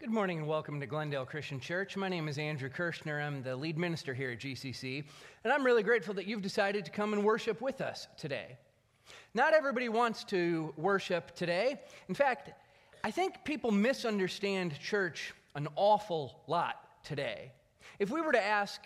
Good 0.00 0.10
morning 0.10 0.38
and 0.38 0.48
welcome 0.48 0.80
to 0.80 0.86
Glendale 0.86 1.24
Christian 1.24 1.60
Church. 1.60 1.96
My 1.96 2.08
name 2.08 2.26
is 2.26 2.36
Andrew 2.36 2.68
Kirschner. 2.68 3.20
I'm 3.20 3.44
the 3.44 3.54
lead 3.54 3.78
minister 3.78 4.12
here 4.12 4.32
at 4.32 4.40
GCC, 4.40 5.04
and 5.44 5.52
I'm 5.52 5.64
really 5.64 5.84
grateful 5.84 6.12
that 6.14 6.26
you've 6.26 6.42
decided 6.42 6.84
to 6.84 6.90
come 6.90 7.12
and 7.12 7.22
worship 7.22 7.60
with 7.60 7.80
us 7.80 8.08
today. 8.18 8.58
Not 9.34 9.54
everybody 9.54 9.88
wants 9.88 10.24
to 10.24 10.74
worship 10.76 11.34
today. 11.36 11.80
In 12.08 12.14
fact, 12.14 12.50
I 13.04 13.12
think 13.12 13.44
people 13.44 13.70
misunderstand 13.70 14.78
church 14.80 15.32
an 15.54 15.68
awful 15.76 16.42
lot 16.48 16.74
today. 17.04 17.52
If 18.00 18.10
we 18.10 18.20
were 18.20 18.32
to 18.32 18.44
ask 18.44 18.80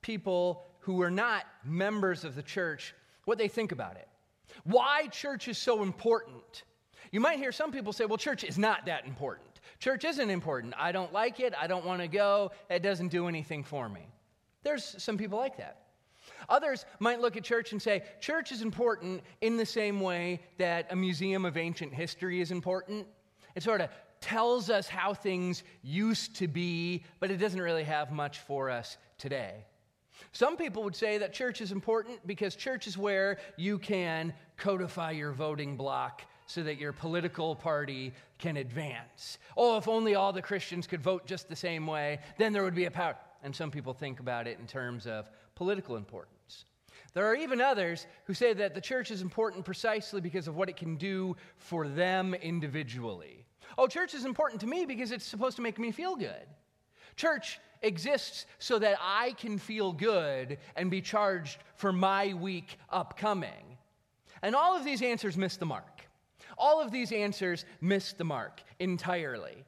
people 0.00 0.64
who 0.80 1.02
are 1.02 1.10
not 1.10 1.44
members 1.62 2.24
of 2.24 2.34
the 2.34 2.42
church 2.42 2.94
what 3.26 3.36
they 3.36 3.48
think 3.48 3.70
about 3.70 3.96
it, 3.96 4.08
why 4.64 5.08
church 5.08 5.46
is 5.46 5.58
so 5.58 5.82
important, 5.82 6.64
you 7.12 7.20
might 7.20 7.38
hear 7.38 7.52
some 7.52 7.70
people 7.70 7.92
say, 7.92 8.06
well, 8.06 8.16
church 8.16 8.44
is 8.44 8.56
not 8.56 8.86
that 8.86 9.06
important. 9.06 9.53
Church 9.84 10.06
isn't 10.06 10.30
important. 10.30 10.72
I 10.78 10.92
don't 10.92 11.12
like 11.12 11.40
it. 11.40 11.52
I 11.60 11.66
don't 11.66 11.84
want 11.84 12.00
to 12.00 12.08
go. 12.08 12.52
It 12.70 12.82
doesn't 12.82 13.08
do 13.08 13.28
anything 13.28 13.62
for 13.62 13.86
me. 13.86 14.08
There's 14.62 14.94
some 14.96 15.18
people 15.18 15.38
like 15.38 15.58
that. 15.58 15.82
Others 16.48 16.86
might 17.00 17.20
look 17.20 17.36
at 17.36 17.44
church 17.44 17.72
and 17.72 17.82
say, 17.82 18.02
church 18.18 18.50
is 18.50 18.62
important 18.62 19.22
in 19.42 19.58
the 19.58 19.66
same 19.66 20.00
way 20.00 20.40
that 20.56 20.90
a 20.90 20.96
museum 20.96 21.44
of 21.44 21.58
ancient 21.58 21.92
history 21.92 22.40
is 22.40 22.50
important. 22.50 23.06
It 23.54 23.62
sort 23.62 23.82
of 23.82 23.90
tells 24.22 24.70
us 24.70 24.88
how 24.88 25.12
things 25.12 25.64
used 25.82 26.34
to 26.36 26.48
be, 26.48 27.04
but 27.20 27.30
it 27.30 27.36
doesn't 27.36 27.60
really 27.60 27.84
have 27.84 28.10
much 28.10 28.38
for 28.38 28.70
us 28.70 28.96
today. 29.18 29.66
Some 30.32 30.56
people 30.56 30.82
would 30.84 30.96
say 30.96 31.18
that 31.18 31.34
church 31.34 31.60
is 31.60 31.72
important 31.72 32.26
because 32.26 32.56
church 32.56 32.86
is 32.86 32.96
where 32.96 33.36
you 33.58 33.78
can 33.78 34.32
codify 34.56 35.10
your 35.10 35.32
voting 35.32 35.76
bloc 35.76 36.22
so 36.46 36.62
that 36.62 36.78
your 36.78 36.92
political 36.92 37.54
party 37.54 38.12
can 38.38 38.56
advance. 38.56 39.38
Oh, 39.56 39.76
if 39.76 39.88
only 39.88 40.14
all 40.14 40.32
the 40.32 40.42
Christians 40.42 40.86
could 40.86 41.00
vote 41.00 41.26
just 41.26 41.48
the 41.48 41.56
same 41.56 41.86
way, 41.86 42.18
then 42.38 42.52
there 42.52 42.62
would 42.64 42.74
be 42.74 42.84
a 42.84 42.90
power. 42.90 43.16
And 43.42 43.54
some 43.54 43.70
people 43.70 43.92
think 43.92 44.20
about 44.20 44.46
it 44.46 44.58
in 44.58 44.66
terms 44.66 45.06
of 45.06 45.28
political 45.54 45.96
importance. 45.96 46.64
There 47.12 47.26
are 47.26 47.36
even 47.36 47.60
others 47.60 48.06
who 48.24 48.34
say 48.34 48.52
that 48.54 48.74
the 48.74 48.80
church 48.80 49.10
is 49.10 49.22
important 49.22 49.64
precisely 49.64 50.20
because 50.20 50.48
of 50.48 50.56
what 50.56 50.68
it 50.68 50.76
can 50.76 50.96
do 50.96 51.36
for 51.56 51.86
them 51.86 52.34
individually. 52.34 53.44
Oh, 53.78 53.86
church 53.86 54.14
is 54.14 54.24
important 54.24 54.60
to 54.62 54.66
me 54.66 54.84
because 54.84 55.12
it's 55.12 55.24
supposed 55.24 55.56
to 55.56 55.62
make 55.62 55.78
me 55.78 55.92
feel 55.92 56.16
good. 56.16 56.46
Church 57.16 57.60
exists 57.82 58.46
so 58.58 58.78
that 58.78 58.98
I 59.00 59.32
can 59.32 59.58
feel 59.58 59.92
good 59.92 60.58
and 60.74 60.90
be 60.90 61.00
charged 61.00 61.58
for 61.76 61.92
my 61.92 62.34
week 62.34 62.78
upcoming. 62.90 63.78
And 64.42 64.54
all 64.54 64.76
of 64.76 64.84
these 64.84 65.02
answers 65.02 65.36
miss 65.36 65.56
the 65.56 65.66
mark. 65.66 65.93
All 66.58 66.80
of 66.80 66.90
these 66.90 67.12
answers 67.12 67.64
miss 67.80 68.12
the 68.12 68.24
mark 68.24 68.62
entirely. 68.78 69.64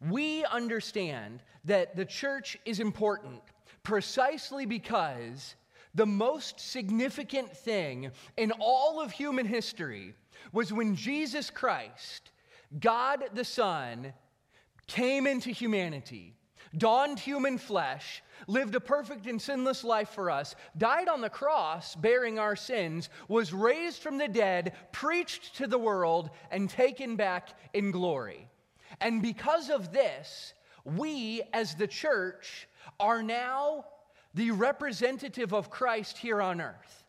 We 0.00 0.44
understand 0.44 1.42
that 1.64 1.96
the 1.96 2.04
church 2.04 2.58
is 2.64 2.80
important 2.80 3.42
precisely 3.82 4.66
because 4.66 5.56
the 5.94 6.06
most 6.06 6.60
significant 6.60 7.56
thing 7.56 8.10
in 8.36 8.52
all 8.60 9.00
of 9.00 9.10
human 9.10 9.46
history 9.46 10.14
was 10.52 10.72
when 10.72 10.94
Jesus 10.94 11.50
Christ, 11.50 12.30
God 12.78 13.24
the 13.34 13.44
Son, 13.44 14.12
came 14.86 15.26
into 15.26 15.50
humanity, 15.50 16.37
donned 16.76 17.18
human 17.18 17.58
flesh, 17.58 18.22
lived 18.46 18.74
a 18.74 18.80
perfect 18.80 19.26
and 19.26 19.40
sinless 19.40 19.84
life 19.84 20.10
for 20.10 20.30
us, 20.30 20.54
died 20.76 21.08
on 21.08 21.20
the 21.20 21.30
cross 21.30 21.94
bearing 21.94 22.38
our 22.38 22.56
sins, 22.56 23.08
was 23.28 23.52
raised 23.52 24.02
from 24.02 24.18
the 24.18 24.28
dead, 24.28 24.74
preached 24.92 25.56
to 25.56 25.66
the 25.66 25.78
world, 25.78 26.30
and 26.50 26.68
taken 26.68 27.16
back 27.16 27.50
in 27.72 27.90
glory. 27.90 28.48
And 29.00 29.22
because 29.22 29.70
of 29.70 29.92
this, 29.92 30.54
we 30.84 31.42
as 31.52 31.74
the 31.74 31.86
church 31.86 32.68
are 32.98 33.22
now 33.22 33.84
the 34.34 34.50
representative 34.50 35.52
of 35.52 35.70
Christ 35.70 36.18
here 36.18 36.40
on 36.40 36.60
earth. 36.60 37.04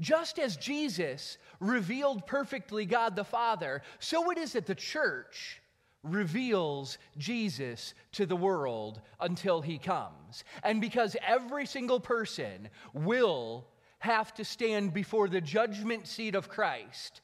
Just 0.00 0.38
as 0.38 0.56
Jesus 0.56 1.38
revealed 1.60 2.26
perfectly 2.26 2.84
God 2.84 3.16
the 3.16 3.24
Father, 3.24 3.82
so 3.98 4.30
it 4.30 4.38
is 4.38 4.52
that 4.52 4.66
the 4.66 4.74
church 4.74 5.62
reveals 6.06 6.98
Jesus 7.18 7.94
to 8.12 8.26
the 8.26 8.36
world 8.36 9.00
until 9.20 9.60
he 9.60 9.78
comes. 9.78 10.44
And 10.62 10.80
because 10.80 11.16
every 11.26 11.66
single 11.66 12.00
person 12.00 12.68
will 12.92 13.66
have 13.98 14.32
to 14.34 14.44
stand 14.44 14.94
before 14.94 15.28
the 15.28 15.40
judgment 15.40 16.06
seat 16.06 16.34
of 16.34 16.48
Christ, 16.48 17.20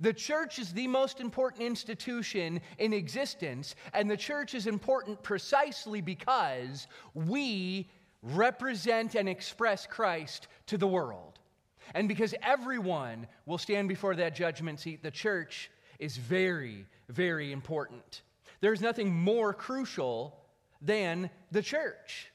the 0.00 0.12
church 0.12 0.58
is 0.58 0.72
the 0.72 0.86
most 0.86 1.20
important 1.20 1.62
institution 1.62 2.60
in 2.78 2.92
existence, 2.92 3.74
and 3.92 4.08
the 4.08 4.16
church 4.16 4.54
is 4.54 4.66
important 4.66 5.22
precisely 5.22 6.00
because 6.00 6.86
we 7.14 7.90
represent 8.22 9.14
and 9.14 9.28
express 9.28 9.86
Christ 9.86 10.46
to 10.66 10.78
the 10.78 10.86
world. 10.86 11.38
And 11.94 12.06
because 12.06 12.34
everyone 12.42 13.26
will 13.46 13.58
stand 13.58 13.88
before 13.88 14.14
that 14.16 14.36
judgment 14.36 14.80
seat, 14.80 15.02
the 15.02 15.10
church 15.10 15.70
is 15.98 16.16
very, 16.16 16.86
very 17.08 17.52
important. 17.52 18.22
There's 18.60 18.80
nothing 18.80 19.14
more 19.14 19.52
crucial 19.52 20.36
than 20.80 21.30
the 21.50 21.62
church. 21.62 22.30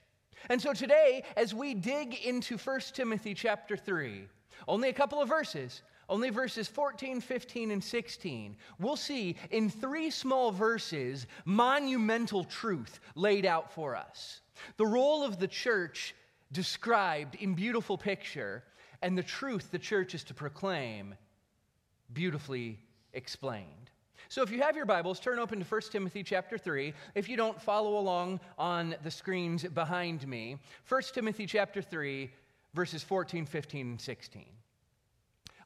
And 0.49 0.61
so 0.61 0.73
today, 0.73 1.23
as 1.37 1.53
we 1.53 1.73
dig 1.73 2.15
into 2.25 2.57
1 2.57 2.79
Timothy 2.93 3.33
chapter 3.33 3.77
3, 3.77 4.27
only 4.67 4.89
a 4.89 4.93
couple 4.93 5.21
of 5.21 5.29
verses, 5.29 5.81
only 6.09 6.29
verses 6.29 6.67
14, 6.67 7.21
15, 7.21 7.71
and 7.71 7.83
16, 7.83 8.57
we'll 8.79 8.97
see 8.97 9.35
in 9.51 9.69
three 9.69 10.09
small 10.09 10.51
verses 10.51 11.27
monumental 11.45 12.43
truth 12.43 12.99
laid 13.15 13.45
out 13.45 13.71
for 13.71 13.95
us. 13.95 14.41
The 14.77 14.85
role 14.85 15.23
of 15.23 15.39
the 15.39 15.47
church 15.47 16.13
described 16.51 17.35
in 17.35 17.53
beautiful 17.53 17.97
picture, 17.97 18.63
and 19.01 19.17
the 19.17 19.23
truth 19.23 19.71
the 19.71 19.79
church 19.79 20.13
is 20.13 20.23
to 20.25 20.33
proclaim 20.33 21.15
beautifully 22.13 22.79
explained. 23.13 23.89
So 24.33 24.41
if 24.41 24.49
you 24.49 24.63
have 24.63 24.75
your 24.75 24.87
Bibles, 24.87 25.19
turn 25.19 25.37
open 25.37 25.59
to 25.59 25.63
1 25.63 25.81
Timothy 25.91 26.23
chapter 26.23 26.57
3. 26.57 26.91
If 27.13 27.29
you 27.29 27.37
don't, 27.37 27.61
follow 27.61 27.99
along 27.99 28.39
on 28.57 28.95
the 29.03 29.11
screens 29.11 29.63
behind 29.63 30.27
me. 30.27 30.57
1 30.89 31.01
Timothy 31.13 31.45
chapter 31.45 31.83
3, 31.83 32.31
verses 32.73 33.03
14, 33.03 33.45
15, 33.45 33.89
and 33.91 34.01
16. 34.01 34.45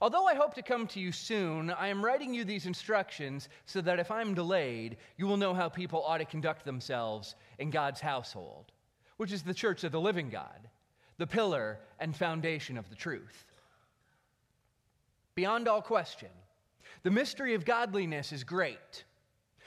Although 0.02 0.26
I 0.26 0.36
hope 0.36 0.54
to 0.56 0.62
come 0.62 0.86
to 0.88 1.00
you 1.00 1.14
soon, 1.14 1.70
I 1.70 1.88
am 1.88 2.04
writing 2.04 2.34
you 2.34 2.44
these 2.44 2.66
instructions 2.66 3.48
so 3.66 3.80
that 3.80 4.02
if 4.02 4.12
I'm 4.12 4.34
delayed, 4.34 4.98
you 5.16 5.28
will 5.28 5.38
know 5.38 5.54
how 5.54 5.70
people 5.70 6.04
ought 6.04 6.18
to 6.18 6.26
conduct 6.26 6.66
themselves 6.66 7.36
in 7.60 7.70
God's 7.70 8.02
household, 8.02 8.74
which 9.16 9.32
is 9.32 9.44
the 9.44 9.54
church 9.54 9.86
of 9.86 9.94
the 9.94 10.02
living 10.02 10.30
God, 10.30 10.68
the 11.18 11.26
pillar 11.26 11.80
and 12.02 12.14
foundation 12.14 12.78
of 12.78 12.90
the 12.90 12.98
truth. 12.98 13.46
Beyond 15.36 15.70
all 15.70 15.82
question, 15.82 16.32
the 17.04 17.12
mystery 17.12 17.54
of 17.54 17.66
godliness 17.66 18.32
is 18.32 18.44
great. 18.44 19.04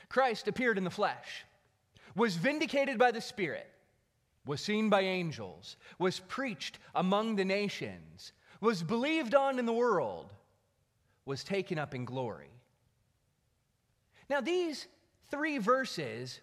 Christ 0.08 0.48
appeared 0.48 0.78
in 0.78 0.84
the 0.84 0.90
flesh, 0.90 1.44
was 2.16 2.36
vindicated 2.36 2.98
by 2.98 3.10
the 3.10 3.20
Spirit, 3.20 3.70
was 4.46 4.60
seen 4.60 4.90
by 4.90 5.02
angels, 5.02 5.76
was 5.98 6.20
preached 6.20 6.78
among 6.94 7.36
the 7.36 7.44
nations, 7.44 8.32
was 8.60 8.82
believed 8.82 9.34
on 9.34 9.58
in 9.58 9.66
the 9.66 9.72
world, 9.72 10.32
was 11.24 11.44
taken 11.44 11.78
up 11.78 11.94
in 11.94 12.04
glory. 12.04 12.50
Now, 14.28 14.40
these 14.40 14.86
three 15.30 15.58
verses 15.58 16.40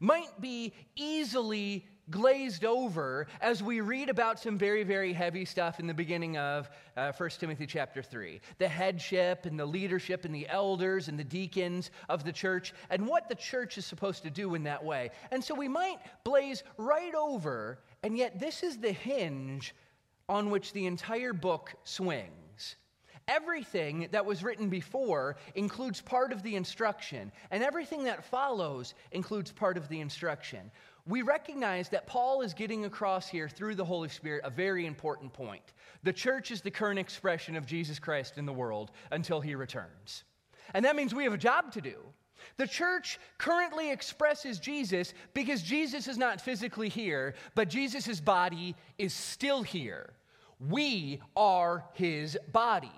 might 0.00 0.40
be 0.40 0.72
easily 0.96 1.86
glazed 2.10 2.64
over 2.64 3.26
as 3.40 3.62
we 3.62 3.80
read 3.80 4.08
about 4.08 4.40
some 4.40 4.58
very, 4.58 4.82
very 4.82 5.12
heavy 5.12 5.44
stuff 5.44 5.78
in 5.78 5.86
the 5.86 5.94
beginning 5.94 6.36
of 6.36 6.68
uh, 6.96 7.12
1 7.12 7.30
Timothy 7.38 7.66
chapter 7.66 8.02
3 8.02 8.40
the 8.58 8.68
headship 8.68 9.46
and 9.46 9.58
the 9.58 9.66
leadership 9.66 10.24
and 10.24 10.34
the 10.34 10.48
elders 10.48 11.08
and 11.08 11.18
the 11.18 11.24
deacons 11.24 11.90
of 12.08 12.24
the 12.24 12.32
church 12.32 12.74
and 12.90 13.06
what 13.06 13.28
the 13.28 13.34
church 13.34 13.78
is 13.78 13.86
supposed 13.86 14.22
to 14.24 14.30
do 14.30 14.54
in 14.54 14.64
that 14.64 14.84
way. 14.84 15.10
And 15.30 15.42
so 15.42 15.54
we 15.54 15.68
might 15.68 15.98
blaze 16.24 16.62
right 16.76 17.14
over, 17.14 17.78
and 18.02 18.16
yet 18.16 18.38
this 18.38 18.62
is 18.62 18.78
the 18.78 18.92
hinge 18.92 19.74
on 20.28 20.50
which 20.50 20.72
the 20.72 20.86
entire 20.86 21.32
book 21.32 21.74
swings. 21.84 22.76
Everything 23.28 24.08
that 24.10 24.26
was 24.26 24.42
written 24.42 24.68
before 24.68 25.36
includes 25.54 26.00
part 26.00 26.32
of 26.32 26.42
the 26.42 26.56
instruction, 26.56 27.30
and 27.52 27.62
everything 27.62 28.04
that 28.04 28.24
follows 28.24 28.94
includes 29.12 29.52
part 29.52 29.76
of 29.76 29.88
the 29.88 30.00
instruction 30.00 30.70
we 31.06 31.22
recognize 31.22 31.88
that 31.88 32.06
Paul 32.06 32.42
is 32.42 32.54
getting 32.54 32.84
across 32.84 33.28
here 33.28 33.48
through 33.48 33.74
the 33.74 33.84
Holy 33.84 34.08
Spirit 34.08 34.42
a 34.44 34.50
very 34.50 34.86
important 34.86 35.32
point. 35.32 35.72
The 36.04 36.12
church 36.12 36.50
is 36.50 36.60
the 36.60 36.70
current 36.70 36.98
expression 36.98 37.56
of 37.56 37.66
Jesus 37.66 37.98
Christ 37.98 38.38
in 38.38 38.46
the 38.46 38.52
world 38.52 38.92
until 39.10 39.40
he 39.40 39.54
returns. 39.54 40.24
And 40.74 40.84
that 40.84 40.96
means 40.96 41.14
we 41.14 41.24
have 41.24 41.32
a 41.32 41.38
job 41.38 41.72
to 41.72 41.80
do. 41.80 41.96
The 42.56 42.66
church 42.66 43.18
currently 43.38 43.90
expresses 43.90 44.58
Jesus 44.58 45.14
because 45.34 45.62
Jesus 45.62 46.06
is 46.08 46.18
not 46.18 46.40
physically 46.40 46.88
here, 46.88 47.34
but 47.54 47.68
Jesus' 47.68 48.20
body 48.20 48.74
is 48.98 49.12
still 49.12 49.62
here. 49.62 50.12
We 50.60 51.20
are 51.36 51.84
his 51.94 52.38
body. 52.52 52.92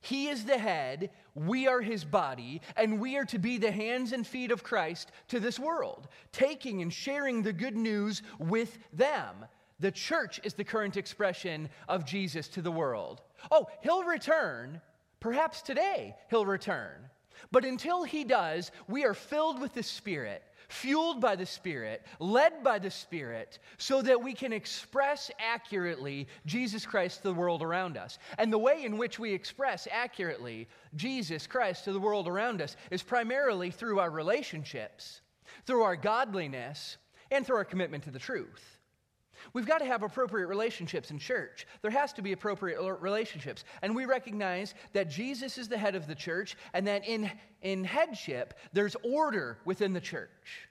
He 0.00 0.28
is 0.28 0.44
the 0.44 0.58
head, 0.58 1.10
we 1.34 1.68
are 1.68 1.80
his 1.80 2.04
body, 2.04 2.62
and 2.76 3.00
we 3.00 3.16
are 3.16 3.24
to 3.26 3.38
be 3.38 3.58
the 3.58 3.70
hands 3.70 4.12
and 4.12 4.26
feet 4.26 4.50
of 4.50 4.62
Christ 4.62 5.12
to 5.28 5.38
this 5.38 5.58
world, 5.58 6.08
taking 6.32 6.80
and 6.80 6.92
sharing 6.92 7.42
the 7.42 7.52
good 7.52 7.76
news 7.76 8.22
with 8.38 8.78
them. 8.92 9.44
The 9.78 9.90
church 9.90 10.40
is 10.42 10.54
the 10.54 10.64
current 10.64 10.96
expression 10.96 11.68
of 11.88 12.04
Jesus 12.04 12.48
to 12.48 12.62
the 12.62 12.70
world. 12.70 13.20
Oh, 13.50 13.66
he'll 13.82 14.04
return. 14.04 14.80
Perhaps 15.20 15.62
today 15.62 16.16
he'll 16.30 16.46
return. 16.46 17.10
But 17.50 17.64
until 17.64 18.02
he 18.04 18.24
does, 18.24 18.70
we 18.88 19.04
are 19.04 19.14
filled 19.14 19.60
with 19.60 19.74
the 19.74 19.82
Spirit 19.82 20.42
fueled 20.70 21.20
by 21.20 21.36
the 21.36 21.46
Spirit, 21.46 22.06
led 22.18 22.62
by 22.62 22.78
the 22.78 22.90
Spirit, 22.90 23.58
so 23.76 24.00
that 24.02 24.22
we 24.22 24.32
can 24.32 24.52
express 24.52 25.30
accurately 25.38 26.28
Jesus 26.46 26.86
Christ 26.86 27.18
to 27.18 27.24
the 27.24 27.34
world 27.34 27.62
around 27.62 27.96
us. 27.96 28.18
And 28.38 28.52
the 28.52 28.58
way 28.58 28.84
in 28.84 28.96
which 28.96 29.18
we 29.18 29.32
express 29.32 29.86
accurately 29.90 30.68
Jesus 30.96 31.46
Christ 31.46 31.84
to 31.84 31.92
the 31.92 32.00
world 32.00 32.28
around 32.28 32.62
us 32.62 32.76
is 32.90 33.02
primarily 33.02 33.70
through 33.70 34.00
our 34.00 34.10
relationships, 34.10 35.20
through 35.66 35.82
our 35.82 35.96
godliness, 35.96 36.96
and 37.30 37.46
through 37.46 37.56
our 37.56 37.64
commitment 37.64 38.04
to 38.04 38.10
the 38.10 38.18
truth. 38.18 38.79
We've 39.52 39.66
got 39.66 39.78
to 39.78 39.84
have 39.84 40.02
appropriate 40.02 40.46
relationships 40.46 41.10
in 41.10 41.18
church. 41.18 41.66
There 41.82 41.90
has 41.90 42.12
to 42.14 42.22
be 42.22 42.32
appropriate 42.32 42.80
relationships. 43.00 43.64
And 43.82 43.94
we 43.94 44.04
recognize 44.04 44.74
that 44.92 45.10
Jesus 45.10 45.58
is 45.58 45.68
the 45.68 45.78
head 45.78 45.94
of 45.94 46.06
the 46.06 46.14
church 46.14 46.56
and 46.72 46.86
that 46.86 47.06
in, 47.06 47.30
in 47.62 47.84
headship, 47.84 48.54
there's 48.72 48.96
order 49.02 49.58
within 49.64 49.92
the 49.92 50.00
church. 50.00 50.68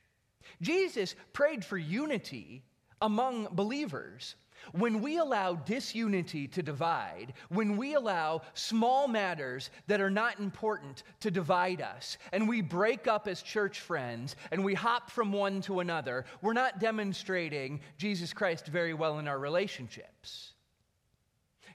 Jesus 0.62 1.16
prayed 1.34 1.64
for 1.64 1.78
unity 1.78 2.64
among 3.02 3.48
believers. 3.52 4.36
When 4.72 5.02
we 5.02 5.18
allow 5.18 5.56
disunity 5.56 6.48
to 6.50 6.62
divide, 6.62 7.34
when 7.50 7.78
we 7.78 7.96
allow 7.96 8.42
small 8.54 9.08
matters 9.08 9.70
that 9.88 10.02
are 10.02 10.10
not 10.10 10.40
important 10.40 11.04
to 11.22 11.32
divide 11.32 11.82
us, 11.82 12.18
and 12.32 12.48
we 12.48 12.62
break 12.62 13.08
up 13.08 13.28
as 13.28 13.42
church 13.42 13.80
friends 13.80 14.36
and 14.52 14.64
we 14.64 14.74
hop 14.74 15.10
from 15.10 15.32
one 15.32 15.62
to 15.62 15.80
another, 15.80 16.26
we're 16.42 16.54
not 16.54 16.80
demonstrating 16.80 17.80
Jesus 17.98 18.34
Christ 18.34 18.68
very 18.68 18.94
well 18.94 19.20
in 19.20 19.28
our 19.28 19.40
relationships. 19.40 20.54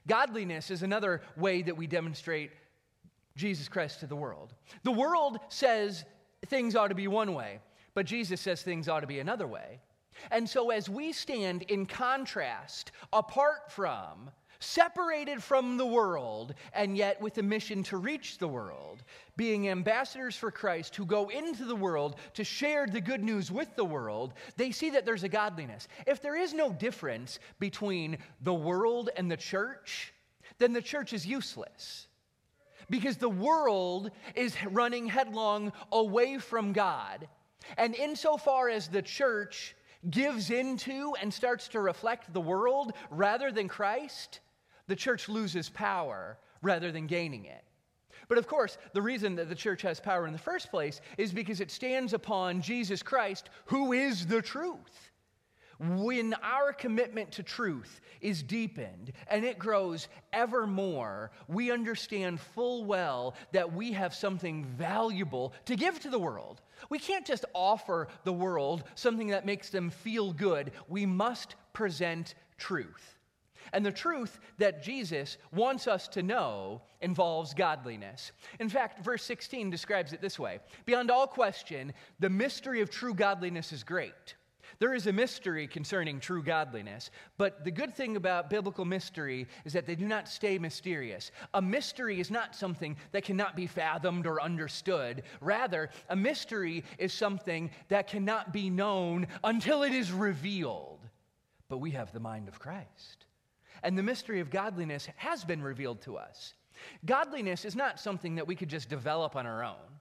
Godliness 0.07 0.69
is 0.69 0.83
another 0.83 1.21
way 1.35 1.61
that 1.63 1.75
we 1.75 1.87
demonstrate 1.87 2.51
Jesus 3.35 3.67
Christ 3.67 3.99
to 4.01 4.07
the 4.07 4.15
world. 4.15 4.53
The 4.83 4.91
world 4.91 5.39
says 5.49 6.05
things 6.45 6.75
ought 6.75 6.89
to 6.89 6.95
be 6.95 7.07
one 7.07 7.33
way, 7.33 7.59
but 7.93 8.05
Jesus 8.05 8.39
says 8.39 8.61
things 8.61 8.87
ought 8.87 9.01
to 9.01 9.07
be 9.07 9.19
another 9.19 9.47
way. 9.47 9.81
And 10.31 10.49
so, 10.49 10.69
as 10.71 10.89
we 10.89 11.11
stand 11.11 11.63
in 11.63 11.85
contrast, 11.85 12.91
apart 13.11 13.71
from, 13.71 14.31
separated 14.59 15.43
from 15.43 15.77
the 15.77 15.85
world, 15.85 16.53
and 16.73 16.97
yet 16.97 17.21
with 17.21 17.37
a 17.37 17.43
mission 17.43 17.83
to 17.83 17.97
reach 17.97 18.37
the 18.37 18.47
world, 18.47 19.03
being 19.37 19.69
ambassadors 19.69 20.35
for 20.35 20.51
Christ 20.51 20.95
who 20.95 21.05
go 21.05 21.29
into 21.29 21.65
the 21.65 21.75
world 21.75 22.15
to 22.33 22.43
share 22.43 22.87
the 22.87 23.01
good 23.01 23.23
news 23.23 23.51
with 23.51 23.75
the 23.75 23.85
world, 23.85 24.33
they 24.57 24.71
see 24.71 24.89
that 24.91 25.05
there's 25.05 25.23
a 25.23 25.29
godliness. 25.29 25.87
If 26.07 26.21
there 26.21 26.35
is 26.35 26.53
no 26.53 26.71
difference 26.71 27.39
between 27.59 28.17
the 28.41 28.53
world 28.53 29.09
and 29.15 29.29
the 29.29 29.37
church, 29.37 30.13
then 30.57 30.73
the 30.73 30.81
church 30.81 31.13
is 31.13 31.25
useless. 31.25 32.07
Because 32.89 33.17
the 33.17 33.29
world 33.29 34.11
is 34.35 34.55
running 34.71 35.07
headlong 35.07 35.73
away 35.91 36.37
from 36.37 36.71
God. 36.71 37.27
And 37.77 37.95
insofar 37.95 38.69
as 38.69 38.87
the 38.87 39.01
church 39.01 39.75
gives 40.09 40.49
into 40.49 41.13
and 41.21 41.33
starts 41.33 41.67
to 41.69 41.79
reflect 41.79 42.33
the 42.33 42.41
world 42.41 42.93
rather 43.09 43.51
than 43.51 43.67
Christ, 43.67 44.39
the 44.87 44.95
church 44.95 45.29
loses 45.29 45.69
power 45.69 46.37
rather 46.61 46.91
than 46.91 47.07
gaining 47.07 47.45
it. 47.45 47.63
But 48.27 48.37
of 48.37 48.47
course, 48.47 48.77
the 48.93 49.01
reason 49.01 49.35
that 49.35 49.49
the 49.49 49.55
church 49.55 49.81
has 49.83 49.99
power 49.99 50.25
in 50.25 50.33
the 50.33 50.39
first 50.39 50.71
place 50.71 51.01
is 51.17 51.31
because 51.31 51.61
it 51.61 51.71
stands 51.71 52.13
upon 52.13 52.61
Jesus 52.61 53.03
Christ, 53.03 53.49
who 53.65 53.93
is 53.93 54.25
the 54.25 54.41
truth. 54.41 55.11
When 55.79 56.33
our 56.41 56.71
commitment 56.71 57.33
to 57.33 57.43
truth 57.43 58.01
is 58.21 58.41
deepened 58.43 59.11
and 59.27 59.43
it 59.43 59.59
grows 59.59 60.07
ever 60.31 60.65
more, 60.65 61.31
we 61.47 61.71
understand 61.71 62.39
full 62.39 62.85
well 62.85 63.35
that 63.51 63.73
we 63.73 63.91
have 63.93 64.13
something 64.13 64.63
valuable 64.65 65.53
to 65.65 65.75
give 65.75 65.99
to 66.01 66.09
the 66.09 66.19
world. 66.19 66.61
We 66.89 66.99
can't 66.99 67.25
just 67.25 67.45
offer 67.53 68.07
the 68.23 68.33
world 68.33 68.83
something 68.95 69.27
that 69.27 69.45
makes 69.45 69.69
them 69.69 69.89
feel 69.89 70.31
good. 70.31 70.71
We 70.87 71.05
must 71.05 71.55
present 71.73 72.35
truth. 72.57 73.15
And 73.73 73.85
the 73.85 73.91
truth 73.91 74.39
that 74.57 74.83
Jesus 74.83 75.37
wants 75.51 75.87
us 75.87 76.07
to 76.09 76.23
know 76.23 76.81
involves 77.01 77.53
godliness. 77.53 78.31
In 78.59 78.69
fact, 78.69 79.03
verse 79.03 79.23
16 79.23 79.69
describes 79.69 80.13
it 80.13 80.21
this 80.21 80.39
way 80.39 80.59
Beyond 80.85 81.11
all 81.11 81.27
question, 81.27 81.93
the 82.19 82.29
mystery 82.29 82.81
of 82.81 82.89
true 82.89 83.13
godliness 83.13 83.73
is 83.73 83.83
great. 83.83 84.35
There 84.79 84.93
is 84.93 85.07
a 85.07 85.13
mystery 85.13 85.67
concerning 85.67 86.19
true 86.19 86.43
godliness, 86.43 87.11
but 87.37 87.63
the 87.63 87.71
good 87.71 87.95
thing 87.95 88.15
about 88.15 88.49
biblical 88.49 88.85
mystery 88.85 89.47
is 89.63 89.73
that 89.73 89.85
they 89.85 89.95
do 89.95 90.07
not 90.07 90.27
stay 90.27 90.57
mysterious. 90.57 91.31
A 91.53 91.61
mystery 91.61 92.19
is 92.19 92.31
not 92.31 92.55
something 92.55 92.97
that 93.11 93.23
cannot 93.23 93.55
be 93.55 93.67
fathomed 93.67 94.27
or 94.27 94.41
understood. 94.41 95.23
Rather, 95.41 95.89
a 96.09 96.15
mystery 96.15 96.83
is 96.97 97.13
something 97.13 97.69
that 97.89 98.07
cannot 98.07 98.53
be 98.53 98.69
known 98.69 99.27
until 99.43 99.83
it 99.83 99.93
is 99.93 100.11
revealed. 100.11 100.99
But 101.67 101.77
we 101.79 101.91
have 101.91 102.11
the 102.11 102.19
mind 102.19 102.47
of 102.47 102.59
Christ. 102.59 103.25
And 103.83 103.97
the 103.97 104.03
mystery 104.03 104.39
of 104.39 104.49
godliness 104.49 105.07
has 105.15 105.43
been 105.43 105.61
revealed 105.61 106.01
to 106.01 106.17
us. 106.17 106.53
Godliness 107.05 107.65
is 107.65 107.75
not 107.75 107.99
something 107.99 108.35
that 108.35 108.47
we 108.47 108.55
could 108.55 108.69
just 108.69 108.89
develop 108.89 109.35
on 109.35 109.45
our 109.45 109.63
own. 109.63 109.94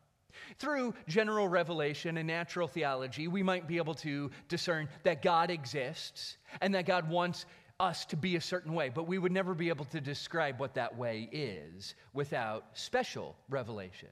Through 0.59 0.95
general 1.09 1.49
revelation 1.49 2.17
and 2.17 2.27
natural 2.27 2.69
theology, 2.69 3.29
we 3.29 3.43
might 3.43 3.67
be 3.67 3.77
able 3.77 3.95
to 3.95 4.31
discern 4.49 4.89
that 5.03 5.23
God 5.23 5.51
exists 5.51 6.37
and 6.61 6.75
that 6.75 6.87
God 6.87 7.09
wants 7.09 7.47
us 7.81 8.05
to 8.07 8.17
be 8.17 8.37
a 8.37 8.41
certain 8.41 8.73
way, 8.73 8.89
but 8.89 9.09
we 9.09 9.19
would 9.19 9.33
never 9.33 9.55
be 9.55 9.69
able 9.69 9.85
to 9.87 10.01
describe 10.01 10.61
what 10.61 10.75
that 10.75 10.97
way 10.97 11.29
is 11.33 11.95
without 12.13 12.67
special 12.75 13.37
revelation. 13.49 14.09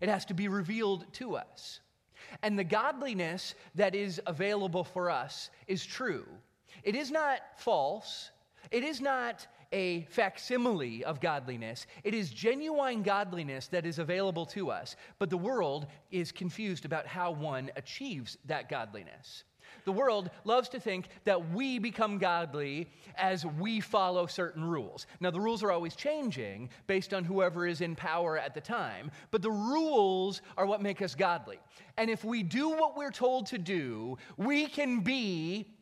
It 0.00 0.08
has 0.08 0.24
to 0.26 0.34
be 0.34 0.48
revealed 0.48 1.10
to 1.14 1.36
us. 1.36 1.80
And 2.42 2.58
the 2.58 2.64
godliness 2.64 3.54
that 3.74 3.94
is 3.94 4.20
available 4.26 4.84
for 4.84 5.10
us 5.10 5.50
is 5.66 5.84
true. 5.84 6.26
It 6.82 6.94
is 6.94 7.10
not 7.10 7.40
false. 7.56 8.30
It 8.70 8.84
is 8.84 9.00
not 9.00 9.46
a 9.72 10.06
facsimile 10.10 11.04
of 11.04 11.20
godliness. 11.20 11.86
It 12.04 12.14
is 12.14 12.30
genuine 12.30 13.02
godliness 13.02 13.66
that 13.68 13.86
is 13.86 13.98
available 13.98 14.46
to 14.46 14.70
us, 14.70 14.96
but 15.18 15.30
the 15.30 15.36
world 15.36 15.86
is 16.10 16.32
confused 16.32 16.84
about 16.84 17.06
how 17.06 17.30
one 17.30 17.70
achieves 17.76 18.38
that 18.46 18.68
godliness. 18.68 19.44
The 19.84 19.92
world 19.92 20.30
loves 20.44 20.68
to 20.70 20.80
think 20.80 21.08
that 21.24 21.52
we 21.52 21.78
become 21.78 22.18
godly 22.18 22.90
as 23.16 23.44
we 23.44 23.80
follow 23.80 24.26
certain 24.26 24.64
rules. 24.64 25.06
Now, 25.20 25.30
the 25.30 25.40
rules 25.40 25.62
are 25.62 25.70
always 25.70 25.94
changing 25.94 26.70
based 26.86 27.12
on 27.12 27.24
whoever 27.24 27.66
is 27.66 27.80
in 27.80 27.94
power 27.94 28.38
at 28.38 28.54
the 28.54 28.60
time, 28.60 29.10
but 29.30 29.42
the 29.42 29.50
rules 29.50 30.42
are 30.56 30.66
what 30.66 30.82
make 30.82 31.02
us 31.02 31.14
godly. 31.14 31.58
And 31.96 32.10
if 32.10 32.24
we 32.24 32.42
do 32.42 32.70
what 32.70 32.96
we're 32.96 33.10
told 33.10 33.46
to 33.46 33.58
do, 33.58 34.16
we 34.36 34.66
can 34.66 35.00
be 35.00 35.74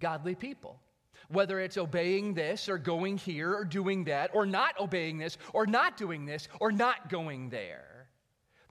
godly 0.00 0.34
people 0.34 0.80
whether 1.28 1.60
it's 1.60 1.76
obeying 1.76 2.34
this 2.34 2.68
or 2.68 2.78
going 2.78 3.16
here 3.16 3.54
or 3.54 3.64
doing 3.64 4.04
that, 4.04 4.30
or 4.34 4.46
not 4.46 4.78
obeying 4.80 5.18
this 5.18 5.38
or 5.52 5.66
not 5.66 5.96
doing 5.96 6.24
this 6.24 6.48
or 6.60 6.72
not 6.72 7.08
going 7.08 7.50
there. 7.50 8.08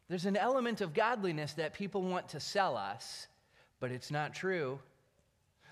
There's 0.10 0.26
an 0.26 0.38
element 0.38 0.82
of 0.82 0.94
godliness 0.94 1.54
that 1.54 1.74
people 1.74 2.04
want 2.04 2.30
to 2.30 2.40
sell 2.40 2.78
us, 2.78 3.28
but 3.80 3.92
it's 3.92 4.12
not 4.12 4.34
true. 4.34 4.80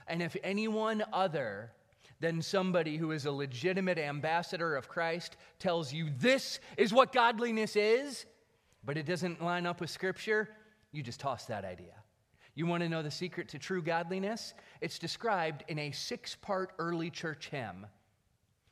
And 0.07 0.21
if 0.21 0.35
anyone 0.43 1.03
other 1.13 1.71
than 2.19 2.41
somebody 2.41 2.97
who 2.97 3.11
is 3.11 3.25
a 3.25 3.31
legitimate 3.31 3.97
ambassador 3.97 4.75
of 4.75 4.87
Christ 4.87 5.37
tells 5.59 5.91
you 5.91 6.09
this 6.17 6.59
is 6.77 6.93
what 6.93 7.11
godliness 7.11 7.75
is, 7.75 8.25
but 8.83 8.97
it 8.97 9.05
doesn't 9.05 9.43
line 9.43 9.65
up 9.65 9.81
with 9.81 9.89
Scripture, 9.89 10.49
you 10.91 11.03
just 11.03 11.19
toss 11.19 11.45
that 11.45 11.65
idea. 11.65 12.00
You 12.55 12.65
want 12.65 12.83
to 12.83 12.89
know 12.89 13.01
the 13.01 13.11
secret 13.11 13.47
to 13.49 13.59
true 13.59 13.81
godliness? 13.81 14.53
It's 14.81 14.99
described 14.99 15.63
in 15.67 15.79
a 15.79 15.91
six 15.91 16.35
part 16.35 16.73
early 16.79 17.09
church 17.09 17.49
hymn. 17.49 17.87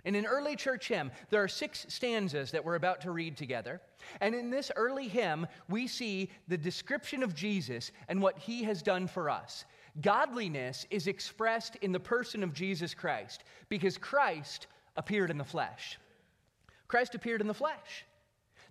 In 0.05 0.15
an 0.15 0.25
early 0.25 0.55
church 0.55 0.87
hymn, 0.87 1.11
there 1.29 1.43
are 1.43 1.47
six 1.47 1.85
stanzas 1.89 2.51
that 2.51 2.63
we're 2.63 2.75
about 2.75 3.01
to 3.01 3.11
read 3.11 3.35
together. 3.35 3.81
And 4.21 4.33
in 4.33 4.49
this 4.49 4.71
early 4.75 5.09
hymn, 5.09 5.45
we 5.67 5.87
see 5.87 6.29
the 6.47 6.57
description 6.57 7.21
of 7.21 7.35
Jesus 7.35 7.91
and 8.07 8.21
what 8.21 8.37
he 8.37 8.63
has 8.63 8.81
done 8.81 9.07
for 9.07 9.29
us. 9.29 9.65
Godliness 10.01 10.87
is 10.89 11.07
expressed 11.07 11.75
in 11.77 11.91
the 11.91 11.99
person 11.99 12.43
of 12.43 12.53
Jesus 12.53 12.93
Christ 12.93 13.43
because 13.67 13.97
Christ 13.97 14.67
appeared 14.95 15.31
in 15.31 15.37
the 15.37 15.43
flesh. 15.43 15.99
Christ 16.87 17.13
appeared 17.13 17.41
in 17.41 17.47
the 17.47 17.53
flesh. 17.53 18.05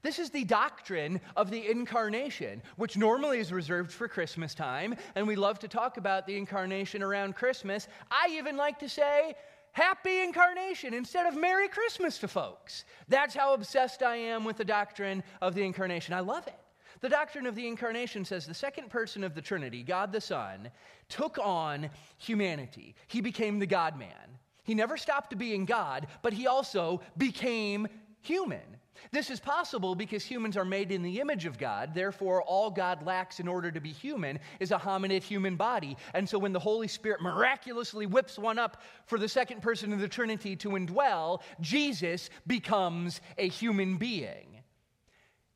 This 0.03 0.19
is 0.19 0.31
the 0.31 0.45
doctrine 0.45 1.21
of 1.37 1.51
the 1.51 1.71
incarnation, 1.71 2.63
which 2.77 2.97
normally 2.97 3.41
is 3.41 3.53
reserved 3.53 3.91
for 3.91 4.07
Christmas 4.07 4.55
time, 4.55 4.95
and 5.15 5.27
we 5.27 5.37
love 5.37 5.59
to 5.61 5.69
talk 5.69 5.97
about 5.97 6.27
the 6.27 6.37
incarnation 6.37 7.03
around 7.03 7.35
Christmas. 7.35 7.89
I 8.11 8.29
even 8.33 8.57
like 8.57 8.79
to 8.79 8.89
say, 8.89 9.35
Happy 9.73 10.21
Incarnation 10.23 10.95
instead 10.95 11.27
of 11.27 11.37
Merry 11.37 11.69
Christmas 11.69 12.19
to 12.19 12.29
folks. 12.29 12.85
That's 13.09 13.35
how 13.35 13.55
obsessed 13.55 14.03
I 14.03 14.17
am 14.17 14.45
with 14.45 14.57
the 14.57 14.65
doctrine 14.65 15.23
of 15.41 15.55
the 15.55 15.63
Incarnation. 15.63 16.15
I 16.15 16.21
love 16.21 16.47
it. 16.47 16.59
The 17.01 17.09
doctrine 17.09 17.47
of 17.47 17.55
the 17.55 17.67
Incarnation 17.67 18.25
says 18.25 18.45
the 18.45 18.55
second 18.55 18.91
person 18.91 19.23
of 19.23 19.35
the 19.35 19.43
Trinity, 19.43 19.83
God 19.83 20.11
the 20.11 20.21
Son, 20.21 20.71
took 21.09 21.39
on 21.39 21.91
humanity. 22.17 22.95
He 23.07 23.21
became 23.21 23.59
the 23.59 23.67
God 23.67 23.99
man. 23.99 24.39
He 24.65 24.75
never 24.75 24.97
stopped 24.97 25.39
being 25.39 25.65
God, 25.65 26.09
but 26.23 26.33
he 26.33 26.47
also 26.47 27.01
became 27.17 27.87
human. 28.21 28.78
This 29.11 29.31
is 29.31 29.41
possible 29.41 29.95
because 29.95 30.25
humans 30.25 30.57
are 30.57 30.65
made 30.65 30.93
in 30.93 31.03
the 31.03 31.21
image 31.21 31.47
of 31.47 31.59
God. 31.59 31.95
Therefore, 31.95 32.43
all 32.43 32.71
God 32.71 33.05
lacks 33.05 33.41
in 33.41 33.49
order 33.49 33.71
to 33.71 33.81
be 33.81 33.91
human 33.91 34.39
is 34.61 34.71
a 34.71 34.79
hominid 34.79 35.23
human 35.23 35.57
body. 35.57 35.97
And 36.15 36.29
so, 36.29 36.39
when 36.39 36.53
the 36.53 36.59
Holy 36.59 36.89
Spirit 36.89 37.21
miraculously 37.21 38.07
whips 38.07 38.39
one 38.39 38.59
up 38.59 38.83
for 39.07 39.19
the 39.19 39.29
second 39.29 39.63
person 39.63 39.93
of 39.93 40.01
the 40.01 40.09
Trinity 40.09 40.57
to 40.57 40.71
indwell, 40.71 41.43
Jesus 41.61 42.31
becomes 42.47 43.21
a 43.37 43.49
human 43.49 43.97
being. 43.97 44.63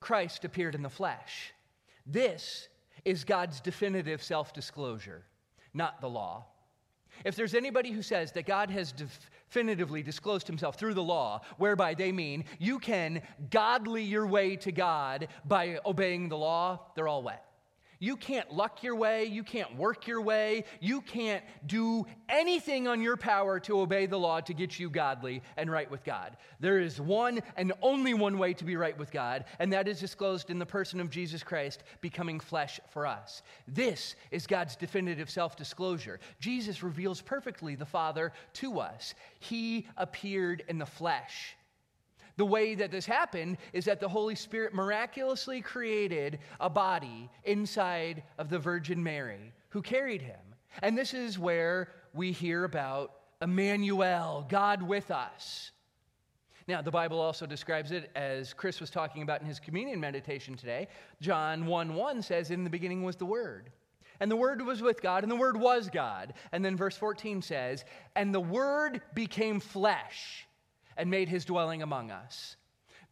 Christ 0.00 0.44
appeared 0.44 0.74
in 0.74 0.82
the 0.82 0.88
flesh. 0.88 1.52
This 2.06 2.68
is 3.04 3.24
God's 3.24 3.60
definitive 3.60 4.22
self 4.22 4.52
disclosure, 4.52 5.24
not 5.72 6.00
the 6.00 6.08
law. 6.08 6.46
If 7.24 7.36
there's 7.36 7.54
anybody 7.54 7.90
who 7.90 8.02
says 8.02 8.32
that 8.32 8.46
God 8.46 8.70
has 8.70 8.92
definitively 8.92 10.02
disclosed 10.02 10.46
himself 10.46 10.76
through 10.76 10.94
the 10.94 11.02
law, 11.02 11.42
whereby 11.58 11.94
they 11.94 12.12
mean 12.12 12.44
you 12.58 12.78
can 12.78 13.22
godly 13.50 14.02
your 14.02 14.26
way 14.26 14.56
to 14.56 14.72
God 14.72 15.28
by 15.44 15.78
obeying 15.84 16.28
the 16.28 16.36
law, 16.36 16.80
they're 16.94 17.08
all 17.08 17.22
wet. 17.22 17.44
You 18.02 18.16
can't 18.16 18.52
luck 18.52 18.82
your 18.82 18.96
way. 18.96 19.26
You 19.26 19.44
can't 19.44 19.76
work 19.76 20.08
your 20.08 20.20
way. 20.20 20.64
You 20.80 21.02
can't 21.02 21.44
do 21.66 22.04
anything 22.28 22.88
on 22.88 23.00
your 23.00 23.16
power 23.16 23.60
to 23.60 23.78
obey 23.78 24.06
the 24.06 24.18
law 24.18 24.40
to 24.40 24.52
get 24.52 24.76
you 24.76 24.90
godly 24.90 25.40
and 25.56 25.70
right 25.70 25.88
with 25.88 26.02
God. 26.02 26.36
There 26.58 26.80
is 26.80 27.00
one 27.00 27.40
and 27.56 27.72
only 27.80 28.12
one 28.12 28.38
way 28.38 28.54
to 28.54 28.64
be 28.64 28.74
right 28.74 28.98
with 28.98 29.12
God, 29.12 29.44
and 29.60 29.72
that 29.72 29.86
is 29.86 30.00
disclosed 30.00 30.50
in 30.50 30.58
the 30.58 30.66
person 30.66 30.98
of 30.98 31.10
Jesus 31.10 31.44
Christ 31.44 31.84
becoming 32.00 32.40
flesh 32.40 32.80
for 32.90 33.06
us. 33.06 33.40
This 33.68 34.16
is 34.32 34.48
God's 34.48 34.74
definitive 34.74 35.30
self 35.30 35.54
disclosure. 35.54 36.18
Jesus 36.40 36.82
reveals 36.82 37.22
perfectly 37.22 37.76
the 37.76 37.86
Father 37.86 38.32
to 38.54 38.80
us. 38.80 39.14
He 39.38 39.86
appeared 39.96 40.64
in 40.66 40.78
the 40.78 40.86
flesh. 40.86 41.54
The 42.36 42.46
way 42.46 42.74
that 42.74 42.90
this 42.90 43.06
happened 43.06 43.58
is 43.72 43.84
that 43.84 44.00
the 44.00 44.08
Holy 44.08 44.34
Spirit 44.34 44.74
miraculously 44.74 45.60
created 45.60 46.38
a 46.60 46.70
body 46.70 47.30
inside 47.44 48.22
of 48.38 48.48
the 48.48 48.58
Virgin 48.58 49.02
Mary 49.02 49.52
who 49.68 49.82
carried 49.82 50.22
him. 50.22 50.40
And 50.82 50.96
this 50.96 51.12
is 51.12 51.38
where 51.38 51.88
we 52.14 52.32
hear 52.32 52.64
about 52.64 53.12
Emmanuel, 53.42 54.46
God 54.48 54.82
with 54.82 55.10
us. 55.10 55.72
Now, 56.68 56.80
the 56.80 56.90
Bible 56.90 57.20
also 57.20 57.44
describes 57.44 57.90
it 57.90 58.10
as 58.14 58.54
Chris 58.54 58.80
was 58.80 58.88
talking 58.88 59.22
about 59.22 59.40
in 59.40 59.46
his 59.46 59.58
communion 59.58 59.98
meditation 59.98 60.56
today. 60.56 60.88
John 61.20 61.66
1 61.66 61.94
1 61.94 62.22
says, 62.22 62.50
In 62.50 62.64
the 62.64 62.70
beginning 62.70 63.02
was 63.02 63.16
the 63.16 63.26
Word. 63.26 63.70
And 64.20 64.30
the 64.30 64.36
Word 64.36 64.62
was 64.62 64.80
with 64.80 65.02
God, 65.02 65.24
and 65.24 65.32
the 65.32 65.36
Word 65.36 65.56
was 65.56 65.90
God. 65.90 66.34
And 66.52 66.64
then 66.64 66.76
verse 66.76 66.96
14 66.96 67.42
says, 67.42 67.84
And 68.14 68.32
the 68.32 68.40
Word 68.40 69.00
became 69.14 69.58
flesh 69.58 70.46
and 70.96 71.10
made 71.10 71.28
his 71.28 71.44
dwelling 71.44 71.82
among 71.82 72.10
us. 72.10 72.56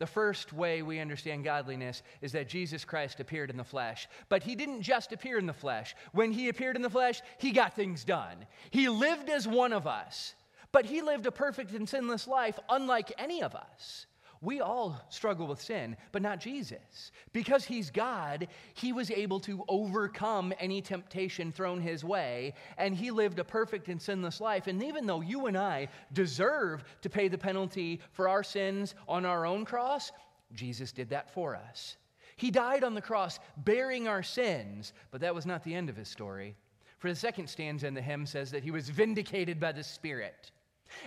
The 0.00 0.06
first 0.06 0.54
way 0.54 0.80
we 0.80 0.98
understand 0.98 1.44
godliness 1.44 2.02
is 2.22 2.32
that 2.32 2.48
Jesus 2.48 2.86
Christ 2.86 3.20
appeared 3.20 3.50
in 3.50 3.58
the 3.58 3.64
flesh. 3.64 4.08
But 4.30 4.42
he 4.42 4.54
didn't 4.54 4.80
just 4.80 5.12
appear 5.12 5.38
in 5.38 5.44
the 5.44 5.52
flesh. 5.52 5.94
When 6.12 6.32
he 6.32 6.48
appeared 6.48 6.76
in 6.76 6.82
the 6.82 6.88
flesh, 6.88 7.20
he 7.38 7.52
got 7.52 7.76
things 7.76 8.02
done. 8.02 8.46
He 8.70 8.88
lived 8.88 9.28
as 9.28 9.46
one 9.46 9.74
of 9.74 9.86
us, 9.86 10.34
but 10.72 10.86
he 10.86 11.02
lived 11.02 11.26
a 11.26 11.32
perfect 11.32 11.72
and 11.72 11.86
sinless 11.86 12.26
life 12.26 12.58
unlike 12.70 13.12
any 13.18 13.42
of 13.42 13.54
us. 13.54 14.06
We 14.42 14.60
all 14.60 14.98
struggle 15.10 15.46
with 15.46 15.60
sin, 15.60 15.96
but 16.12 16.22
not 16.22 16.40
Jesus. 16.40 17.12
Because 17.34 17.64
he's 17.64 17.90
God, 17.90 18.48
he 18.72 18.92
was 18.92 19.10
able 19.10 19.38
to 19.40 19.64
overcome 19.68 20.54
any 20.58 20.80
temptation 20.80 21.52
thrown 21.52 21.80
his 21.80 22.04
way, 22.04 22.54
and 22.78 22.94
he 22.94 23.10
lived 23.10 23.38
a 23.38 23.44
perfect 23.44 23.88
and 23.88 24.00
sinless 24.00 24.40
life. 24.40 24.66
And 24.66 24.82
even 24.82 25.06
though 25.06 25.20
you 25.20 25.46
and 25.46 25.58
I 25.58 25.88
deserve 26.14 26.84
to 27.02 27.10
pay 27.10 27.28
the 27.28 27.36
penalty 27.36 28.00
for 28.12 28.28
our 28.28 28.42
sins 28.42 28.94
on 29.06 29.26
our 29.26 29.44
own 29.44 29.66
cross, 29.66 30.10
Jesus 30.54 30.90
did 30.90 31.10
that 31.10 31.34
for 31.34 31.54
us. 31.54 31.96
He 32.36 32.50
died 32.50 32.82
on 32.82 32.94
the 32.94 33.02
cross 33.02 33.38
bearing 33.58 34.08
our 34.08 34.22
sins, 34.22 34.94
but 35.10 35.20
that 35.20 35.34
was 35.34 35.44
not 35.44 35.62
the 35.62 35.74
end 35.74 35.90
of 35.90 35.96
his 35.96 36.08
story. 36.08 36.56
For 36.98 37.10
the 37.10 37.16
second 37.16 37.48
stanza 37.48 37.86
in 37.86 37.92
the 37.92 38.00
hymn 38.00 38.24
says 38.24 38.50
that 38.52 38.64
he 38.64 38.70
was 38.70 38.88
vindicated 38.88 39.60
by 39.60 39.72
the 39.72 39.84
Spirit. 39.84 40.50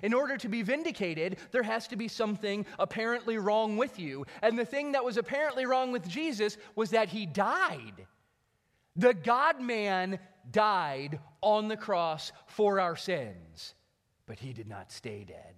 In 0.02 0.14
order 0.14 0.38
to 0.38 0.50
be 0.50 0.62
vindicated, 0.62 1.38
there 1.52 1.64
has 1.64 1.88
to 1.90 1.96
be 1.96 2.08
something 2.08 2.66
apparently 2.80 3.38
wrong 3.38 3.78
with 3.78 4.00
you. 4.00 4.26
And 4.42 4.58
the 4.58 4.66
thing 4.66 4.94
that 4.94 5.06
was 5.06 5.18
apparently 5.18 5.66
wrong 5.66 5.92
with 5.92 6.08
Jesus 6.08 6.58
was 6.76 6.92
that 6.92 7.10
he 7.10 7.26
died. 7.26 8.08
The 8.96 9.14
God 9.14 9.60
man 9.62 10.20
died 10.52 11.20
on 11.42 11.68
the 11.68 11.78
cross 11.78 12.32
for 12.46 12.80
our 12.80 12.96
sins, 12.96 13.74
but 14.28 14.40
he 14.40 14.54
did 14.54 14.68
not 14.68 14.92
stay 14.92 15.24
dead. 15.24 15.56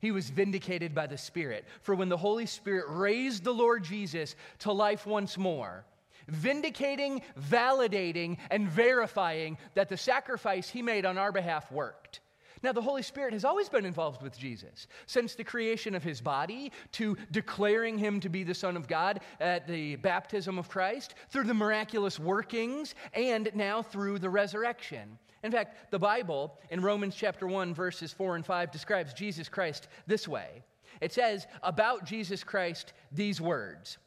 He 0.00 0.10
was 0.10 0.30
vindicated 0.30 0.94
by 0.94 1.06
the 1.06 1.18
Spirit. 1.18 1.64
For 1.82 1.94
when 1.94 2.08
the 2.08 2.16
Holy 2.16 2.46
Spirit 2.46 2.86
raised 2.88 3.44
the 3.44 3.54
Lord 3.54 3.84
Jesus 3.84 4.34
to 4.60 4.72
life 4.72 5.06
once 5.06 5.38
more, 5.38 5.84
vindicating, 6.28 7.22
validating, 7.38 8.38
and 8.50 8.68
verifying 8.68 9.58
that 9.74 9.88
the 9.88 9.96
sacrifice 9.96 10.68
he 10.68 10.82
made 10.82 11.06
on 11.06 11.18
our 11.18 11.30
behalf 11.30 11.70
worked. 11.70 12.20
Now, 12.62 12.72
the 12.72 12.80
Holy 12.80 13.02
Spirit 13.02 13.32
has 13.32 13.44
always 13.44 13.68
been 13.68 13.84
involved 13.84 14.22
with 14.22 14.38
Jesus, 14.38 14.86
since 15.06 15.34
the 15.34 15.42
creation 15.44 15.94
of 15.94 16.04
his 16.04 16.20
body 16.20 16.70
to 16.92 17.16
declaring 17.30 17.98
him 17.98 18.20
to 18.20 18.28
be 18.28 18.44
the 18.44 18.54
Son 18.54 18.76
of 18.76 18.86
God 18.86 19.20
at 19.40 19.66
the 19.66 19.96
baptism 19.96 20.58
of 20.58 20.68
Christ, 20.68 21.14
through 21.30 21.44
the 21.44 21.54
miraculous 21.54 22.20
workings, 22.20 22.94
and 23.14 23.50
now 23.54 23.82
through 23.82 24.20
the 24.20 24.30
resurrection. 24.30 25.18
In 25.42 25.50
fact, 25.50 25.90
the 25.90 25.98
Bible 25.98 26.56
in 26.70 26.80
Romans 26.80 27.16
chapter 27.16 27.48
1, 27.48 27.74
verses 27.74 28.12
4 28.12 28.36
and 28.36 28.46
5 28.46 28.70
describes 28.70 29.12
Jesus 29.12 29.48
Christ 29.48 29.88
this 30.06 30.28
way. 30.28 30.62
It 31.00 31.12
says 31.12 31.48
about 31.64 32.04
Jesus 32.04 32.44
Christ 32.44 32.92
these 33.10 33.40
words. 33.40 33.98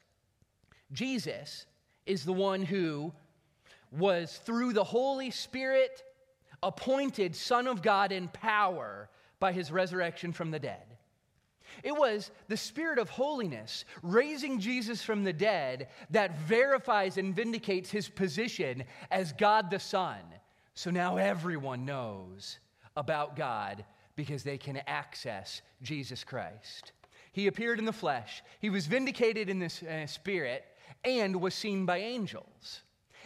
Jesus 0.94 1.66
is 2.06 2.24
the 2.24 2.32
one 2.32 2.62
who 2.62 3.12
was 3.92 4.40
through 4.46 4.72
the 4.74 4.84
Holy 4.84 5.30
Spirit 5.32 6.04
appointed 6.64 7.36
Son 7.36 7.68
of 7.68 7.82
God 7.82 8.12
in 8.12 8.28
power 8.30 9.10
by 9.40 9.52
his 9.52 9.72
resurrection 9.72 10.34
from 10.34 10.52
the 10.52 10.60
dead. 10.60 10.84
It 11.84 11.96
was 11.96 12.32
the 12.48 12.58
Spirit 12.58 13.00
of 13.00 13.10
holiness 13.10 13.86
raising 14.02 14.60
Jesus 14.60 15.04
from 15.04 15.24
the 15.24 15.34
dead 15.34 15.90
that 16.10 16.40
verifies 16.40 17.18
and 17.18 17.36
vindicates 17.36 17.90
his 17.90 18.08
position 18.08 18.84
as 19.12 19.34
God 19.34 19.70
the 19.70 19.80
Son. 19.80 20.20
So 20.74 20.92
now 20.92 21.18
everyone 21.18 21.86
knows 21.86 22.60
about 22.96 23.36
God 23.36 23.84
because 24.16 24.44
they 24.44 24.58
can 24.58 24.82
access 24.88 25.62
Jesus 25.82 26.24
Christ. 26.24 26.94
He 27.32 27.48
appeared 27.48 27.80
in 27.80 27.86
the 27.86 27.92
flesh, 27.92 28.44
he 28.60 28.70
was 28.70 28.88
vindicated 28.88 29.50
in 29.50 29.60
the 29.60 29.66
uh, 29.90 30.08
Spirit, 30.08 30.64
and 31.04 31.42
was 31.42 31.54
seen 31.54 31.86
by 31.86 31.98
angels. 31.98 32.82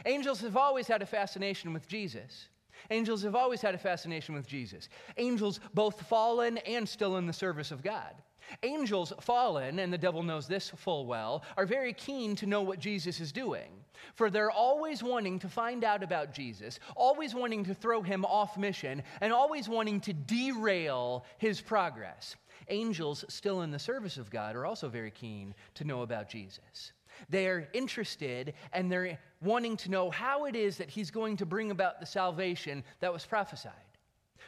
Angels 0.05 0.41
have 0.41 0.57
always 0.57 0.87
had 0.87 1.01
a 1.01 1.05
fascination 1.05 1.73
with 1.73 1.87
Jesus. 1.87 2.47
Angels 2.91 3.23
have 3.23 3.35
always 3.35 3.61
had 3.61 3.75
a 3.75 3.79
fascination 3.79 4.35
with 4.35 4.47
Jesus. 4.47 4.89
Angels, 5.17 5.59
both 5.73 6.01
fallen 6.07 6.57
and 6.59 6.87
still 6.87 7.17
in 7.17 7.25
the 7.25 7.33
service 7.33 7.71
of 7.71 7.83
God. 7.83 8.15
Angels, 8.63 9.13
fallen, 9.19 9.79
and 9.79 9.93
the 9.93 9.97
devil 9.97 10.23
knows 10.23 10.47
this 10.47 10.69
full 10.69 11.05
well, 11.05 11.43
are 11.57 11.65
very 11.65 11.93
keen 11.93 12.35
to 12.37 12.45
know 12.45 12.61
what 12.61 12.79
Jesus 12.79 13.19
is 13.19 13.31
doing. 13.31 13.69
For 14.15 14.29
they're 14.29 14.51
always 14.51 15.03
wanting 15.03 15.39
to 15.39 15.49
find 15.49 15.83
out 15.83 16.03
about 16.03 16.33
Jesus, 16.33 16.79
always 16.95 17.35
wanting 17.35 17.63
to 17.65 17.73
throw 17.73 18.01
him 18.01 18.25
off 18.25 18.57
mission, 18.57 19.03
and 19.21 19.31
always 19.31 19.69
wanting 19.69 19.99
to 20.01 20.13
derail 20.13 21.25
his 21.37 21.61
progress. 21.61 22.35
Angels, 22.69 23.25
still 23.29 23.61
in 23.61 23.71
the 23.71 23.79
service 23.79 24.17
of 24.17 24.29
God, 24.29 24.55
are 24.55 24.65
also 24.65 24.89
very 24.89 25.11
keen 25.11 25.53
to 25.75 25.83
know 25.83 26.01
about 26.01 26.29
Jesus. 26.29 26.93
They're 27.29 27.67
interested 27.73 28.53
and 28.73 28.91
they're 28.91 29.19
wanting 29.41 29.77
to 29.77 29.91
know 29.91 30.09
how 30.09 30.45
it 30.45 30.55
is 30.55 30.77
that 30.77 30.89
he's 30.89 31.11
going 31.11 31.37
to 31.37 31.45
bring 31.45 31.71
about 31.71 31.99
the 31.99 32.05
salvation 32.05 32.83
that 32.99 33.11
was 33.11 33.25
prophesied. 33.25 33.73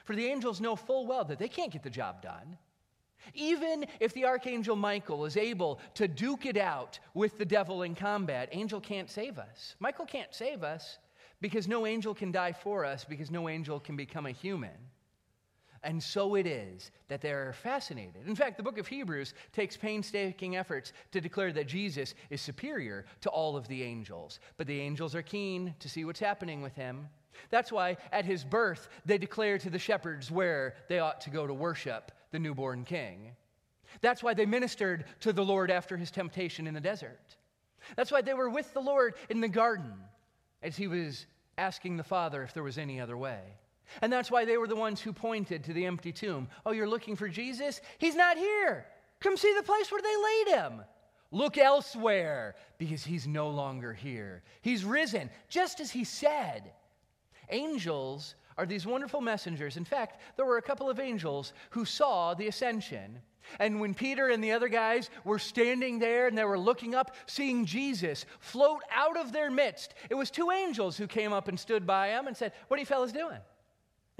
For 0.05 0.15
the 0.15 0.25
angels 0.25 0.61
know 0.61 0.75
full 0.75 1.07
well 1.07 1.25
that 1.25 1.39
they 1.39 1.47
can't 1.47 1.71
get 1.71 1.83
the 1.83 1.89
job 1.89 2.21
done. 2.21 2.57
Even 3.33 3.85
if 3.99 4.13
the 4.13 4.25
archangel 4.25 4.75
Michael 4.75 5.25
is 5.25 5.37
able 5.37 5.79
to 5.93 6.07
duke 6.07 6.45
it 6.45 6.57
out 6.57 6.99
with 7.13 7.37
the 7.37 7.45
devil 7.45 7.83
in 7.83 7.95
combat, 7.95 8.49
angel 8.51 8.81
can't 8.81 9.09
save 9.09 9.37
us. 9.37 9.75
Michael 9.79 10.05
can't 10.05 10.33
save 10.33 10.63
us 10.63 10.97
because 11.39 11.67
no 11.67 11.85
angel 11.85 12.13
can 12.13 12.31
die 12.31 12.51
for 12.51 12.83
us 12.83 13.03
because 13.03 13.31
no 13.31 13.47
angel 13.47 13.79
can 13.79 13.95
become 13.95 14.25
a 14.25 14.31
human. 14.31 14.71
And 15.83 16.01
so 16.01 16.35
it 16.35 16.45
is 16.45 16.91
that 17.07 17.21
they 17.21 17.31
are 17.31 17.53
fascinated. 17.53 18.27
In 18.27 18.35
fact, 18.35 18.57
the 18.57 18.63
book 18.63 18.77
of 18.77 18.87
Hebrews 18.87 19.33
takes 19.51 19.75
painstaking 19.75 20.55
efforts 20.55 20.93
to 21.11 21.19
declare 21.19 21.51
that 21.53 21.67
Jesus 21.67 22.13
is 22.29 22.39
superior 22.39 23.05
to 23.21 23.29
all 23.29 23.57
of 23.57 23.67
the 23.67 23.81
angels. 23.81 24.39
But 24.57 24.67
the 24.67 24.79
angels 24.79 25.15
are 25.15 25.23
keen 25.23 25.73
to 25.79 25.89
see 25.89 26.05
what's 26.05 26.19
happening 26.19 26.61
with 26.61 26.75
him. 26.75 27.09
That's 27.49 27.71
why 27.71 27.97
at 28.11 28.25
his 28.25 28.43
birth, 28.43 28.89
they 29.05 29.17
declare 29.17 29.57
to 29.57 29.69
the 29.71 29.79
shepherds 29.79 30.29
where 30.29 30.75
they 30.87 30.99
ought 30.99 31.21
to 31.21 31.31
go 31.31 31.47
to 31.47 31.53
worship 31.53 32.11
the 32.31 32.39
newborn 32.39 32.83
king. 32.83 33.31
That's 34.01 34.21
why 34.21 34.35
they 34.35 34.45
ministered 34.45 35.05
to 35.21 35.33
the 35.33 35.43
Lord 35.43 35.71
after 35.71 35.97
his 35.97 36.11
temptation 36.11 36.67
in 36.67 36.73
the 36.73 36.79
desert. 36.79 37.37
That's 37.95 38.11
why 38.11 38.21
they 38.21 38.35
were 38.35 38.49
with 38.49 38.73
the 38.73 38.79
Lord 38.79 39.15
in 39.29 39.41
the 39.41 39.47
garden 39.47 39.93
as 40.61 40.77
he 40.77 40.87
was 40.87 41.25
asking 41.57 41.97
the 41.97 42.03
Father 42.03 42.43
if 42.43 42.53
there 42.53 42.63
was 42.63 42.77
any 42.77 43.01
other 43.01 43.17
way. 43.17 43.39
And 44.01 44.11
that's 44.11 44.31
why 44.31 44.45
they 44.45 44.57
were 44.57 44.67
the 44.67 44.75
ones 44.75 45.01
who 45.01 45.13
pointed 45.13 45.63
to 45.65 45.73
the 45.73 45.85
empty 45.85 46.11
tomb. 46.11 46.47
Oh, 46.65 46.71
you're 46.71 46.87
looking 46.87 47.15
for 47.15 47.27
Jesus? 47.27 47.81
He's 47.97 48.15
not 48.15 48.37
here. 48.37 48.85
Come 49.19 49.37
see 49.37 49.53
the 49.55 49.63
place 49.63 49.91
where 49.91 50.01
they 50.01 50.15
laid 50.17 50.59
him. 50.59 50.81
Look 51.31 51.57
elsewhere 51.57 52.55
because 52.77 53.03
he's 53.03 53.27
no 53.27 53.49
longer 53.49 53.93
here. 53.93 54.43
He's 54.61 54.83
risen, 54.83 55.29
just 55.47 55.79
as 55.79 55.91
he 55.91 56.03
said. 56.03 56.71
Angels 57.49 58.35
are 58.57 58.65
these 58.65 58.85
wonderful 58.85 59.21
messengers. 59.21 59.77
In 59.77 59.85
fact, 59.85 60.21
there 60.35 60.45
were 60.45 60.57
a 60.57 60.61
couple 60.61 60.89
of 60.89 60.99
angels 60.99 61.53
who 61.69 61.85
saw 61.85 62.33
the 62.33 62.47
ascension. 62.47 63.21
And 63.59 63.79
when 63.79 63.93
Peter 63.93 64.29
and 64.29 64.43
the 64.43 64.51
other 64.51 64.67
guys 64.67 65.09
were 65.23 65.39
standing 65.39 65.99
there 65.99 66.27
and 66.27 66.37
they 66.37 66.43
were 66.43 66.59
looking 66.59 66.95
up, 66.95 67.15
seeing 67.25 67.65
Jesus 67.65 68.25
float 68.39 68.81
out 68.91 69.17
of 69.17 69.31
their 69.31 69.49
midst, 69.49 69.93
it 70.09 70.15
was 70.15 70.29
two 70.29 70.51
angels 70.51 70.97
who 70.97 71.07
came 71.07 71.33
up 71.33 71.47
and 71.47 71.59
stood 71.59 71.87
by 71.87 72.09
him 72.09 72.27
and 72.27 72.35
said, 72.35 72.53
What 72.67 72.77
are 72.77 72.81
you 72.81 72.85
fellas 72.85 73.11
doing? 73.11 73.39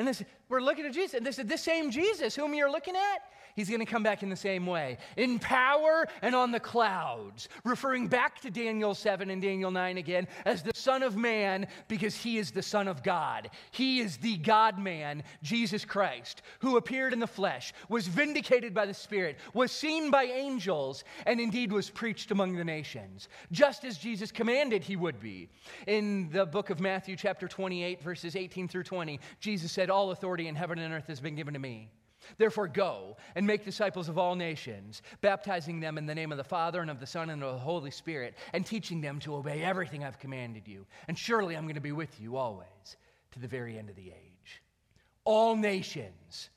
And 0.01 0.07
they 0.07 0.25
We're 0.49 0.61
looking 0.61 0.85
at 0.87 0.93
Jesus. 0.93 1.13
And 1.13 1.25
they 1.25 1.31
said, 1.31 1.47
This 1.47 1.61
same 1.61 1.91
Jesus 1.91 2.35
whom 2.35 2.55
you're 2.55 2.71
looking 2.71 2.95
at, 2.95 3.21
he's 3.55 3.69
going 3.69 3.79
to 3.79 3.85
come 3.85 4.03
back 4.03 4.23
in 4.23 4.29
the 4.29 4.35
same 4.35 4.65
way 4.65 4.97
in 5.17 5.39
power 5.39 6.07
and 6.21 6.35
on 6.35 6.51
the 6.51 6.59
clouds, 6.59 7.49
referring 7.63 8.07
back 8.07 8.39
to 8.41 8.51
Daniel 8.51 8.93
7 8.93 9.29
and 9.29 9.41
Daniel 9.41 9.71
9 9.71 9.97
again 9.97 10.27
as 10.45 10.63
the 10.63 10.73
Son 10.73 11.03
of 11.03 11.15
Man 11.15 11.67
because 11.87 12.15
he 12.15 12.37
is 12.37 12.51
the 12.51 12.61
Son 12.61 12.87
of 12.87 13.03
God. 13.03 13.49
He 13.71 13.99
is 13.99 14.17
the 14.17 14.37
God 14.37 14.79
man, 14.79 15.23
Jesus 15.43 15.85
Christ, 15.85 16.41
who 16.59 16.77
appeared 16.77 17.13
in 17.13 17.19
the 17.19 17.27
flesh, 17.27 17.73
was 17.89 18.07
vindicated 18.07 18.73
by 18.73 18.85
the 18.85 18.93
Spirit, 18.93 19.37
was 19.53 19.71
seen 19.71 20.11
by 20.11 20.23
angels, 20.23 21.03
and 21.25 21.39
indeed 21.39 21.71
was 21.71 21.89
preached 21.89 22.31
among 22.31 22.55
the 22.55 22.63
nations, 22.63 23.27
just 23.51 23.83
as 23.83 23.97
Jesus 23.97 24.31
commanded 24.31 24.83
he 24.83 24.95
would 24.95 25.19
be. 25.19 25.49
In 25.87 26.29
the 26.31 26.45
book 26.45 26.69
of 26.69 26.79
Matthew, 26.79 27.15
chapter 27.15 27.47
28, 27.47 28.01
verses 28.01 28.35
18 28.35 28.67
through 28.67 28.83
20, 28.83 29.19
Jesus 29.39 29.71
said, 29.71 29.89
All 29.89 30.11
authority 30.11 30.47
in 30.47 30.55
heaven 30.55 30.79
and 30.79 30.93
earth 30.93 31.07
has 31.07 31.19
been 31.19 31.35
given 31.35 31.53
to 31.53 31.59
me. 31.59 31.89
Therefore, 32.37 32.67
go 32.67 33.17
and 33.35 33.45
make 33.45 33.65
disciples 33.65 34.09
of 34.09 34.17
all 34.17 34.35
nations, 34.35 35.01
baptizing 35.21 35.79
them 35.79 35.97
in 35.97 36.05
the 36.05 36.15
name 36.15 36.31
of 36.31 36.37
the 36.37 36.43
Father 36.43 36.81
and 36.81 36.89
of 36.89 36.99
the 36.99 37.05
Son 37.05 37.29
and 37.29 37.43
of 37.43 37.53
the 37.53 37.59
Holy 37.59 37.91
Spirit, 37.91 38.35
and 38.53 38.65
teaching 38.65 39.01
them 39.01 39.19
to 39.19 39.35
obey 39.35 39.61
everything 39.63 40.03
I've 40.03 40.19
commanded 40.19 40.67
you. 40.67 40.85
And 41.07 41.17
surely 41.17 41.55
I'm 41.55 41.63
going 41.63 41.75
to 41.75 41.81
be 41.81 41.91
with 41.91 42.19
you 42.19 42.37
always 42.37 42.97
to 43.31 43.39
the 43.39 43.47
very 43.47 43.77
end 43.77 43.89
of 43.89 43.95
the 43.95 44.09
age. 44.09 44.61
All 45.23 45.55
nations. 45.55 46.49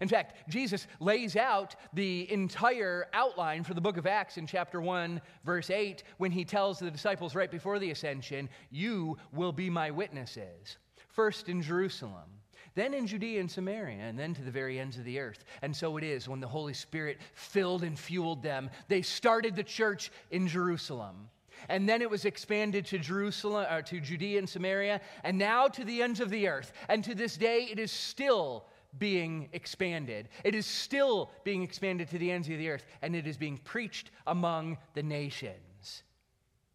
In 0.00 0.08
fact, 0.08 0.48
Jesus 0.48 0.86
lays 1.00 1.36
out 1.36 1.74
the 1.92 2.30
entire 2.30 3.08
outline 3.12 3.64
for 3.64 3.74
the 3.74 3.80
book 3.80 3.96
of 3.96 4.06
Acts 4.06 4.36
in 4.36 4.46
chapter 4.46 4.80
1, 4.80 5.20
verse 5.44 5.70
8, 5.70 6.02
when 6.18 6.30
he 6.30 6.44
tells 6.44 6.78
the 6.78 6.90
disciples 6.90 7.34
right 7.34 7.50
before 7.50 7.78
the 7.78 7.90
ascension, 7.90 8.48
You 8.70 9.16
will 9.32 9.52
be 9.52 9.68
my 9.68 9.90
witnesses. 9.90 10.78
First 11.08 11.48
in 11.48 11.60
Jerusalem 11.60 12.39
then 12.74 12.94
in 12.94 13.06
Judea 13.06 13.40
and 13.40 13.50
Samaria, 13.50 14.02
and 14.02 14.18
then 14.18 14.34
to 14.34 14.42
the 14.42 14.50
very 14.50 14.78
ends 14.78 14.96
of 14.96 15.04
the 15.04 15.18
earth. 15.18 15.44
And 15.62 15.74
so 15.74 15.96
it 15.96 16.04
is 16.04 16.28
when 16.28 16.40
the 16.40 16.48
Holy 16.48 16.74
Spirit 16.74 17.18
filled 17.34 17.82
and 17.82 17.98
fueled 17.98 18.42
them. 18.42 18.70
They 18.88 19.02
started 19.02 19.56
the 19.56 19.64
church 19.64 20.10
in 20.30 20.46
Jerusalem. 20.46 21.28
And 21.68 21.88
then 21.88 22.00
it 22.00 22.08
was 22.08 22.24
expanded 22.24 22.86
to 22.86 22.98
Jerusalem, 22.98 23.66
or 23.70 23.82
to 23.82 24.00
Judea 24.00 24.38
and 24.38 24.48
Samaria, 24.48 25.00
and 25.24 25.36
now 25.36 25.68
to 25.68 25.84
the 25.84 26.02
ends 26.02 26.20
of 26.20 26.30
the 26.30 26.48
earth. 26.48 26.72
And 26.88 27.04
to 27.04 27.14
this 27.14 27.36
day, 27.36 27.68
it 27.70 27.78
is 27.78 27.90
still 27.90 28.64
being 28.98 29.48
expanded. 29.52 30.28
It 30.42 30.54
is 30.54 30.66
still 30.66 31.30
being 31.44 31.62
expanded 31.62 32.08
to 32.10 32.18
the 32.18 32.30
ends 32.30 32.48
of 32.48 32.58
the 32.58 32.70
earth, 32.70 32.86
and 33.02 33.14
it 33.14 33.26
is 33.26 33.36
being 33.36 33.58
preached 33.58 34.10
among 34.26 34.78
the 34.94 35.02
nations 35.02 36.02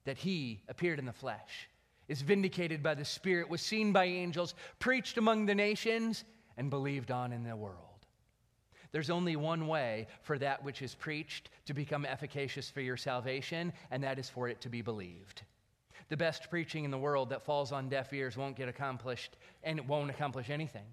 that 0.05 0.17
He 0.17 0.61
appeared 0.67 0.99
in 0.99 1.05
the 1.05 1.13
flesh 1.13 1.69
is 2.07 2.21
vindicated 2.21 2.83
by 2.83 2.93
the 2.93 3.05
Spirit, 3.05 3.49
was 3.49 3.61
seen 3.61 3.91
by 3.91 4.05
angels, 4.05 4.55
preached 4.79 5.17
among 5.17 5.45
the 5.45 5.55
nations, 5.55 6.23
and 6.57 6.69
believed 6.69 7.11
on 7.11 7.33
in 7.33 7.43
the 7.43 7.55
world. 7.55 7.79
There's 8.91 9.09
only 9.09 9.35
one 9.35 9.67
way 9.67 10.07
for 10.21 10.37
that 10.37 10.63
which 10.63 10.81
is 10.81 10.95
preached 10.95 11.49
to 11.65 11.73
become 11.73 12.05
efficacious 12.05 12.69
for 12.69 12.81
your 12.81 12.95
salvation, 12.95 13.73
and 13.91 14.01
that 14.03 14.19
is 14.19 14.29
for 14.29 14.47
it 14.47 14.61
to 14.61 14.69
be 14.69 14.81
believed. 14.81 15.41
The 16.07 16.17
best 16.17 16.49
preaching 16.49 16.85
in 16.85 16.91
the 16.91 16.97
world 16.97 17.29
that 17.29 17.43
falls 17.43 17.71
on 17.71 17.89
deaf 17.89 18.13
ears 18.13 18.37
won't 18.37 18.55
get 18.55 18.69
accomplished, 18.69 19.37
and 19.63 19.79
it 19.79 19.85
won't 19.85 20.11
accomplish 20.11 20.49
anything. 20.49 20.85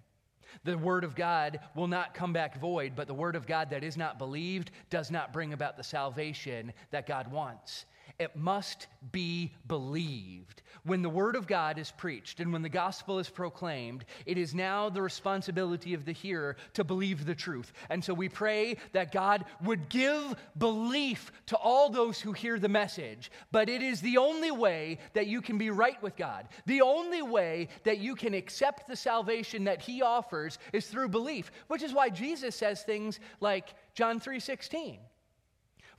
The 0.64 0.76
Word 0.76 1.04
of 1.04 1.14
God 1.14 1.60
will 1.74 1.86
not 1.86 2.14
come 2.14 2.32
back 2.32 2.58
void, 2.58 2.94
but 2.96 3.06
the 3.06 3.14
Word 3.14 3.36
of 3.36 3.46
God 3.46 3.70
that 3.70 3.84
is 3.84 3.96
not 3.96 4.18
believed 4.18 4.70
does 4.90 5.10
not 5.10 5.32
bring 5.32 5.52
about 5.52 5.76
the 5.76 5.84
salvation 5.84 6.72
that 6.90 7.06
God 7.06 7.30
wants. 7.30 7.86
It 8.22 8.36
must 8.36 8.86
be 9.10 9.52
believed. 9.66 10.62
When 10.84 11.02
the 11.02 11.08
Word 11.08 11.34
of 11.34 11.46
God 11.46 11.76
is 11.76 11.90
preached 11.90 12.38
and 12.38 12.52
when 12.52 12.62
the 12.62 12.68
gospel 12.68 13.18
is 13.18 13.28
proclaimed, 13.28 14.04
it 14.26 14.38
is 14.38 14.54
now 14.54 14.88
the 14.88 15.02
responsibility 15.02 15.94
of 15.94 16.04
the 16.04 16.12
hearer 16.12 16.56
to 16.74 16.84
believe 16.84 17.24
the 17.24 17.34
truth. 17.34 17.72
And 17.90 18.02
so 18.02 18.14
we 18.14 18.28
pray 18.28 18.76
that 18.92 19.12
God 19.12 19.44
would 19.64 19.88
give 19.88 20.36
belief 20.56 21.32
to 21.46 21.56
all 21.56 21.90
those 21.90 22.20
who 22.20 22.32
hear 22.32 22.58
the 22.58 22.68
message. 22.68 23.30
But 23.50 23.68
it 23.68 23.82
is 23.82 24.00
the 24.00 24.18
only 24.18 24.50
way 24.50 24.98
that 25.14 25.26
you 25.26 25.42
can 25.42 25.58
be 25.58 25.70
right 25.70 26.00
with 26.00 26.16
God. 26.16 26.48
The 26.66 26.82
only 26.82 27.22
way 27.22 27.68
that 27.84 27.98
you 27.98 28.14
can 28.14 28.34
accept 28.34 28.86
the 28.86 28.96
salvation 28.96 29.64
that 29.64 29.82
He 29.82 30.00
offers 30.00 30.58
is 30.72 30.86
through 30.86 31.08
belief, 31.08 31.50
which 31.66 31.82
is 31.82 31.92
why 31.92 32.08
Jesus 32.08 32.54
says 32.54 32.82
things 32.82 33.18
like 33.40 33.74
John 33.94 34.20
3 34.20 34.38
16. 34.38 34.98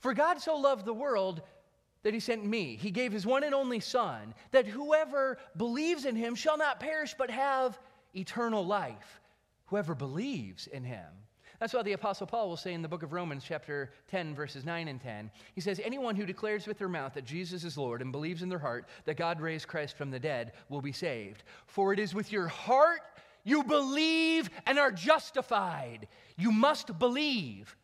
For 0.04 0.12
God 0.12 0.38
so 0.38 0.56
loved 0.56 0.84
the 0.84 0.92
world 0.92 1.40
that 2.04 2.14
he 2.14 2.20
sent 2.20 2.44
me. 2.44 2.76
He 2.76 2.90
gave 2.90 3.12
his 3.12 3.26
one 3.26 3.42
and 3.42 3.54
only 3.54 3.80
Son, 3.80 4.34
that 4.52 4.66
whoever 4.66 5.38
believes 5.56 6.04
in 6.04 6.14
him 6.14 6.36
shall 6.36 6.56
not 6.56 6.78
perish 6.78 7.14
but 7.18 7.30
have 7.30 7.78
eternal 8.14 8.64
life. 8.64 9.20
Whoever 9.66 9.94
believes 9.94 10.68
in 10.68 10.84
him. 10.84 11.06
That's 11.58 11.72
why 11.72 11.82
the 11.82 11.92
Apostle 11.92 12.26
Paul 12.26 12.48
will 12.48 12.56
say 12.56 12.74
in 12.74 12.82
the 12.82 12.88
book 12.88 13.02
of 13.02 13.12
Romans, 13.12 13.44
chapter 13.46 13.90
10, 14.10 14.34
verses 14.34 14.64
9 14.64 14.88
and 14.88 15.00
10, 15.00 15.30
he 15.54 15.60
says, 15.60 15.80
Anyone 15.82 16.14
who 16.14 16.26
declares 16.26 16.66
with 16.66 16.78
their 16.78 16.88
mouth 16.88 17.14
that 17.14 17.24
Jesus 17.24 17.64
is 17.64 17.78
Lord 17.78 18.02
and 18.02 18.12
believes 18.12 18.42
in 18.42 18.48
their 18.48 18.58
heart 18.58 18.86
that 19.06 19.16
God 19.16 19.40
raised 19.40 19.66
Christ 19.66 19.96
from 19.96 20.10
the 20.10 20.18
dead 20.18 20.52
will 20.68 20.82
be 20.82 20.92
saved. 20.92 21.42
For 21.66 21.92
it 21.92 21.98
is 21.98 22.14
with 22.14 22.30
your 22.30 22.48
heart 22.48 23.00
you 23.44 23.62
believe 23.64 24.50
and 24.66 24.78
are 24.78 24.90
justified. 24.90 26.08
You 26.36 26.50
must 26.50 26.98
believe. 26.98 27.76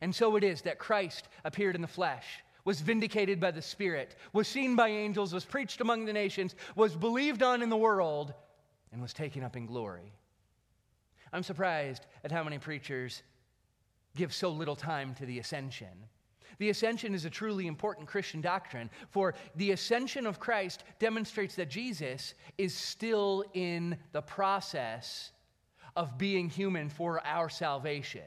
And 0.00 0.14
so 0.14 0.36
it 0.36 0.44
is 0.44 0.62
that 0.62 0.78
Christ 0.78 1.28
appeared 1.44 1.76
in 1.76 1.82
the 1.82 1.88
flesh 1.88 2.43
was 2.64 2.80
vindicated 2.80 3.40
by 3.40 3.50
the 3.50 3.62
Spirit, 3.62 4.16
was 4.32 4.48
seen 4.48 4.76
by 4.76 4.88
angels, 4.88 5.32
was 5.32 5.44
preached 5.44 5.80
among 5.80 6.04
the 6.04 6.12
nations, 6.12 6.54
was 6.74 6.96
believed 6.96 7.42
on 7.42 7.62
in 7.62 7.68
the 7.68 7.76
world, 7.76 8.32
and 8.92 9.02
was 9.02 9.12
taken 9.12 9.42
up 9.42 9.56
in 9.56 9.66
glory. 9.66 10.12
I'm 11.32 11.42
surprised 11.42 12.06
at 12.22 12.32
how 12.32 12.44
many 12.44 12.58
preachers 12.58 13.22
give 14.16 14.32
so 14.32 14.50
little 14.50 14.76
time 14.76 15.14
to 15.16 15.26
the 15.26 15.40
ascension. 15.40 16.06
The 16.58 16.70
ascension 16.70 17.14
is 17.14 17.24
a 17.24 17.30
truly 17.30 17.66
important 17.66 18.06
Christian 18.06 18.40
doctrine, 18.40 18.88
for 19.10 19.34
the 19.56 19.72
ascension 19.72 20.26
of 20.26 20.38
Christ 20.38 20.84
demonstrates 21.00 21.56
that 21.56 21.68
Jesus 21.68 22.34
is 22.56 22.74
still 22.74 23.44
in 23.54 23.96
the 24.12 24.22
process 24.22 25.32
of 25.96 26.16
being 26.16 26.48
human 26.48 26.88
for 26.88 27.24
our 27.26 27.48
salvation. 27.48 28.22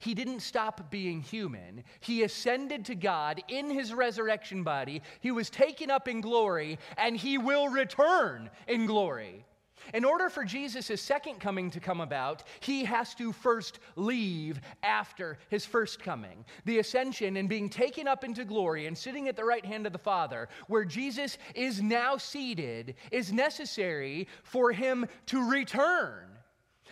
He 0.00 0.14
didn't 0.14 0.40
stop 0.40 0.90
being 0.90 1.20
human. 1.20 1.84
He 2.00 2.22
ascended 2.22 2.86
to 2.86 2.94
God 2.94 3.42
in 3.48 3.70
his 3.70 3.94
resurrection 3.94 4.62
body. 4.62 5.02
He 5.20 5.30
was 5.30 5.50
taken 5.50 5.90
up 5.90 6.08
in 6.08 6.22
glory, 6.22 6.78
and 6.96 7.16
he 7.16 7.38
will 7.38 7.68
return 7.68 8.50
in 8.66 8.86
glory. 8.86 9.44
In 9.92 10.04
order 10.04 10.30
for 10.30 10.44
Jesus' 10.44 11.00
second 11.02 11.40
coming 11.40 11.70
to 11.70 11.80
come 11.80 12.00
about, 12.00 12.44
he 12.60 12.84
has 12.84 13.14
to 13.16 13.32
first 13.32 13.78
leave 13.96 14.60
after 14.82 15.38
his 15.48 15.66
first 15.66 16.02
coming. 16.02 16.44
The 16.64 16.78
ascension 16.78 17.36
and 17.36 17.48
being 17.48 17.68
taken 17.68 18.08
up 18.08 18.24
into 18.24 18.44
glory 18.44 18.86
and 18.86 18.96
sitting 18.96 19.28
at 19.28 19.36
the 19.36 19.44
right 19.44 19.64
hand 19.64 19.86
of 19.86 19.92
the 19.92 19.98
Father, 19.98 20.48
where 20.66 20.84
Jesus 20.84 21.38
is 21.54 21.82
now 21.82 22.16
seated, 22.16 22.94
is 23.10 23.32
necessary 23.32 24.28
for 24.44 24.72
him 24.72 25.06
to 25.26 25.50
return. 25.50 26.29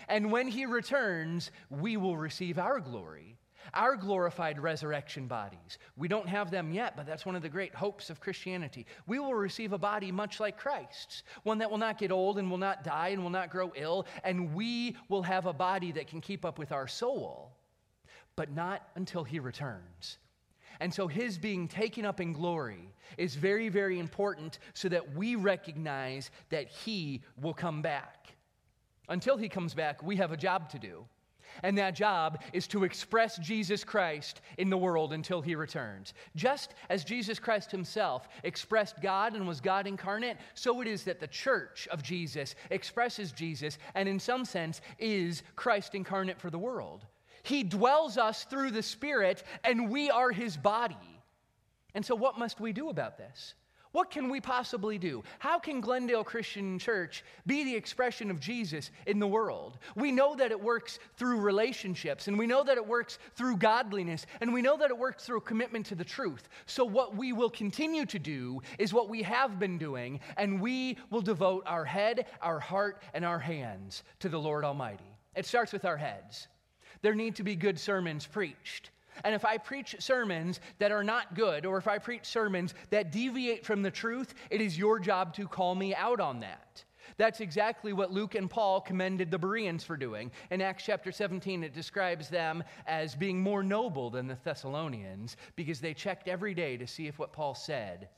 And 0.08 0.32
when 0.32 0.48
he 0.48 0.66
returns, 0.66 1.50
we 1.70 1.96
will 1.96 2.16
receive 2.16 2.58
our 2.58 2.80
glory, 2.80 3.36
our 3.74 3.94
glorified 3.96 4.58
resurrection 4.58 5.26
bodies. 5.26 5.78
We 5.96 6.08
don't 6.08 6.28
have 6.28 6.50
them 6.50 6.72
yet, 6.72 6.96
but 6.96 7.06
that's 7.06 7.26
one 7.26 7.36
of 7.36 7.42
the 7.42 7.48
great 7.48 7.74
hopes 7.74 8.08
of 8.08 8.20
Christianity. 8.20 8.86
We 9.06 9.18
will 9.18 9.34
receive 9.34 9.72
a 9.72 9.78
body 9.78 10.10
much 10.10 10.40
like 10.40 10.58
Christ's, 10.58 11.22
one 11.42 11.58
that 11.58 11.70
will 11.70 11.78
not 11.78 11.98
get 11.98 12.10
old 12.10 12.38
and 12.38 12.50
will 12.50 12.58
not 12.58 12.84
die 12.84 13.08
and 13.08 13.22
will 13.22 13.30
not 13.30 13.50
grow 13.50 13.70
ill, 13.76 14.06
and 14.24 14.54
we 14.54 14.96
will 15.08 15.22
have 15.22 15.46
a 15.46 15.52
body 15.52 15.92
that 15.92 16.06
can 16.06 16.20
keep 16.20 16.44
up 16.44 16.58
with 16.58 16.72
our 16.72 16.88
soul, 16.88 17.52
but 18.36 18.50
not 18.50 18.88
until 18.94 19.24
he 19.24 19.38
returns. 19.38 20.18
And 20.80 20.94
so 20.94 21.08
his 21.08 21.36
being 21.36 21.66
taken 21.68 22.04
up 22.04 22.20
in 22.20 22.32
glory 22.32 22.94
is 23.16 23.34
very, 23.34 23.68
very 23.68 23.98
important 23.98 24.60
so 24.74 24.88
that 24.88 25.14
we 25.14 25.34
recognize 25.34 26.30
that 26.50 26.68
he 26.68 27.22
will 27.40 27.54
come 27.54 27.82
back. 27.82 28.37
Until 29.08 29.36
he 29.36 29.48
comes 29.48 29.74
back, 29.74 30.02
we 30.02 30.16
have 30.16 30.32
a 30.32 30.36
job 30.36 30.68
to 30.70 30.78
do. 30.78 31.04
And 31.62 31.76
that 31.78 31.94
job 31.94 32.42
is 32.52 32.66
to 32.68 32.84
express 32.84 33.38
Jesus 33.38 33.84
Christ 33.84 34.40
in 34.58 34.70
the 34.70 34.76
world 34.76 35.12
until 35.12 35.40
he 35.40 35.54
returns. 35.54 36.14
Just 36.36 36.74
as 36.88 37.04
Jesus 37.04 37.38
Christ 37.38 37.70
himself 37.70 38.28
expressed 38.44 39.00
God 39.02 39.34
and 39.34 39.46
was 39.46 39.60
God 39.60 39.86
incarnate, 39.86 40.36
so 40.54 40.80
it 40.80 40.86
is 40.86 41.04
that 41.04 41.20
the 41.20 41.26
church 41.26 41.88
of 41.90 42.02
Jesus 42.02 42.54
expresses 42.70 43.32
Jesus 43.32 43.78
and, 43.94 44.08
in 44.08 44.20
some 44.20 44.44
sense, 44.44 44.80
is 44.98 45.42
Christ 45.56 45.94
incarnate 45.94 46.40
for 46.40 46.50
the 46.50 46.58
world. 46.58 47.06
He 47.42 47.62
dwells 47.62 48.18
us 48.18 48.44
through 48.44 48.72
the 48.72 48.82
Spirit, 48.82 49.42
and 49.64 49.90
we 49.90 50.10
are 50.10 50.30
his 50.30 50.56
body. 50.56 50.96
And 51.94 52.04
so, 52.04 52.14
what 52.14 52.38
must 52.38 52.60
we 52.60 52.72
do 52.72 52.90
about 52.90 53.16
this? 53.16 53.54
What 53.92 54.10
can 54.10 54.28
we 54.28 54.40
possibly 54.40 54.98
do? 54.98 55.22
How 55.38 55.58
can 55.58 55.80
Glendale 55.80 56.24
Christian 56.24 56.78
Church 56.78 57.24
be 57.46 57.64
the 57.64 57.74
expression 57.74 58.30
of 58.30 58.38
Jesus 58.38 58.90
in 59.06 59.18
the 59.18 59.26
world? 59.26 59.78
We 59.96 60.12
know 60.12 60.34
that 60.36 60.50
it 60.50 60.60
works 60.60 60.98
through 61.16 61.40
relationships, 61.40 62.28
and 62.28 62.38
we 62.38 62.46
know 62.46 62.62
that 62.64 62.76
it 62.76 62.86
works 62.86 63.18
through 63.34 63.56
godliness, 63.56 64.26
and 64.40 64.52
we 64.52 64.62
know 64.62 64.76
that 64.76 64.90
it 64.90 64.98
works 64.98 65.24
through 65.24 65.40
commitment 65.40 65.86
to 65.86 65.94
the 65.94 66.04
truth. 66.04 66.48
So, 66.66 66.84
what 66.84 67.16
we 67.16 67.32
will 67.32 67.50
continue 67.50 68.04
to 68.06 68.18
do 68.18 68.60
is 68.78 68.92
what 68.92 69.08
we 69.08 69.22
have 69.22 69.58
been 69.58 69.78
doing, 69.78 70.20
and 70.36 70.60
we 70.60 70.98
will 71.10 71.22
devote 71.22 71.64
our 71.66 71.84
head, 71.84 72.26
our 72.42 72.60
heart, 72.60 73.02
and 73.14 73.24
our 73.24 73.38
hands 73.38 74.02
to 74.20 74.28
the 74.28 74.38
Lord 74.38 74.64
Almighty. 74.64 75.16
It 75.34 75.46
starts 75.46 75.72
with 75.72 75.84
our 75.84 75.96
heads. 75.96 76.48
There 77.00 77.14
need 77.14 77.36
to 77.36 77.42
be 77.42 77.54
good 77.54 77.78
sermons 77.78 78.26
preached. 78.26 78.90
And 79.24 79.34
if 79.34 79.44
I 79.44 79.58
preach 79.58 79.96
sermons 79.98 80.60
that 80.78 80.92
are 80.92 81.04
not 81.04 81.34
good, 81.34 81.66
or 81.66 81.78
if 81.78 81.88
I 81.88 81.98
preach 81.98 82.26
sermons 82.26 82.74
that 82.90 83.12
deviate 83.12 83.64
from 83.64 83.82
the 83.82 83.90
truth, 83.90 84.34
it 84.50 84.60
is 84.60 84.78
your 84.78 84.98
job 84.98 85.34
to 85.34 85.46
call 85.46 85.74
me 85.74 85.94
out 85.94 86.20
on 86.20 86.40
that. 86.40 86.84
That's 87.16 87.40
exactly 87.40 87.92
what 87.92 88.12
Luke 88.12 88.34
and 88.34 88.48
Paul 88.48 88.80
commended 88.80 89.30
the 89.30 89.38
Bereans 89.38 89.82
for 89.82 89.96
doing. 89.96 90.30
In 90.50 90.60
Acts 90.60 90.84
chapter 90.84 91.10
17, 91.10 91.64
it 91.64 91.74
describes 91.74 92.28
them 92.28 92.62
as 92.86 93.14
being 93.14 93.40
more 93.40 93.62
noble 93.62 94.10
than 94.10 94.26
the 94.26 94.38
Thessalonians 94.44 95.36
because 95.56 95.80
they 95.80 95.94
checked 95.94 96.28
every 96.28 96.54
day 96.54 96.76
to 96.76 96.86
see 96.86 97.06
if 97.06 97.18
what 97.18 97.32
Paul 97.32 97.54
said 97.54 98.08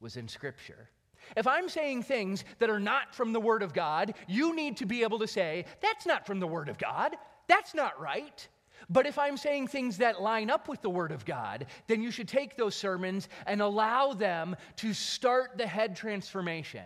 was 0.00 0.16
in 0.16 0.28
Scripture. 0.28 0.90
If 1.36 1.46
I'm 1.46 1.68
saying 1.68 2.02
things 2.02 2.44
that 2.58 2.70
are 2.70 2.80
not 2.80 3.14
from 3.14 3.32
the 3.32 3.40
Word 3.40 3.62
of 3.62 3.72
God, 3.72 4.14
you 4.28 4.54
need 4.54 4.76
to 4.78 4.86
be 4.86 5.02
able 5.02 5.18
to 5.20 5.26
say, 5.26 5.64
that's 5.80 6.06
not 6.06 6.26
from 6.26 6.38
the 6.38 6.46
Word 6.46 6.68
of 6.68 6.78
God. 6.78 7.16
That's 7.48 7.74
not 7.74 7.98
right. 8.00 8.46
But 8.90 9.06
if 9.06 9.18
I'm 9.18 9.36
saying 9.36 9.68
things 9.68 9.98
that 9.98 10.20
line 10.20 10.50
up 10.50 10.68
with 10.68 10.82
the 10.82 10.90
Word 10.90 11.12
of 11.12 11.24
God, 11.24 11.66
then 11.86 12.02
you 12.02 12.10
should 12.10 12.28
take 12.28 12.56
those 12.56 12.74
sermons 12.74 13.28
and 13.46 13.60
allow 13.60 14.12
them 14.12 14.56
to 14.76 14.92
start 14.92 15.56
the 15.56 15.66
head 15.66 15.96
transformation. 15.96 16.84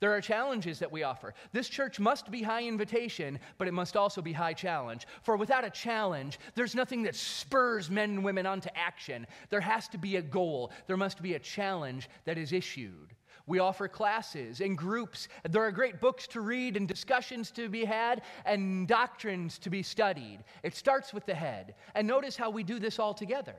There 0.00 0.14
are 0.14 0.20
challenges 0.20 0.78
that 0.78 0.92
we 0.92 1.02
offer. 1.02 1.34
This 1.52 1.68
church 1.68 1.98
must 1.98 2.30
be 2.30 2.42
high 2.42 2.64
invitation, 2.64 3.40
but 3.56 3.66
it 3.66 3.74
must 3.74 3.96
also 3.96 4.22
be 4.22 4.32
high 4.32 4.52
challenge. 4.52 5.06
For 5.22 5.36
without 5.36 5.64
a 5.64 5.70
challenge, 5.70 6.38
there's 6.54 6.74
nothing 6.74 7.02
that 7.02 7.16
spurs 7.16 7.90
men 7.90 8.10
and 8.10 8.24
women 8.24 8.46
onto 8.46 8.68
action. 8.76 9.26
There 9.50 9.60
has 9.60 9.88
to 9.88 9.98
be 9.98 10.16
a 10.16 10.22
goal, 10.22 10.70
there 10.86 10.96
must 10.96 11.20
be 11.20 11.34
a 11.34 11.40
challenge 11.40 12.08
that 12.24 12.38
is 12.38 12.52
issued. 12.52 13.14
We 13.48 13.58
offer 13.58 13.88
classes 13.88 14.60
and 14.60 14.78
groups. 14.78 15.26
There 15.48 15.64
are 15.64 15.72
great 15.72 16.00
books 16.00 16.28
to 16.28 16.40
read 16.42 16.76
and 16.76 16.86
discussions 16.86 17.50
to 17.52 17.68
be 17.68 17.84
had 17.84 18.22
and 18.44 18.86
doctrines 18.86 19.58
to 19.60 19.70
be 19.70 19.82
studied. 19.82 20.44
It 20.62 20.76
starts 20.76 21.14
with 21.14 21.26
the 21.26 21.34
head. 21.34 21.74
And 21.94 22.06
notice 22.06 22.36
how 22.36 22.50
we 22.50 22.62
do 22.62 22.78
this 22.78 22.98
all 22.98 23.14
together. 23.14 23.56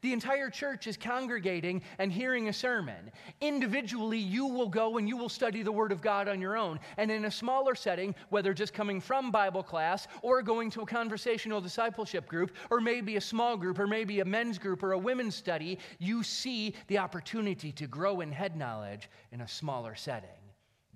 The 0.00 0.12
entire 0.12 0.50
church 0.50 0.86
is 0.86 0.96
congregating 0.96 1.82
and 1.98 2.12
hearing 2.12 2.48
a 2.48 2.52
sermon. 2.52 3.10
Individually, 3.40 4.18
you 4.18 4.46
will 4.46 4.68
go 4.68 4.98
and 4.98 5.08
you 5.08 5.16
will 5.16 5.28
study 5.28 5.62
the 5.62 5.72
Word 5.72 5.92
of 5.92 6.00
God 6.00 6.28
on 6.28 6.40
your 6.40 6.56
own. 6.56 6.80
And 6.96 7.10
in 7.10 7.24
a 7.24 7.30
smaller 7.30 7.74
setting, 7.74 8.14
whether 8.30 8.54
just 8.54 8.74
coming 8.74 9.00
from 9.00 9.30
Bible 9.30 9.62
class 9.62 10.08
or 10.22 10.42
going 10.42 10.70
to 10.70 10.82
a 10.82 10.86
conversational 10.86 11.60
discipleship 11.60 12.26
group, 12.26 12.52
or 12.70 12.80
maybe 12.80 13.16
a 13.16 13.20
small 13.20 13.56
group, 13.56 13.78
or 13.78 13.86
maybe 13.86 14.20
a 14.20 14.24
men's 14.24 14.58
group 14.58 14.82
or 14.82 14.92
a 14.92 14.98
women's 14.98 15.34
study, 15.34 15.78
you 15.98 16.22
see 16.22 16.74
the 16.86 16.98
opportunity 16.98 17.72
to 17.72 17.86
grow 17.86 18.20
in 18.20 18.32
head 18.32 18.56
knowledge 18.56 19.08
in 19.32 19.40
a 19.40 19.48
smaller 19.48 19.94
setting. 19.94 20.28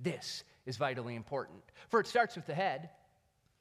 This 0.02 0.44
is 0.66 0.76
vitally 0.76 1.14
important. 1.14 1.62
For 1.88 2.00
it 2.00 2.06
starts 2.06 2.36
with 2.36 2.46
the 2.46 2.54
head. 2.54 2.90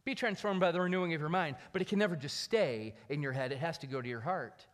Be 0.03 0.15
transformed 0.15 0.59
by 0.59 0.71
the 0.71 0.81
renewing 0.81 1.13
of 1.13 1.19
your 1.19 1.29
mind, 1.29 1.55
but 1.73 1.81
it 1.81 1.87
can 1.87 1.99
never 1.99 2.15
just 2.15 2.41
stay 2.41 2.93
in 3.09 3.21
your 3.21 3.31
head, 3.31 3.51
it 3.51 3.57
has 3.57 3.77
to 3.79 3.87
go 3.87 4.01
to 4.01 4.07
your 4.07 4.21
heart. 4.21 4.65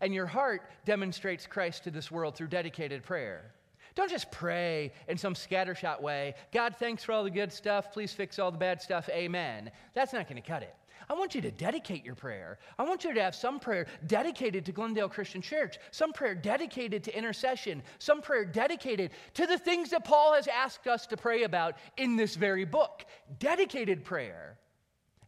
And 0.00 0.14
your 0.14 0.26
heart 0.26 0.62
demonstrates 0.84 1.46
Christ 1.46 1.84
to 1.84 1.90
this 1.90 2.10
world 2.10 2.36
through 2.36 2.48
dedicated 2.48 3.02
prayer. 3.02 3.52
Don't 3.94 4.10
just 4.10 4.30
pray 4.30 4.92
in 5.08 5.16
some 5.16 5.34
scattershot 5.34 6.02
way. 6.02 6.34
God, 6.52 6.76
thanks 6.78 7.02
for 7.02 7.12
all 7.12 7.24
the 7.24 7.30
good 7.30 7.50
stuff. 7.50 7.92
Please 7.92 8.12
fix 8.12 8.38
all 8.38 8.50
the 8.50 8.58
bad 8.58 8.82
stuff. 8.82 9.08
Amen. 9.08 9.70
That's 9.94 10.12
not 10.12 10.28
going 10.28 10.40
to 10.40 10.46
cut 10.46 10.62
it. 10.62 10.74
I 11.08 11.14
want 11.14 11.34
you 11.34 11.40
to 11.42 11.50
dedicate 11.50 12.04
your 12.04 12.14
prayer. 12.14 12.58
I 12.78 12.84
want 12.84 13.04
you 13.04 13.14
to 13.14 13.22
have 13.22 13.34
some 13.34 13.60
prayer 13.60 13.86
dedicated 14.06 14.66
to 14.66 14.72
Glendale 14.72 15.08
Christian 15.08 15.40
Church, 15.40 15.78
some 15.92 16.12
prayer 16.12 16.34
dedicated 16.34 17.04
to 17.04 17.16
intercession, 17.16 17.82
some 17.98 18.20
prayer 18.20 18.44
dedicated 18.44 19.12
to 19.34 19.46
the 19.46 19.58
things 19.58 19.90
that 19.90 20.04
Paul 20.04 20.34
has 20.34 20.48
asked 20.48 20.86
us 20.86 21.06
to 21.06 21.16
pray 21.16 21.44
about 21.44 21.76
in 21.96 22.16
this 22.16 22.34
very 22.34 22.64
book. 22.64 23.04
Dedicated 23.38 24.04
prayer 24.04 24.58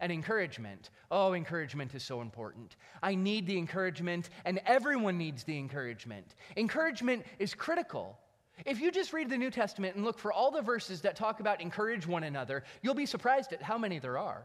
and 0.00 0.12
encouragement. 0.12 0.90
Oh, 1.10 1.34
encouragement 1.34 1.94
is 1.94 2.02
so 2.02 2.20
important. 2.20 2.76
I 3.02 3.14
need 3.14 3.46
the 3.46 3.58
encouragement, 3.58 4.30
and 4.44 4.60
everyone 4.66 5.18
needs 5.18 5.44
the 5.44 5.58
encouragement. 5.58 6.34
Encouragement 6.56 7.24
is 7.38 7.54
critical. 7.54 8.18
If 8.66 8.80
you 8.80 8.90
just 8.90 9.12
read 9.12 9.30
the 9.30 9.38
New 9.38 9.50
Testament 9.50 9.96
and 9.96 10.04
look 10.04 10.18
for 10.18 10.32
all 10.32 10.50
the 10.50 10.62
verses 10.62 11.00
that 11.02 11.16
talk 11.16 11.40
about 11.40 11.60
encourage 11.60 12.06
one 12.06 12.24
another, 12.24 12.64
you'll 12.82 12.94
be 12.94 13.06
surprised 13.06 13.52
at 13.52 13.62
how 13.62 13.78
many 13.78 13.98
there 13.98 14.18
are. 14.18 14.44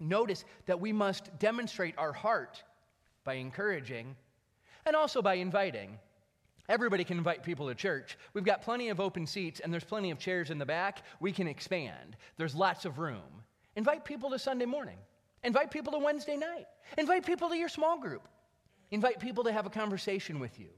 Notice 0.00 0.44
that 0.66 0.80
we 0.80 0.92
must 0.92 1.38
demonstrate 1.38 1.96
our 1.98 2.12
heart 2.12 2.62
by 3.24 3.34
encouraging 3.34 4.16
and 4.86 4.96
also 4.96 5.20
by 5.22 5.34
inviting. 5.34 5.98
Everybody 6.68 7.04
can 7.04 7.18
invite 7.18 7.42
people 7.42 7.68
to 7.68 7.74
church. 7.74 8.16
We've 8.32 8.44
got 8.44 8.62
plenty 8.62 8.88
of 8.88 9.00
open 9.00 9.26
seats 9.26 9.60
and 9.60 9.72
there's 9.72 9.84
plenty 9.84 10.10
of 10.10 10.18
chairs 10.18 10.50
in 10.50 10.58
the 10.58 10.66
back. 10.66 11.02
We 11.20 11.32
can 11.32 11.46
expand. 11.46 12.16
There's 12.36 12.54
lots 12.54 12.84
of 12.84 12.98
room. 12.98 13.39
Invite 13.76 14.04
people 14.04 14.30
to 14.30 14.38
Sunday 14.38 14.66
morning. 14.66 14.98
Invite 15.42 15.70
people 15.70 15.92
to 15.92 15.98
Wednesday 15.98 16.36
night. 16.36 16.66
Invite 16.98 17.24
people 17.24 17.48
to 17.48 17.56
your 17.56 17.68
small 17.68 17.98
group. 17.98 18.28
Invite 18.90 19.20
people 19.20 19.44
to 19.44 19.52
have 19.52 19.66
a 19.66 19.70
conversation 19.70 20.40
with 20.40 20.58
you. 20.58 20.68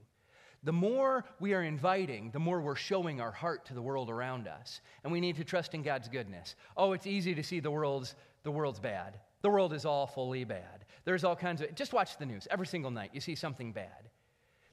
The 0.63 0.71
more 0.71 1.25
we 1.41 1.53
are 1.53 1.63
inviting, 1.63 2.31
the 2.31 2.39
more 2.39 2.61
we're 2.61 2.75
showing 2.75 3.19
our 3.19 3.31
heart 3.31 3.65
to 3.65 3.73
the 3.73 3.81
world 3.81 4.09
around 4.09 4.47
us. 4.47 4.79
And 5.03 5.11
we 5.11 5.19
need 5.19 5.35
to 5.35 5.43
trust 5.43 5.73
in 5.73 5.83
God's 5.83 6.07
goodness. 6.07 6.55
Oh, 6.77 6.93
it's 6.93 7.07
easy 7.07 7.35
to 7.35 7.43
see 7.43 7.59
the 7.59 7.71
world's, 7.71 8.15
the 8.43 8.51
world's 8.51 8.79
bad. 8.79 9.19
The 9.41 9.49
world 9.49 9.73
is 9.73 9.85
awfully 9.85 10.45
bad. 10.45 10.85
There's 11.03 11.25
all 11.25 11.35
kinds 11.35 11.61
of, 11.61 11.75
just 11.75 11.91
watch 11.91 12.17
the 12.17 12.25
news. 12.25 12.47
Every 12.49 12.67
single 12.67 12.91
night, 12.91 13.09
you 13.13 13.19
see 13.19 13.35
something 13.35 13.73
bad. 13.73 14.09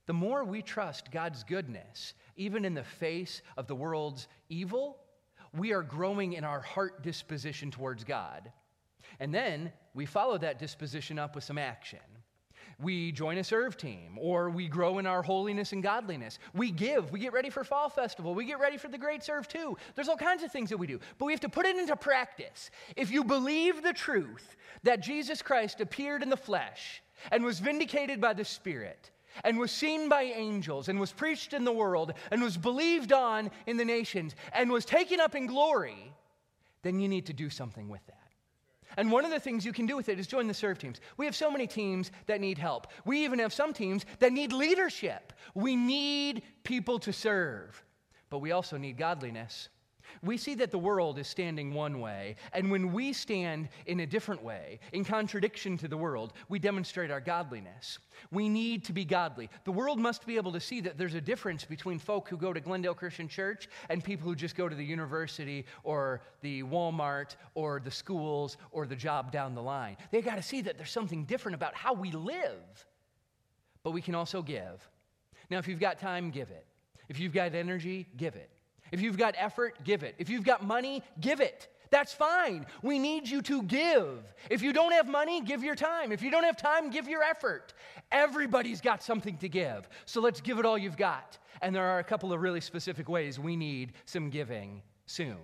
The 0.06 0.12
more 0.12 0.44
we 0.44 0.62
trust 0.62 1.10
God's 1.10 1.42
goodness, 1.42 2.14
even 2.36 2.64
in 2.64 2.74
the 2.74 2.84
face 2.84 3.42
of 3.56 3.66
the 3.66 3.74
world's 3.74 4.28
evil, 4.48 4.98
we 5.56 5.72
are 5.72 5.82
growing 5.82 6.34
in 6.34 6.44
our 6.44 6.60
heart 6.60 7.02
disposition 7.02 7.70
towards 7.70 8.04
God. 8.04 8.50
And 9.18 9.34
then 9.34 9.72
we 9.94 10.06
follow 10.06 10.38
that 10.38 10.58
disposition 10.58 11.18
up 11.18 11.34
with 11.34 11.44
some 11.44 11.58
action. 11.58 11.98
We 12.82 13.12
join 13.12 13.36
a 13.36 13.44
serve 13.44 13.76
team, 13.76 14.16
or 14.18 14.48
we 14.48 14.66
grow 14.66 14.98
in 14.98 15.06
our 15.06 15.22
holiness 15.22 15.72
and 15.72 15.82
godliness. 15.82 16.38
We 16.54 16.70
give. 16.70 17.12
We 17.12 17.18
get 17.18 17.34
ready 17.34 17.50
for 17.50 17.62
Fall 17.62 17.90
Festival. 17.90 18.34
We 18.34 18.46
get 18.46 18.58
ready 18.58 18.78
for 18.78 18.88
the 18.88 18.96
Great 18.96 19.22
Serve 19.22 19.46
2. 19.48 19.76
There's 19.94 20.08
all 20.08 20.16
kinds 20.16 20.42
of 20.42 20.50
things 20.50 20.70
that 20.70 20.78
we 20.78 20.86
do, 20.86 20.98
but 21.18 21.26
we 21.26 21.32
have 21.32 21.40
to 21.40 21.48
put 21.50 21.66
it 21.66 21.76
into 21.76 21.94
practice. 21.94 22.70
If 22.96 23.10
you 23.10 23.22
believe 23.22 23.82
the 23.82 23.92
truth 23.92 24.56
that 24.82 25.02
Jesus 25.02 25.42
Christ 25.42 25.82
appeared 25.82 26.22
in 26.22 26.30
the 26.30 26.36
flesh 26.38 27.02
and 27.30 27.44
was 27.44 27.60
vindicated 27.60 28.18
by 28.18 28.32
the 28.32 28.46
Spirit, 28.46 29.10
and 29.44 29.58
was 29.58 29.70
seen 29.70 30.08
by 30.08 30.22
angels 30.22 30.88
and 30.88 30.98
was 30.98 31.12
preached 31.12 31.52
in 31.52 31.64
the 31.64 31.72
world 31.72 32.12
and 32.30 32.42
was 32.42 32.56
believed 32.56 33.12
on 33.12 33.50
in 33.66 33.76
the 33.76 33.84
nations 33.84 34.34
and 34.52 34.70
was 34.70 34.84
taken 34.84 35.20
up 35.20 35.34
in 35.34 35.46
glory, 35.46 36.12
then 36.82 37.00
you 37.00 37.08
need 37.08 37.26
to 37.26 37.32
do 37.32 37.50
something 37.50 37.88
with 37.88 38.04
that. 38.06 38.16
And 38.96 39.12
one 39.12 39.24
of 39.24 39.30
the 39.30 39.40
things 39.40 39.64
you 39.64 39.72
can 39.72 39.86
do 39.86 39.96
with 39.96 40.08
it 40.08 40.18
is 40.18 40.26
join 40.26 40.48
the 40.48 40.54
serve 40.54 40.78
teams. 40.78 41.00
We 41.16 41.24
have 41.24 41.36
so 41.36 41.50
many 41.50 41.66
teams 41.66 42.10
that 42.26 42.40
need 42.40 42.58
help. 42.58 42.88
We 43.04 43.24
even 43.24 43.38
have 43.38 43.52
some 43.52 43.72
teams 43.72 44.04
that 44.18 44.32
need 44.32 44.52
leadership. 44.52 45.32
We 45.54 45.76
need 45.76 46.42
people 46.64 46.98
to 47.00 47.12
serve, 47.12 47.82
but 48.30 48.38
we 48.38 48.50
also 48.50 48.76
need 48.76 48.96
godliness. 48.98 49.68
We 50.22 50.36
see 50.36 50.54
that 50.56 50.70
the 50.70 50.78
world 50.78 51.18
is 51.18 51.28
standing 51.28 51.74
one 51.74 52.00
way, 52.00 52.36
and 52.52 52.70
when 52.70 52.92
we 52.92 53.12
stand 53.12 53.68
in 53.86 54.00
a 54.00 54.06
different 54.06 54.42
way, 54.42 54.80
in 54.92 55.04
contradiction 55.04 55.76
to 55.78 55.88
the 55.88 55.96
world, 55.96 56.32
we 56.48 56.58
demonstrate 56.58 57.10
our 57.10 57.20
godliness. 57.20 57.98
We 58.30 58.48
need 58.48 58.84
to 58.84 58.92
be 58.92 59.04
godly. 59.04 59.48
The 59.64 59.72
world 59.72 59.98
must 59.98 60.26
be 60.26 60.36
able 60.36 60.52
to 60.52 60.60
see 60.60 60.80
that 60.82 60.98
there's 60.98 61.14
a 61.14 61.20
difference 61.20 61.64
between 61.64 61.98
folk 61.98 62.28
who 62.28 62.36
go 62.36 62.52
to 62.52 62.60
Glendale 62.60 62.94
Christian 62.94 63.28
Church 63.28 63.68
and 63.88 64.04
people 64.04 64.28
who 64.28 64.34
just 64.34 64.56
go 64.56 64.68
to 64.68 64.76
the 64.76 64.84
university 64.84 65.64
or 65.84 66.20
the 66.42 66.62
Walmart 66.64 67.36
or 67.54 67.80
the 67.82 67.90
schools 67.90 68.58
or 68.72 68.86
the 68.86 68.96
job 68.96 69.32
down 69.32 69.54
the 69.54 69.62
line. 69.62 69.96
They 70.10 70.20
got 70.20 70.36
to 70.36 70.42
see 70.42 70.60
that 70.62 70.76
there's 70.76 70.90
something 70.90 71.24
different 71.24 71.54
about 71.54 71.74
how 71.74 71.94
we 71.94 72.10
live. 72.10 72.84
but 73.82 73.92
we 73.92 74.02
can 74.02 74.14
also 74.14 74.42
give. 74.42 74.88
Now, 75.50 75.58
if 75.58 75.66
you've 75.68 75.80
got 75.80 75.98
time, 75.98 76.30
give 76.30 76.50
it. 76.50 76.66
If 77.08 77.18
you've 77.18 77.32
got 77.32 77.54
energy, 77.54 78.06
give 78.16 78.36
it. 78.36 78.50
If 78.92 79.00
you've 79.00 79.18
got 79.18 79.34
effort, 79.38 79.82
give 79.84 80.02
it. 80.02 80.14
If 80.18 80.28
you've 80.28 80.44
got 80.44 80.64
money, 80.64 81.02
give 81.20 81.40
it. 81.40 81.68
That's 81.90 82.12
fine. 82.12 82.66
We 82.82 82.98
need 82.98 83.28
you 83.28 83.42
to 83.42 83.62
give. 83.64 84.32
If 84.48 84.62
you 84.62 84.72
don't 84.72 84.92
have 84.92 85.08
money, 85.08 85.40
give 85.40 85.64
your 85.64 85.74
time. 85.74 86.12
If 86.12 86.22
you 86.22 86.30
don't 86.30 86.44
have 86.44 86.56
time, 86.56 86.90
give 86.90 87.08
your 87.08 87.22
effort. 87.22 87.74
Everybody's 88.12 88.80
got 88.80 89.02
something 89.02 89.36
to 89.38 89.48
give. 89.48 89.88
So 90.04 90.20
let's 90.20 90.40
give 90.40 90.58
it 90.58 90.64
all 90.64 90.78
you've 90.78 90.96
got. 90.96 91.38
And 91.62 91.74
there 91.74 91.84
are 91.84 91.98
a 91.98 92.04
couple 92.04 92.32
of 92.32 92.40
really 92.40 92.60
specific 92.60 93.08
ways 93.08 93.38
we 93.38 93.56
need 93.56 93.92
some 94.04 94.30
giving 94.30 94.82
soon. 95.06 95.38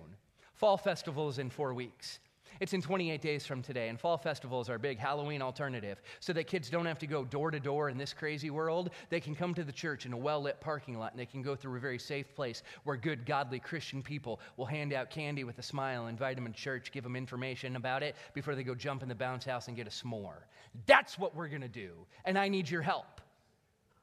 Fall 0.53 0.77
festival 0.77 1.27
is 1.27 1.37
in 1.37 1.49
four 1.49 1.73
weeks. 1.73 2.19
It's 2.59 2.73
in 2.73 2.81
28 2.81 3.21
days 3.21 3.45
from 3.45 3.61
today, 3.61 3.89
and 3.89 3.99
fall 3.99 4.17
festival 4.17 4.59
is 4.61 4.69
our 4.69 4.79
big 4.79 4.97
Halloween 4.97 5.41
alternative 5.41 6.01
so 6.19 6.33
that 6.33 6.47
kids 6.47 6.69
don't 6.69 6.85
have 6.85 6.99
to 6.99 7.07
go 7.07 7.23
door 7.23 7.51
to 7.51 7.59
door 7.59 7.89
in 7.89 7.97
this 7.97 8.13
crazy 8.13 8.49
world. 8.49 8.89
They 9.09 9.19
can 9.19 9.35
come 9.35 9.53
to 9.53 9.63
the 9.63 9.71
church 9.71 10.05
in 10.05 10.13
a 10.13 10.17
well 10.17 10.41
lit 10.41 10.59
parking 10.59 10.97
lot 10.97 11.11
and 11.11 11.19
they 11.19 11.25
can 11.25 11.41
go 11.41 11.55
through 11.55 11.77
a 11.77 11.79
very 11.79 11.99
safe 11.99 12.33
place 12.35 12.63
where 12.83 12.97
good, 12.97 13.25
godly 13.25 13.59
Christian 13.59 14.01
people 14.01 14.39
will 14.57 14.65
hand 14.65 14.93
out 14.93 15.09
candy 15.09 15.43
with 15.43 15.59
a 15.59 15.63
smile, 15.63 16.07
invite 16.07 16.35
them 16.35 16.45
in 16.45 16.53
church, 16.53 16.91
give 16.91 17.03
them 17.03 17.15
information 17.15 17.75
about 17.75 18.03
it 18.03 18.15
before 18.33 18.55
they 18.55 18.63
go 18.63 18.75
jump 18.75 19.03
in 19.03 19.09
the 19.09 19.15
bounce 19.15 19.45
house 19.45 19.67
and 19.67 19.77
get 19.77 19.87
a 19.87 19.91
s'more. 19.91 20.43
That's 20.85 21.19
what 21.19 21.35
we're 21.35 21.49
gonna 21.49 21.67
do, 21.67 21.93
and 22.25 22.37
I 22.37 22.47
need 22.47 22.69
your 22.69 22.81
help. 22.81 23.21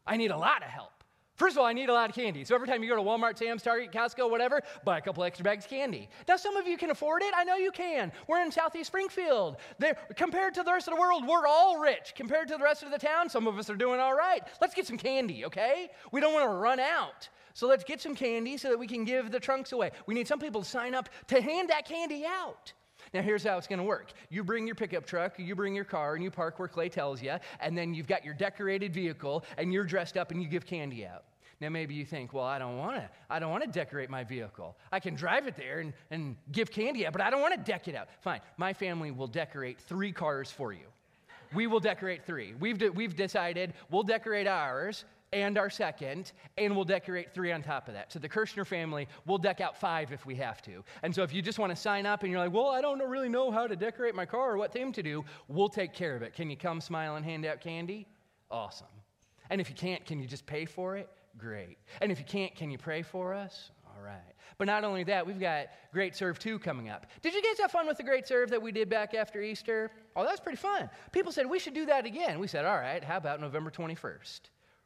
I 0.07 0.17
need 0.17 0.31
a 0.31 0.37
lot 0.37 0.63
of 0.63 0.69
help. 0.69 0.94
First 1.37 1.57
of 1.57 1.61
all, 1.61 1.67
I 1.67 1.73
need 1.73 1.89
a 1.89 1.93
lot 1.93 2.11
of 2.11 2.15
candy. 2.15 2.45
So 2.45 2.55
every 2.55 2.69
time 2.69 2.83
you 2.83 2.89
go 2.89 2.95
to 2.95 3.03
Walmart, 3.03 3.37
Sam's, 3.39 3.63
Target, 3.63 3.91
Costco, 3.91 4.31
whatever, 4.31 4.63
buy 4.85 4.99
a 4.99 5.01
couple 5.01 5.25
extra 5.25 5.43
bags 5.43 5.65
of 5.65 5.71
candy. 5.71 6.09
Now, 6.29 6.37
some 6.37 6.57
of 6.57 6.69
you 6.69 6.77
can 6.77 6.91
afford 6.91 7.23
it. 7.23 7.35
I 7.37 7.43
know 7.43 7.57
you 7.57 7.73
can. 7.73 8.13
We're 8.29 8.41
in 8.41 8.53
Southeast 8.53 8.87
Springfield. 8.87 9.57
They're, 9.79 9.97
compared 10.15 10.55
to 10.55 10.63
the 10.63 10.73
rest 10.73 10.87
of 10.87 10.95
the 10.95 11.01
world, 11.01 11.27
we're 11.27 11.47
all 11.47 11.81
rich. 11.81 12.15
Compared 12.15 12.47
to 12.49 12.57
the 12.57 12.63
rest 12.63 12.85
of 12.85 12.93
the 12.93 12.99
town, 12.99 13.29
some 13.29 13.49
of 13.49 13.59
us 13.59 13.69
are 13.69 13.75
doing 13.75 13.99
all 13.99 14.15
right. 14.15 14.43
Let's 14.61 14.75
get 14.75 14.87
some 14.87 14.97
candy, 14.97 15.45
okay? 15.45 15.89
We 16.13 16.21
don't 16.21 16.35
want 16.35 16.45
to 16.45 16.55
run 16.55 16.79
out. 16.79 17.29
So 17.53 17.67
let's 17.67 17.85
get 17.85 18.01
some 18.01 18.15
candy 18.15 18.57
so 18.57 18.69
that 18.69 18.79
we 18.79 18.87
can 18.87 19.05
give 19.05 19.33
the 19.33 19.41
trunks 19.41 19.73
away. 19.73 19.91
We 20.07 20.15
need 20.15 20.29
some 20.29 20.39
people 20.39 20.63
to 20.63 20.69
sign 20.69 20.95
up 20.95 21.09
to 21.29 21.41
hand 21.41 21.71
that 21.71 21.85
candy 21.87 22.25
out. 22.27 22.73
Now, 23.15 23.23
here's 23.23 23.45
how 23.45 23.57
it's 23.57 23.69
going 23.69 23.79
to 23.79 23.85
work 23.85 24.13
you 24.29 24.43
bring 24.43 24.67
your 24.67 24.75
pickup 24.75 25.07
truck, 25.07 25.39
you 25.39 25.55
bring 25.55 25.75
your 25.75 25.85
car, 25.85 26.17
and 26.17 26.25
you 26.25 26.33
park 26.33 26.59
where 26.59 26.69
Clay 26.69 26.89
tells 26.89 27.23
you, 27.23 27.37
and 27.61 27.79
then 27.79 27.95
you've 27.95 28.09
got 28.09 28.25
your 28.25 28.35
decorated 28.35 28.93
vehicle, 28.93 29.45
and 29.57 29.73
you're 29.73 29.85
dressed 29.85 30.17
up 30.17 30.33
and 30.33 30.43
you 30.43 30.49
give 30.49 30.67
candy 30.67 31.07
out. 31.07 31.23
Now, 31.61 31.69
maybe 31.69 31.95
you 31.95 32.05
think, 32.05 32.33
well, 32.33 32.45
I 32.45 32.59
don't 32.59 32.77
want 32.77 32.97
to. 32.97 33.09
I 33.31 33.39
don't 33.39 33.53
want 33.53 33.63
to 33.63 33.71
decorate 33.71 34.11
my 34.11 34.25
vehicle. 34.25 34.77
I 34.91 34.99
can 34.99 35.15
drive 35.15 35.47
it 35.47 35.57
there 35.57 35.79
and, 35.79 35.93
and 36.11 36.35
give 36.51 36.73
candy 36.73 37.07
out, 37.07 37.13
but 37.13 37.23
I 37.23 37.31
don't 37.31 37.41
want 37.41 37.55
to 37.55 37.61
deck 37.61 37.87
it 37.87 37.95
out. 37.95 38.09
Fine. 38.21 38.41
My 38.57 38.73
family 38.73 39.13
will 39.13 39.29
decorate 39.29 39.79
three 39.79 40.11
cars 40.11 40.51
for 40.51 40.73
you. 40.73 40.87
We 41.55 41.69
will 41.69 41.79
decorate 41.79 42.25
three. 42.25 42.55
We've, 42.59 42.79
de- 42.79 42.91
we've 42.91 43.15
decided 43.15 43.75
we'll 43.89 44.03
decorate 44.03 44.49
ours 44.49 45.05
and 45.35 45.59
our 45.59 45.69
second, 45.69 46.33
and 46.57 46.75
we'll 46.75 46.85
decorate 46.85 47.35
three 47.35 47.53
on 47.53 47.63
top 47.63 47.89
of 47.89 47.95
that. 47.95 48.13
So 48.13 48.19
the 48.19 48.29
Kirshner 48.29 48.67
family 48.67 49.09
will 49.27 49.37
deck 49.37 49.61
out 49.61 49.77
five 49.77 50.13
if 50.13 50.25
we 50.25 50.37
have 50.37 50.63
to. 50.63 50.85
And 51.03 51.15
so 51.15 51.23
if 51.23 51.35
you 51.35 51.43
just 51.43 51.59
want 51.59 51.71
to 51.71 51.77
sign 51.77 52.07
up 52.07 52.23
and 52.23 52.31
you're 52.31 52.41
like, 52.41 52.53
well, 52.53 52.69
I 52.69 52.81
don't 52.81 53.01
really 53.01 53.29
know 53.29 53.51
how 53.51 53.67
to 53.67 53.75
decorate 53.75 54.15
my 54.15 54.25
car 54.25 54.53
or 54.53 54.57
what 54.57 54.73
theme 54.73 54.93
to 54.93 55.03
do, 55.03 55.25
we'll 55.49 55.69
take 55.69 55.93
care 55.93 56.15
of 56.15 56.23
it. 56.23 56.35
Can 56.35 56.49
you 56.49 56.57
come 56.57 56.81
smile 56.81 57.17
and 57.17 57.25
hand 57.25 57.45
out 57.45 57.61
candy? 57.61 58.07
Awesome. 58.51 58.87
And 59.51 59.61
if 59.61 59.69
you 59.69 59.75
can't, 59.75 60.05
can 60.07 60.21
you 60.21 60.27
just 60.29 60.47
pay 60.47 60.65
for 60.65 60.97
it? 60.97 61.11
Great. 61.37 61.79
And 62.01 62.13
if 62.13 62.19
you 62.21 62.25
can't, 62.25 62.55
can 62.55 62.71
you 62.71 62.79
pray 62.79 63.03
for 63.03 63.35
us? 63.35 63.71
All 63.87 64.03
right. 64.03 64.35
But 64.57 64.67
not 64.67 64.85
only 64.85 65.03
that, 65.05 65.27
we've 65.27 65.41
got 65.41 65.67
Great 65.93 66.15
Serve 66.15 66.39
2 66.39 66.61
coming 66.61 66.89
up. 66.89 67.07
Did 67.23 67.35
you 67.35 67.43
guys 67.43 67.59
have 67.59 67.73
fun 67.73 67.87
with 67.89 67.97
the 67.97 68.05
Great 68.05 68.27
Serve 68.27 68.51
that 68.51 68.63
we 68.63 68.71
did 68.71 68.89
back 68.89 69.15
after 69.15 69.43
Easter? 69.43 69.91
Oh, 70.15 70.23
that 70.23 70.31
was 70.31 70.41
pretty 70.41 70.59
fun. 70.59 70.89
People 71.11 71.33
said 71.33 71.47
we 71.49 71.59
should 71.59 71.75
do 71.75 71.87
that 71.87 72.07
again. 72.07 72.39
We 72.39 72.47
said, 72.47 72.65
all 72.65 72.77
right, 72.77 73.03
how 73.03 73.17
about 73.17 73.41
November 73.41 73.71
21st? 73.71 74.41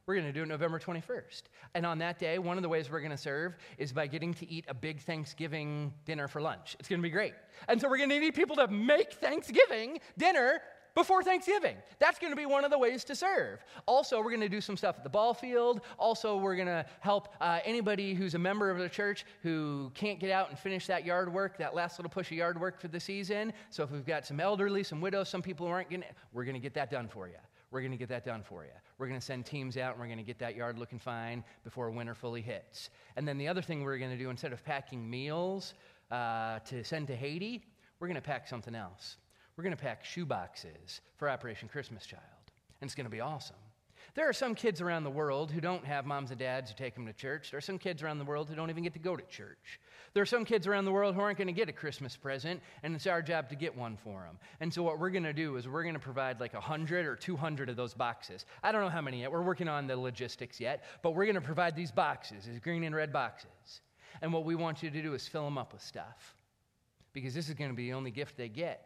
We're 0.09 0.14
going 0.14 0.27
to 0.27 0.33
do 0.33 0.42
it 0.42 0.49
November 0.49 0.79
21st. 0.79 1.42
And 1.75 1.85
on 1.85 1.99
that 1.99 2.18
day, 2.18 2.38
one 2.38 2.57
of 2.57 2.62
the 2.62 2.68
ways 2.71 2.90
we're 2.90 3.01
going 3.01 3.11
to 3.11 3.18
serve 3.18 3.59
is 3.77 3.92
by 3.92 4.07
getting 4.07 4.33
to 4.35 4.51
eat 4.51 4.64
a 4.66 4.73
big 4.73 5.03
Thanksgiving 5.03 5.92
dinner 6.07 6.27
for 6.29 6.40
lunch. 6.40 6.77
It's 6.81 6.88
going 6.88 7.01
to 7.01 7.03
be 7.03 7.11
great. 7.11 7.35
And 7.68 7.79
so 7.79 7.90
we're 7.90 7.99
going 7.99 8.09
to 8.09 8.18
need 8.18 8.35
people 8.35 8.57
to 8.57 8.68
make 8.68 9.12
Thanksgiving 9.12 10.01
dinner 10.16 10.62
before 10.94 11.23
Thanksgiving. 11.23 11.77
That's 11.99 12.18
going 12.18 12.33
to 12.33 12.38
be 12.38 12.47
one 12.47 12.64
of 12.64 12.71
the 12.71 12.79
ways 12.79 13.05
to 13.05 13.14
serve. 13.14 13.62
Also, 13.85 14.16
we're 14.16 14.31
going 14.31 14.40
to 14.40 14.49
do 14.49 14.62
some 14.62 14.79
stuff 14.79 14.97
at 14.97 15.05
the 15.05 15.11
ball 15.11 15.35
field. 15.35 15.83
Also, 15.99 16.38
we're 16.38 16.57
going 16.57 16.68
to 16.68 16.87
help 17.01 17.35
uh, 17.42 17.59
anybody 17.66 18.14
who's 18.14 18.35
a 18.35 18.38
member 18.38 18.71
of 18.71 18.79
the 18.79 18.88
church 18.88 19.27
who 19.42 19.92
can't 19.92 20.18
get 20.18 20.31
out 20.31 20.49
and 20.49 20.59
finish 20.59 20.87
that 20.87 21.05
yard 21.05 21.31
work, 21.31 21.59
that 21.59 21.75
last 21.75 21.99
little 21.99 22.09
push 22.09 22.31
of 22.31 22.38
yard 22.38 22.59
work 22.59 22.81
for 22.81 22.88
the 22.88 22.99
season. 22.99 23.53
So, 23.68 23.83
if 23.83 23.90
we've 23.90 24.07
got 24.07 24.25
some 24.25 24.40
elderly, 24.40 24.83
some 24.85 25.03
widows, 25.03 25.29
some 25.29 25.42
people 25.42 25.66
who 25.66 25.73
aren't 25.73 25.90
going 25.90 26.01
to, 26.01 26.09
we're 26.33 26.44
going 26.44 26.55
to 26.55 26.61
get 26.61 26.73
that 26.73 26.90
done 26.90 27.09
for 27.09 27.29
you. 27.29 27.35
We're 27.71 27.81
going 27.81 27.92
to 27.92 27.99
get 27.99 28.09
that 28.09 28.25
done 28.25 28.42
for 28.42 28.64
you. 28.64 28.71
We're 28.99 29.07
going 29.07 29.21
to 29.21 29.25
send 29.25 29.47
teams 29.47 29.77
out 29.77 29.93
and 29.93 30.01
we're 30.01 30.07
going 30.07 30.19
to 30.19 30.25
get 30.25 30.39
that 30.41 30.57
yard 30.57 30.79
looking 30.79 30.99
fine 30.99 31.45
before 31.65 31.91
winter 31.91 32.15
fully 32.15 32.43
hits. 32.43 32.91
And 33.17 33.27
then 33.27 33.39
the 33.39 33.49
other 33.49 33.63
thing 33.63 33.83
we're 33.83 33.99
going 33.99 34.11
to 34.11 34.19
do, 34.19 34.29
instead 34.29 34.53
of 34.53 34.65
packing 34.65 35.09
meals 35.09 35.75
uh, 36.11 36.59
to 36.61 36.83
send 36.83 37.07
to 37.07 37.17
Haiti, 37.17 37.65
we're 38.01 38.09
going 38.09 38.17
to 38.17 38.21
pack 38.21 38.49
something 38.49 38.75
else 38.75 39.17
we're 39.59 39.65
going 39.65 39.77
to 39.77 39.83
pack 39.83 40.05
shoe 40.05 40.25
boxes 40.25 41.01
for 41.17 41.29
Operation 41.29 41.69
Christmas 41.69 42.07
Child. 42.07 42.23
And 42.81 42.87
it's 42.87 42.95
going 42.95 43.07
to 43.07 43.11
be 43.11 43.21
awesome. 43.21 43.57
There 44.15 44.29
are 44.29 44.33
some 44.33 44.55
kids 44.55 44.81
around 44.81 45.03
the 45.03 45.11
world 45.11 45.51
who 45.51 45.61
don't 45.61 45.85
have 45.85 46.07
moms 46.07 46.31
and 46.31 46.39
dads 46.39 46.71
who 46.71 46.77
take 46.77 46.95
them 46.95 47.05
to 47.07 47.13
church. 47.13 47.51
There 47.51 47.59
are 47.59 47.61
some 47.61 47.77
kids 47.77 48.01
around 48.01 48.19
the 48.19 48.25
world 48.25 48.49
who 48.49 48.55
don't 48.55 48.71
even 48.71 48.85
get 48.85 48.93
to 48.93 49.01
go 49.01 49.17
to 49.17 49.25
church. 49.25 49.81
There 50.14 50.23
are 50.23 50.27
some 50.27 50.44
kids 50.44 50.66
around 50.66 50.85
the 50.85 50.92
world 50.92 51.14
who 51.14 51.21
aren't 51.21 51.38
going 51.38 51.49
to 51.49 51.53
get 51.53 51.68
a 51.68 51.73
Christmas 51.73 52.16
present, 52.16 52.61
and 52.83 52.94
it's 52.94 53.07
our 53.07 53.23
job 53.23 53.49
to 53.51 53.57
get 53.57 53.77
one 53.77 53.97
for 53.97 54.23
them. 54.23 54.38
And 54.61 54.73
so, 54.73 54.83
what 54.83 54.99
we're 54.99 55.11
going 55.11 55.25
to 55.25 55.33
do 55.33 55.57
is 55.57 55.68
we're 55.68 55.83
going 55.83 55.94
to 55.94 56.01
provide 56.01 56.40
like 56.40 56.55
100 56.55 57.07
or 57.07 57.16
200 57.16 57.68
of 57.68 57.77
those 57.77 57.94
boxes. 57.94 58.47
I 58.62 58.73
don't 58.73 58.83
know 58.83 58.88
how 58.88 59.03
many 59.03 59.21
yet. 59.21 59.33
We're 59.33 59.42
working 59.42 59.68
on 59.68 59.87
the 59.87 59.97
logistics 59.97 60.61
yet, 60.61 60.85
but 61.03 61.11
we're 61.11 61.27
going 61.27 61.35
to 61.35 61.40
provide 61.40 61.77
these 61.77 61.90
boxes, 61.90 62.44
these 62.44 62.61
green 62.61 62.85
and 62.85 62.94
red 62.94 63.12
boxes. 63.12 63.83
And 64.23 64.33
what 64.33 64.44
we 64.44 64.55
want 64.55 64.83
you 64.83 64.90
to 64.90 65.03
do 65.03 65.14
is 65.14 65.29
fill 65.29 65.44
them 65.44 65.59
up 65.59 65.73
with 65.73 65.83
stuff 65.83 66.35
because 67.12 67.35
this 67.35 67.49
is 67.49 67.55
going 67.55 67.71
to 67.71 67.77
be 67.77 67.90
the 67.90 67.94
only 67.94 68.11
gift 68.11 68.37
they 68.37 68.49
get. 68.49 68.85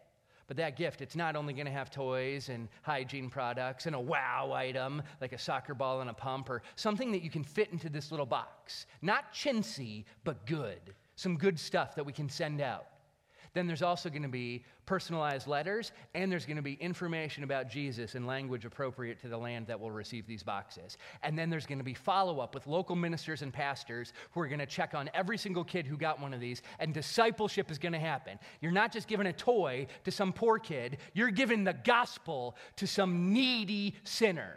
But 0.48 0.56
that 0.56 0.76
gift, 0.76 1.00
it's 1.00 1.16
not 1.16 1.36
only 1.36 1.54
going 1.54 1.66
to 1.66 1.72
have 1.72 1.90
toys 1.90 2.48
and 2.48 2.68
hygiene 2.82 3.30
products 3.30 3.86
and 3.86 3.94
a 3.94 4.00
wow 4.00 4.52
item 4.52 5.02
like 5.20 5.32
a 5.32 5.38
soccer 5.38 5.74
ball 5.74 6.00
and 6.00 6.10
a 6.10 6.14
pump 6.14 6.50
or 6.50 6.62
something 6.76 7.12
that 7.12 7.22
you 7.22 7.30
can 7.30 7.44
fit 7.44 7.70
into 7.72 7.88
this 7.88 8.10
little 8.10 8.26
box. 8.26 8.86
Not 9.00 9.32
chintzy, 9.32 10.04
but 10.24 10.44
good. 10.46 10.94
Some 11.16 11.36
good 11.36 11.58
stuff 11.58 11.94
that 11.96 12.04
we 12.04 12.12
can 12.12 12.28
send 12.28 12.60
out. 12.60 12.86
Then 13.54 13.66
there's 13.66 13.82
also 13.82 14.08
going 14.08 14.22
to 14.22 14.28
be 14.28 14.64
personalized 14.86 15.46
letters, 15.46 15.92
and 16.14 16.32
there's 16.32 16.46
going 16.46 16.56
to 16.56 16.62
be 16.62 16.74
information 16.74 17.44
about 17.44 17.68
Jesus 17.68 18.14
in 18.14 18.26
language 18.26 18.64
appropriate 18.64 19.20
to 19.20 19.28
the 19.28 19.36
land 19.36 19.66
that 19.66 19.78
will 19.78 19.90
receive 19.90 20.26
these 20.26 20.42
boxes. 20.42 20.96
And 21.22 21.38
then 21.38 21.50
there's 21.50 21.66
going 21.66 21.78
to 21.78 21.84
be 21.84 21.92
follow 21.92 22.40
up 22.40 22.54
with 22.54 22.66
local 22.66 22.96
ministers 22.96 23.42
and 23.42 23.52
pastors 23.52 24.14
who 24.30 24.40
are 24.40 24.46
going 24.46 24.58
to 24.58 24.66
check 24.66 24.94
on 24.94 25.10
every 25.12 25.36
single 25.36 25.64
kid 25.64 25.86
who 25.86 25.98
got 25.98 26.18
one 26.18 26.32
of 26.32 26.40
these, 26.40 26.62
and 26.78 26.94
discipleship 26.94 27.70
is 27.70 27.78
going 27.78 27.92
to 27.92 27.98
happen. 27.98 28.38
You're 28.60 28.72
not 28.72 28.90
just 28.90 29.06
giving 29.06 29.26
a 29.26 29.32
toy 29.34 29.86
to 30.04 30.10
some 30.10 30.32
poor 30.32 30.58
kid, 30.58 30.96
you're 31.12 31.30
giving 31.30 31.64
the 31.64 31.74
gospel 31.74 32.56
to 32.76 32.86
some 32.86 33.34
needy 33.34 33.96
sinner. 34.04 34.56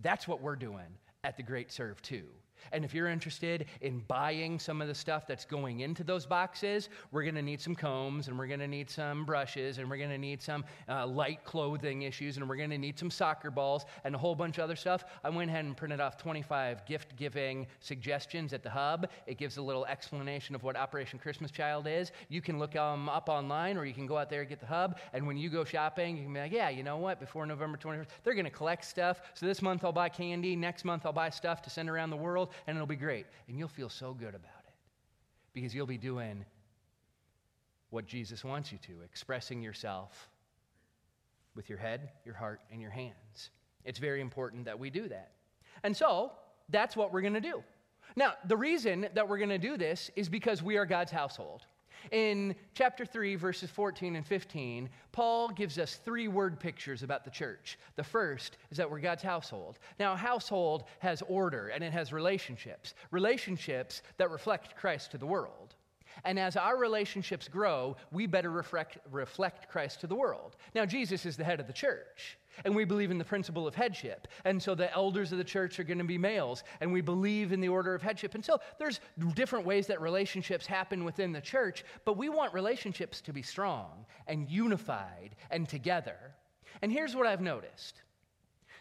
That's 0.00 0.26
what 0.26 0.40
we're 0.40 0.56
doing 0.56 0.98
at 1.24 1.36
the 1.36 1.42
Great 1.42 1.70
Serve 1.70 2.00
2. 2.00 2.22
And 2.72 2.84
if 2.84 2.94
you're 2.94 3.08
interested 3.08 3.66
in 3.80 4.00
buying 4.08 4.58
some 4.58 4.80
of 4.80 4.88
the 4.88 4.94
stuff 4.94 5.26
that's 5.26 5.44
going 5.44 5.80
into 5.80 6.04
those 6.04 6.26
boxes, 6.26 6.88
we're 7.12 7.22
going 7.22 7.34
to 7.34 7.42
need 7.42 7.60
some 7.60 7.74
combs 7.74 8.28
and 8.28 8.38
we're 8.38 8.46
going 8.46 8.60
to 8.60 8.68
need 8.68 8.90
some 8.90 9.24
brushes 9.24 9.78
and 9.78 9.88
we're 9.88 9.96
going 9.96 10.10
to 10.10 10.18
need 10.18 10.42
some 10.42 10.64
uh, 10.88 11.06
light 11.06 11.44
clothing 11.44 12.02
issues 12.02 12.36
and 12.36 12.48
we're 12.48 12.56
going 12.56 12.70
to 12.70 12.78
need 12.78 12.98
some 12.98 13.10
soccer 13.10 13.50
balls 13.50 13.84
and 14.04 14.14
a 14.14 14.18
whole 14.18 14.34
bunch 14.34 14.58
of 14.58 14.64
other 14.64 14.76
stuff. 14.76 15.04
I 15.22 15.30
went 15.30 15.50
ahead 15.50 15.64
and 15.64 15.76
printed 15.76 16.00
off 16.00 16.16
25 16.16 16.86
gift 16.86 17.16
giving 17.16 17.66
suggestions 17.80 18.52
at 18.52 18.62
the 18.62 18.70
hub. 18.70 19.08
It 19.26 19.38
gives 19.38 19.56
a 19.56 19.62
little 19.62 19.86
explanation 19.86 20.54
of 20.54 20.62
what 20.62 20.76
Operation 20.76 21.18
Christmas 21.18 21.50
Child 21.50 21.86
is. 21.86 22.12
You 22.28 22.40
can 22.40 22.58
look 22.58 22.72
them 22.72 23.08
up 23.08 23.28
online 23.28 23.76
or 23.76 23.84
you 23.84 23.94
can 23.94 24.06
go 24.06 24.16
out 24.16 24.30
there 24.30 24.40
and 24.40 24.48
get 24.48 24.60
the 24.60 24.66
hub. 24.66 24.98
And 25.12 25.26
when 25.26 25.36
you 25.36 25.50
go 25.50 25.64
shopping, 25.64 26.16
you 26.16 26.24
can 26.24 26.32
be 26.32 26.40
like, 26.40 26.52
yeah, 26.52 26.70
you 26.70 26.82
know 26.82 26.96
what? 26.96 27.20
Before 27.20 27.46
November 27.46 27.78
21st, 27.78 28.06
they're 28.22 28.34
going 28.34 28.44
to 28.44 28.50
collect 28.50 28.84
stuff. 28.84 29.20
So 29.34 29.46
this 29.46 29.62
month 29.62 29.84
I'll 29.84 29.92
buy 29.92 30.08
candy. 30.08 30.56
Next 30.56 30.84
month 30.84 31.06
I'll 31.06 31.12
buy 31.12 31.30
stuff 31.30 31.62
to 31.62 31.70
send 31.70 31.88
around 31.88 32.10
the 32.10 32.16
world 32.16 32.50
and 32.66 32.76
it'll 32.76 32.86
be 32.86 32.96
great. 32.96 33.26
And 33.48 33.58
you'll 33.58 33.68
feel 33.68 33.88
so 33.88 34.14
good 34.14 34.34
about 34.34 34.62
it 34.66 34.74
because 35.52 35.74
you'll 35.74 35.86
be 35.86 35.98
doing 35.98 36.44
what 37.90 38.06
Jesus 38.06 38.44
wants 38.44 38.72
you 38.72 38.78
to, 38.78 39.02
expressing 39.04 39.62
yourself 39.62 40.28
with 41.54 41.68
your 41.68 41.78
head, 41.78 42.10
your 42.24 42.34
heart, 42.34 42.60
and 42.72 42.80
your 42.80 42.90
hands. 42.90 43.50
It's 43.84 43.98
very 43.98 44.20
important 44.20 44.64
that 44.64 44.78
we 44.78 44.90
do 44.90 45.08
that. 45.08 45.32
And 45.82 45.96
so, 45.96 46.32
that's 46.70 46.96
what 46.96 47.12
we're 47.12 47.20
going 47.20 47.34
to 47.34 47.40
do. 47.40 47.62
Now, 48.16 48.34
the 48.46 48.56
reason 48.56 49.08
that 49.14 49.28
we're 49.28 49.38
going 49.38 49.50
to 49.50 49.58
do 49.58 49.76
this 49.76 50.10
is 50.16 50.28
because 50.28 50.62
we 50.62 50.76
are 50.76 50.86
God's 50.86 51.12
household. 51.12 51.62
In 52.10 52.54
chapter 52.74 53.04
3, 53.04 53.36
verses 53.36 53.70
14 53.70 54.16
and 54.16 54.26
15, 54.26 54.88
Paul 55.12 55.48
gives 55.48 55.78
us 55.78 55.96
three 55.96 56.28
word 56.28 56.60
pictures 56.60 57.02
about 57.02 57.24
the 57.24 57.30
church. 57.30 57.78
The 57.96 58.04
first 58.04 58.58
is 58.70 58.76
that 58.76 58.90
we're 58.90 59.00
God's 59.00 59.22
household. 59.22 59.78
Now, 59.98 60.12
a 60.12 60.16
household 60.16 60.84
has 60.98 61.22
order 61.28 61.68
and 61.68 61.82
it 61.82 61.92
has 61.92 62.12
relationships, 62.12 62.94
relationships 63.10 64.02
that 64.18 64.30
reflect 64.30 64.76
Christ 64.76 65.10
to 65.12 65.18
the 65.18 65.26
world. 65.26 65.74
And 66.24 66.38
as 66.38 66.56
our 66.56 66.76
relationships 66.76 67.48
grow, 67.48 67.96
we 68.12 68.26
better 68.26 68.50
reflect, 68.50 68.98
reflect 69.10 69.68
Christ 69.68 70.00
to 70.00 70.06
the 70.06 70.14
world. 70.14 70.56
Now, 70.74 70.86
Jesus 70.86 71.26
is 71.26 71.36
the 71.36 71.44
head 71.44 71.60
of 71.60 71.66
the 71.66 71.72
church. 71.72 72.38
And 72.64 72.74
we 72.74 72.84
believe 72.84 73.10
in 73.10 73.18
the 73.18 73.24
principle 73.24 73.66
of 73.66 73.74
headship. 73.74 74.28
And 74.44 74.62
so 74.62 74.74
the 74.74 74.92
elders 74.94 75.32
of 75.32 75.38
the 75.38 75.44
church 75.44 75.78
are 75.78 75.84
going 75.84 75.98
to 75.98 76.04
be 76.04 76.18
males. 76.18 76.64
And 76.80 76.92
we 76.92 77.00
believe 77.00 77.52
in 77.52 77.60
the 77.60 77.68
order 77.68 77.94
of 77.94 78.02
headship. 78.02 78.34
And 78.34 78.44
so 78.44 78.58
there's 78.78 79.00
different 79.34 79.66
ways 79.66 79.86
that 79.88 80.00
relationships 80.00 80.66
happen 80.66 81.04
within 81.04 81.32
the 81.32 81.40
church, 81.40 81.84
but 82.04 82.16
we 82.16 82.28
want 82.28 82.54
relationships 82.54 83.20
to 83.22 83.32
be 83.32 83.42
strong 83.42 84.06
and 84.26 84.48
unified 84.48 85.36
and 85.50 85.68
together. 85.68 86.16
And 86.82 86.92
here's 86.92 87.16
what 87.16 87.26
I've 87.26 87.40
noticed 87.40 88.02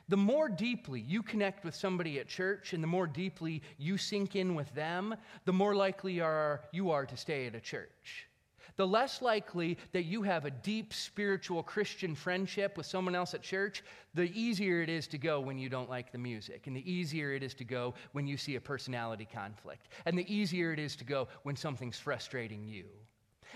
the 0.09 0.17
more 0.17 0.49
deeply 0.49 0.99
you 0.99 1.23
connect 1.23 1.63
with 1.63 1.73
somebody 1.73 2.19
at 2.19 2.27
church 2.27 2.73
and 2.73 2.83
the 2.83 2.87
more 2.87 3.07
deeply 3.07 3.61
you 3.77 3.97
sink 3.97 4.35
in 4.35 4.53
with 4.53 4.73
them, 4.75 5.15
the 5.45 5.53
more 5.53 5.73
likely 5.73 6.19
are, 6.19 6.61
you 6.73 6.91
are 6.91 7.05
to 7.05 7.15
stay 7.15 7.47
at 7.47 7.55
a 7.55 7.61
church 7.61 8.27
the 8.75 8.87
less 8.87 9.21
likely 9.21 9.77
that 9.91 10.03
you 10.03 10.21
have 10.23 10.45
a 10.45 10.51
deep 10.51 10.93
spiritual 10.93 11.63
Christian 11.63 12.15
friendship 12.15 12.77
with 12.77 12.85
someone 12.85 13.15
else 13.15 13.33
at 13.33 13.41
church, 13.41 13.83
the 14.13 14.31
easier 14.39 14.81
it 14.81 14.89
is 14.89 15.07
to 15.07 15.17
go 15.17 15.39
when 15.39 15.57
you 15.57 15.69
don't 15.69 15.89
like 15.89 16.11
the 16.11 16.17
music, 16.17 16.67
and 16.67 16.75
the 16.75 16.91
easier 16.91 17.33
it 17.33 17.43
is 17.43 17.53
to 17.55 17.63
go 17.63 17.93
when 18.11 18.27
you 18.27 18.37
see 18.37 18.55
a 18.55 18.61
personality 18.61 19.27
conflict, 19.31 19.89
and 20.05 20.17
the 20.17 20.33
easier 20.33 20.73
it 20.73 20.79
is 20.79 20.95
to 20.95 21.03
go 21.05 21.27
when 21.43 21.55
something's 21.55 21.99
frustrating 21.99 22.63
you. 22.63 22.85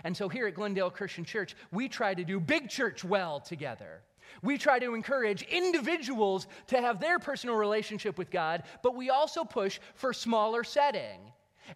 And 0.04 0.16
so 0.16 0.30
here 0.30 0.48
at 0.48 0.54
Glendale 0.54 0.92
Christian 0.92 1.26
Church, 1.26 1.56
we 1.72 1.90
try 1.90 2.14
to 2.14 2.24
do 2.24 2.40
big 2.40 2.70
church 2.70 3.04
well 3.04 3.40
together. 3.40 4.02
We 4.42 4.58
try 4.58 4.78
to 4.80 4.94
encourage 4.94 5.42
individuals 5.44 6.48
to 6.68 6.82
have 6.82 7.00
their 7.00 7.18
personal 7.18 7.56
relationship 7.56 8.18
with 8.18 8.30
God, 8.30 8.64
but 8.84 8.96
we 8.96 9.10
also 9.10 9.44
push 9.44 9.80
for 9.96 10.14
smaller 10.14 10.64
setting. 10.64 11.20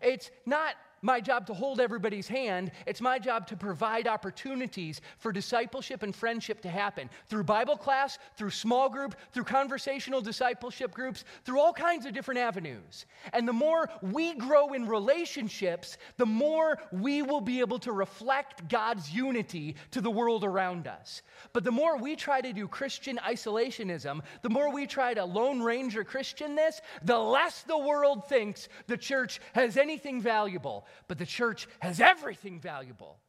It's 0.01 0.29
not 0.45 0.75
my 1.01 1.19
job 1.19 1.47
to 1.47 1.53
hold 1.53 1.79
everybody's 1.79 2.27
hand. 2.27 2.71
It's 2.85 3.01
my 3.01 3.17
job 3.19 3.47
to 3.47 3.55
provide 3.55 4.07
opportunities 4.07 5.01
for 5.17 5.31
discipleship 5.31 6.03
and 6.03 6.15
friendship 6.15 6.61
to 6.61 6.69
happen 6.69 7.09
through 7.27 7.43
Bible 7.43 7.77
class, 7.77 8.19
through 8.37 8.51
small 8.51 8.89
group, 8.89 9.15
through 9.31 9.45
conversational 9.45 10.21
discipleship 10.21 10.93
groups, 10.93 11.23
through 11.43 11.59
all 11.59 11.73
kinds 11.73 12.05
of 12.05 12.13
different 12.13 12.39
avenues. 12.39 13.05
And 13.33 13.47
the 13.47 13.53
more 13.53 13.89
we 14.01 14.35
grow 14.35 14.73
in 14.73 14.87
relationships, 14.87 15.97
the 16.17 16.25
more 16.25 16.77
we 16.91 17.21
will 17.21 17.41
be 17.41 17.59
able 17.59 17.79
to 17.79 17.91
reflect 17.91 18.67
God's 18.69 19.11
unity 19.11 19.75
to 19.91 20.01
the 20.01 20.11
world 20.11 20.43
around 20.43 20.87
us. 20.87 21.21
But 21.53 21.63
the 21.63 21.71
more 21.71 21.97
we 21.97 22.15
try 22.15 22.41
to 22.41 22.53
do 22.53 22.67
Christian 22.67 23.19
isolationism, 23.27 24.21
the 24.41 24.49
more 24.49 24.71
we 24.71 24.85
try 24.85 25.13
to 25.13 25.25
Lone 25.25 25.61
Ranger 25.61 26.03
Christian 26.03 26.55
this, 26.55 26.81
the 27.03 27.17
less 27.17 27.63
the 27.63 27.77
world 27.77 28.27
thinks 28.27 28.69
the 28.87 28.97
church 28.97 29.39
has 29.53 29.77
anything 29.77 30.21
valuable 30.21 30.85
but 31.07 31.17
the 31.17 31.25
church 31.25 31.67
has 31.79 31.99
everything 31.99 32.59
valuable 32.59 33.19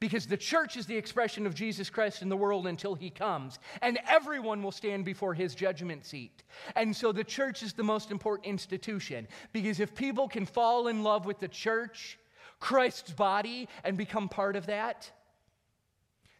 because 0.00 0.26
the 0.26 0.36
church 0.36 0.76
is 0.76 0.86
the 0.86 0.96
expression 0.96 1.46
of 1.46 1.54
Jesus 1.54 1.90
Christ 1.90 2.22
in 2.22 2.28
the 2.28 2.36
world 2.36 2.66
until 2.66 2.94
he 2.94 3.10
comes, 3.10 3.58
and 3.80 3.98
everyone 4.08 4.62
will 4.62 4.72
stand 4.72 5.04
before 5.04 5.34
his 5.34 5.54
judgment 5.54 6.04
seat. 6.04 6.42
And 6.76 6.94
so 6.94 7.12
the 7.12 7.24
church 7.24 7.62
is 7.62 7.72
the 7.72 7.82
most 7.82 8.10
important 8.10 8.46
institution 8.46 9.28
because 9.52 9.80
if 9.80 9.94
people 9.94 10.28
can 10.28 10.46
fall 10.46 10.88
in 10.88 11.02
love 11.02 11.26
with 11.26 11.38
the 11.38 11.48
church, 11.48 12.18
Christ's 12.60 13.12
body, 13.12 13.68
and 13.84 13.96
become 13.96 14.28
part 14.28 14.56
of 14.56 14.66
that, 14.66 15.10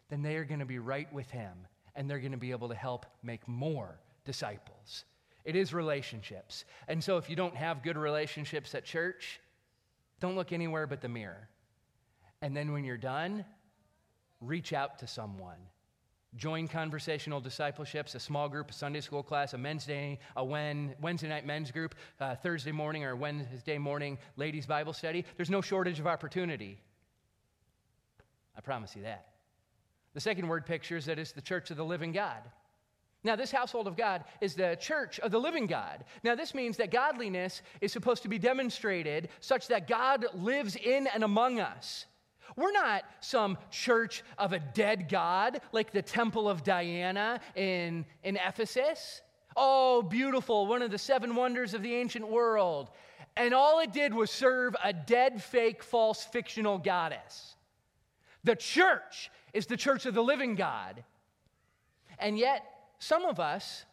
then 0.09 0.21
they 0.21 0.35
are 0.35 0.45
going 0.45 0.59
to 0.59 0.65
be 0.65 0.79
right 0.79 1.11
with 1.13 1.29
him 1.31 1.67
and 1.95 2.09
they're 2.09 2.19
going 2.19 2.31
to 2.31 2.37
be 2.37 2.51
able 2.51 2.69
to 2.69 2.75
help 2.75 3.05
make 3.23 3.47
more 3.47 3.99
disciples. 4.25 5.05
It 5.45 5.55
is 5.55 5.73
relationships. 5.73 6.65
And 6.87 7.03
so 7.03 7.17
if 7.17 7.29
you 7.29 7.35
don't 7.35 7.55
have 7.55 7.83
good 7.83 7.97
relationships 7.97 8.75
at 8.75 8.83
church, 8.83 9.39
don't 10.19 10.35
look 10.35 10.51
anywhere 10.51 10.87
but 10.87 11.01
the 11.01 11.09
mirror. 11.09 11.49
And 12.41 12.55
then 12.55 12.71
when 12.71 12.83
you're 12.83 12.97
done, 12.97 13.45
reach 14.41 14.73
out 14.73 14.99
to 14.99 15.07
someone. 15.07 15.57
Join 16.35 16.67
conversational 16.67 17.39
discipleships, 17.39 18.13
a 18.13 18.19
small 18.19 18.49
group, 18.49 18.69
a 18.69 18.73
Sunday 18.73 18.99
school 18.99 19.23
class, 19.23 19.53
a 19.53 19.57
men's 19.57 19.85
day, 19.85 20.19
a 20.35 20.43
Wednesday 20.43 21.29
night 21.29 21.45
men's 21.45 21.71
group, 21.71 21.95
uh, 22.19 22.35
Thursday 22.35 22.73
morning 22.73 23.05
or 23.05 23.15
Wednesday 23.15 23.77
morning 23.77 24.17
ladies' 24.35 24.65
Bible 24.65 24.91
study. 24.91 25.23
There's 25.37 25.49
no 25.49 25.61
shortage 25.61 25.99
of 25.99 26.07
opportunity. 26.07 26.77
I 28.57 28.61
promise 28.61 28.95
you 28.95 29.03
that. 29.03 29.27
The 30.13 30.19
second 30.19 30.47
word 30.47 30.65
picture 30.65 30.97
is 30.97 31.05
that 31.05 31.19
it's 31.19 31.31
the 31.31 31.41
church 31.41 31.71
of 31.71 31.77
the 31.77 31.85
living 31.85 32.11
God. 32.11 32.41
Now, 33.25 33.35
this 33.35 33.51
household 33.51 33.87
of 33.87 33.97
God 33.97 34.23
is 34.39 34.53
the 34.53 34.77
church 34.79 35.19
of 35.19 35.31
the 35.31 35.39
living 35.39 35.65
God. 35.65 36.05
Now, 36.23 36.35
this 36.35 36.53
means 36.53 36.77
that 36.77 36.91
godliness 36.91 37.63
is 37.81 37.91
supposed 37.91 38.21
to 38.21 38.29
be 38.29 38.37
demonstrated 38.37 39.29
such 39.39 39.67
that 39.69 39.87
God 39.87 40.27
lives 40.35 40.75
in 40.75 41.07
and 41.07 41.23
among 41.23 41.59
us. 41.59 42.05
We're 42.55 42.71
not 42.71 43.03
some 43.21 43.57
church 43.71 44.23
of 44.37 44.53
a 44.53 44.59
dead 44.59 45.09
God 45.09 45.59
like 45.71 45.91
the 45.91 46.03
Temple 46.03 46.47
of 46.47 46.63
Diana 46.63 47.41
in, 47.55 48.05
in 48.23 48.37
Ephesus. 48.37 49.23
Oh, 49.57 50.03
beautiful, 50.03 50.67
one 50.67 50.83
of 50.83 50.91
the 50.91 50.99
seven 50.99 51.35
wonders 51.35 51.73
of 51.73 51.81
the 51.81 51.95
ancient 51.95 52.27
world. 52.27 52.91
And 53.35 53.55
all 53.55 53.79
it 53.79 53.91
did 53.91 54.13
was 54.13 54.29
serve 54.29 54.75
a 54.83 54.93
dead, 54.93 55.41
fake, 55.41 55.81
false, 55.81 56.23
fictional 56.23 56.77
goddess. 56.77 57.55
The 58.43 58.55
church 58.55 59.31
is 59.51 59.65
the 59.65 59.77
church 59.77 60.05
of 60.05 60.13
the 60.13 60.23
living 60.23 60.53
God. 60.53 61.03
And 62.19 62.37
yet, 62.37 62.63
some 62.99 63.25
of 63.25 63.39
us 63.39 63.85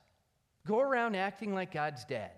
go 0.67 0.81
around 0.81 1.17
acting 1.17 1.55
like 1.55 1.73
God's 1.73 2.05
dead. 2.05 2.33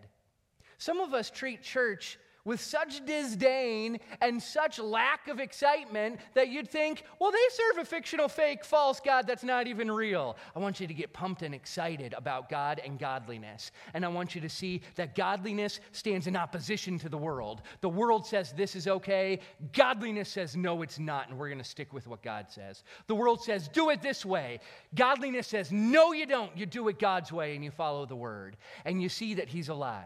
Some 0.79 1.00
of 1.00 1.14
us 1.14 1.31
treat 1.31 1.62
church 1.62 2.18
with 2.44 2.61
such 2.61 3.04
disdain 3.07 3.98
and 4.20 4.42
such 4.42 4.78
lack 4.78 5.28
of 5.28 5.40
excitement 5.40 6.20
that 6.35 6.48
you'd 6.48 6.68
think, 6.68 7.04
well, 7.18 7.30
they 7.30 7.38
serve 7.50 7.83
a 7.83 7.85
fictional, 7.85 8.28
fake, 8.28 8.64
false 8.64 9.00
God 9.00 9.26
that's 9.26 9.44
not 9.44 9.66
even 9.66 9.90
real. 9.90 10.37
I 10.54 10.59
want 10.59 10.80
you 10.80 10.87
to 10.87 10.94
get 10.94 11.12
pumped 11.12 11.42
and 11.42 11.54
excited 11.54 12.14
about 12.14 12.48
God 12.48 12.80
and 12.85 12.98
godliness. 12.98 13.70
And 13.94 14.04
I 14.04 14.09
want 14.09 14.35
you 14.35 14.40
to 14.40 14.48
see 14.48 14.83
that 14.96 15.14
godliness 15.14 15.80
stands 15.92 16.26
in 16.26 16.37
opposition 16.37 16.98
to 17.00 17.09
the 17.09 17.18
world. 17.18 17.62
The 17.80 17.88
world 17.88 18.26
says 18.26 18.52
this 18.52 18.76
is 18.76 18.88
okay, 18.88 19.40
godliness 19.72 20.28
says 20.28 20.57
no, 20.57 20.83
it's 20.83 20.98
not, 20.98 21.28
and 21.28 21.38
we're 21.38 21.48
going 21.48 21.59
to 21.59 21.64
stick 21.64 21.92
with 21.92 22.07
what 22.07 22.22
God 22.22 22.46
says. 22.50 22.85
The 23.07 23.14
world 23.14 23.42
says 23.42 23.68
do 23.68 23.90
it 23.90 24.02
this 24.02 24.24
way, 24.24 24.61
godliness 24.94 25.46
says 25.46 25.72
no, 25.72 26.12
you 26.12 26.26
don't. 26.26 26.57
You 26.57 26.66
do 26.66 26.88
it 26.88 26.98
God's 26.98 27.33
way 27.33 27.54
and 27.54 27.64
you 27.64 27.70
follow 27.70 28.07
the 28.07 28.16
word. 28.16 28.57
And 28.85 29.02
you 29.02 29.09
see 29.09 29.35
that 29.35 29.48
He's 29.48 29.68
alive. 29.68 30.04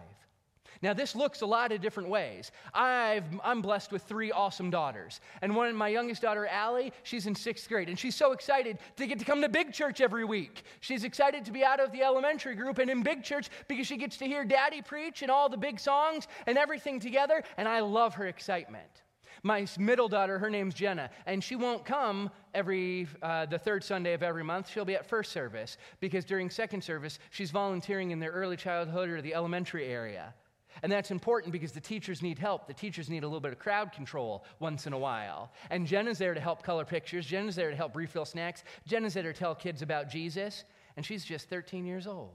Now, 0.81 0.93
this 0.93 1.17
looks 1.17 1.41
a 1.41 1.47
lot 1.47 1.73
of 1.73 1.81
different 1.81 2.09
ways. 2.09 2.53
i 2.73 3.21
am 3.45 3.63
blessed 3.63 3.91
with 3.91 4.03
three 4.03 4.31
awesome 4.31 4.71
daughters. 4.71 5.21
And 5.43 5.57
one, 5.57 5.69
of 5.69 5.75
my 5.75 5.89
youngest 5.89 6.23
daughter, 6.23 6.47
Allie, 6.47 6.93
she's 7.03 7.27
in 7.27 7.35
sixth 7.35 7.69
grade. 7.69 7.89
And 7.89 7.99
she's 7.99 8.15
so 8.15 8.33
excited 8.33 8.79
to 8.97 9.07
get 9.07 9.19
to 9.19 9.25
come 9.25 9.41
to 9.43 9.49
big 9.49 9.73
church 9.73 10.01
every 10.01 10.25
week. 10.25 10.63
She's 10.81 11.05
excited 11.05 11.45
to 11.47 11.53
be 11.53 11.65
out 11.65 11.81
of 11.81 11.91
the 11.91 12.03
elementary 12.03 12.55
group 12.55 12.79
and 12.79 12.91
in 12.91 13.03
big 13.03 13.25
church 13.25 13.49
because 13.67 13.87
she 13.87 13.97
gets 13.97 14.17
to 14.19 14.27
hear 14.27 14.45
daddy 14.45 14.83
preach 14.83 15.23
and 15.23 15.31
all 15.31 15.49
the 15.49 15.57
big 15.57 15.81
songs 15.81 16.29
and 16.47 16.57
everything 16.57 17.01
together. 17.01 17.43
And 17.57 17.67
I 17.67 17.81
love 17.81 18.15
her 18.15 18.27
excitement. 18.27 19.03
My 19.43 19.67
middle 19.79 20.09
daughter, 20.09 20.39
her 20.39 20.51
name's 20.51 20.75
Jenna, 20.75 21.11
and 21.27 21.43
she 21.43 21.57
won't 21.57 21.85
come 21.85 22.31
every 22.55 23.07
uh, 23.23 23.47
the 23.47 23.59
third 23.59 23.85
Sunday 23.85 24.13
of 24.15 24.23
every 24.23 24.43
month. 24.43 24.69
She'll 24.69 24.85
be 24.85 24.97
at 24.97 25.07
first 25.07 25.33
service 25.33 25.77
because 26.01 26.25
during 26.25 26.51
second 26.51 26.83
service 26.83 27.19
she's 27.31 27.51
volunteering 27.51 28.11
in 28.11 28.19
the 28.19 28.27
early 28.27 28.57
childhood 28.57 29.09
or 29.09 29.23
the 29.23 29.35
elementary 29.35 29.87
area. 29.87 30.35
And 30.83 30.91
that's 30.91 31.11
important 31.11 31.53
because 31.53 31.73
the 31.73 31.81
teachers 31.81 32.23
need 32.23 32.39
help. 32.39 32.67
The 32.67 32.75
teachers 32.75 33.09
need 33.09 33.25
a 33.25 33.27
little 33.27 33.41
bit 33.41 33.53
of 33.53 33.59
crowd 33.59 33.93
control 33.93 34.45
once 34.59 34.87
in 34.87 34.93
a 34.93 34.99
while. 34.99 35.53
And 35.71 35.87
Jen 35.87 36.09
is 36.09 36.19
there 36.19 36.35
to 36.35 36.41
help 36.41 36.63
color 36.63 36.85
pictures. 36.85 37.27
Jen 37.27 37.49
is 37.49 37.57
there 37.57 37.71
to 37.71 37.77
help 37.77 37.97
refill 37.97 38.25
snacks. 38.25 38.65
Jen 38.87 39.05
is 39.05 39.15
there 39.15 39.23
to 39.23 39.33
tell 39.33 39.55
kids 39.55 39.83
about 39.83 40.09
Jesus. 40.09 40.65
And 40.97 41.05
she's 41.05 41.25
just 41.25 41.49
13 41.49 41.87
years 41.87 42.07
old. 42.07 42.35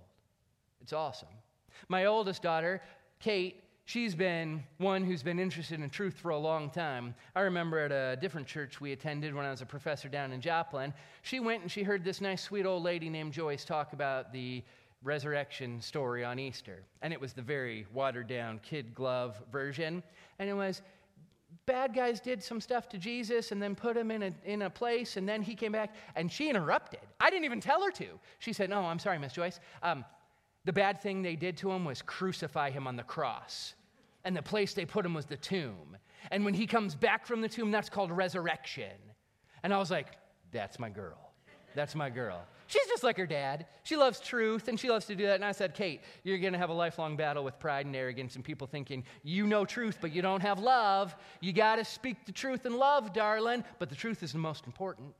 It's 0.81 0.93
awesome. 0.93 1.29
My 1.87 2.05
oldest 2.05 2.41
daughter, 2.41 2.81
Kate, 3.19 3.63
she's 3.85 4.15
been 4.15 4.63
one 4.77 5.03
who's 5.03 5.23
been 5.23 5.39
interested 5.39 5.79
in 5.79 5.89
truth 5.89 6.15
for 6.15 6.31
a 6.31 6.37
long 6.37 6.69
time. 6.69 7.15
I 7.35 7.41
remember 7.41 7.79
at 7.79 7.91
a 7.91 8.19
different 8.19 8.47
church 8.47 8.79
we 8.79 8.91
attended 8.91 9.33
when 9.33 9.45
I 9.45 9.51
was 9.51 9.61
a 9.61 9.65
professor 9.65 10.07
down 10.07 10.31
in 10.31 10.41
Joplin, 10.41 10.93
she 11.21 11.39
went 11.39 11.61
and 11.61 11.71
she 11.71 11.83
heard 11.83 12.03
this 12.03 12.21
nice, 12.21 12.41
sweet 12.41 12.65
old 12.65 12.83
lady 12.83 13.09
named 13.09 13.33
Joyce 13.33 13.65
talk 13.65 13.93
about 13.93 14.31
the 14.31 14.63
resurrection 15.03 15.81
story 15.81 16.23
on 16.23 16.39
Easter. 16.39 16.83
And 17.01 17.13
it 17.13 17.19
was 17.19 17.33
the 17.33 17.41
very 17.41 17.85
watered 17.93 18.27
down 18.27 18.59
kid 18.63 18.93
glove 18.93 19.41
version. 19.51 20.01
And 20.39 20.49
it 20.49 20.53
was 20.53 20.81
bad 21.65 21.93
guys 21.93 22.19
did 22.19 22.43
some 22.43 22.59
stuff 22.59 22.89
to 22.89 22.97
Jesus 22.97 23.51
and 23.51 23.61
then 23.61 23.75
put 23.75 23.95
him 23.95 24.11
in 24.11 24.23
a, 24.23 24.33
in 24.45 24.63
a 24.63 24.69
place, 24.69 25.17
and 25.17 25.27
then 25.27 25.41
he 25.41 25.55
came 25.55 25.71
back 25.71 25.93
and 26.15 26.31
she 26.31 26.49
interrupted. 26.49 26.99
I 27.19 27.29
didn't 27.29 27.45
even 27.45 27.61
tell 27.61 27.83
her 27.83 27.91
to. 27.91 28.07
She 28.39 28.53
said, 28.53 28.69
No, 28.69 28.81
I'm 28.81 28.99
sorry, 28.99 29.19
Miss 29.19 29.33
Joyce. 29.33 29.59
Um, 29.81 30.03
the 30.65 30.73
bad 30.73 31.01
thing 31.01 31.21
they 31.21 31.35
did 31.35 31.57
to 31.57 31.71
him 31.71 31.85
was 31.85 32.01
crucify 32.01 32.69
him 32.69 32.87
on 32.87 32.95
the 32.95 33.03
cross. 33.03 33.73
And 34.25 34.35
the 34.35 34.41
place 34.41 34.73
they 34.73 34.85
put 34.85 35.05
him 35.05 35.13
was 35.13 35.25
the 35.25 35.35
tomb. 35.35 35.97
And 36.31 36.45
when 36.45 36.53
he 36.53 36.65
comes 36.65 36.95
back 36.95 37.25
from 37.25 37.41
the 37.41 37.49
tomb, 37.49 37.71
that's 37.71 37.89
called 37.89 38.11
resurrection. 38.11 38.91
And 39.63 39.73
I 39.73 39.77
was 39.77 39.91
like, 39.91 40.07
That's 40.51 40.79
my 40.79 40.89
girl. 40.89 41.31
That's 41.75 41.95
my 41.95 42.09
girl. 42.09 42.45
She's 42.67 42.85
just 42.87 43.03
like 43.03 43.17
her 43.17 43.25
dad. 43.25 43.65
She 43.83 43.95
loves 43.95 44.19
truth 44.19 44.67
and 44.67 44.79
she 44.79 44.89
loves 44.89 45.05
to 45.07 45.15
do 45.15 45.25
that. 45.25 45.35
And 45.35 45.45
I 45.45 45.51
said, 45.51 45.73
Kate, 45.73 46.01
you're 46.23 46.37
going 46.37 46.53
to 46.53 46.59
have 46.59 46.69
a 46.69 46.73
lifelong 46.73 47.15
battle 47.15 47.43
with 47.43 47.59
pride 47.59 47.85
and 47.85 47.95
arrogance 47.95 48.35
and 48.35 48.43
people 48.43 48.67
thinking 48.67 49.03
you 49.23 49.45
know 49.45 49.65
truth, 49.65 49.97
but 50.01 50.13
you 50.13 50.21
don't 50.21 50.41
have 50.41 50.59
love. 50.59 51.15
You 51.41 51.53
got 51.53 51.75
to 51.75 51.85
speak 51.85 52.25
the 52.25 52.31
truth 52.31 52.65
in 52.65 52.77
love, 52.77 53.13
darling. 53.13 53.63
But 53.79 53.89
the 53.89 53.95
truth 53.95 54.23
is 54.23 54.31
the 54.31 54.37
most 54.37 54.65
important. 54.65 55.13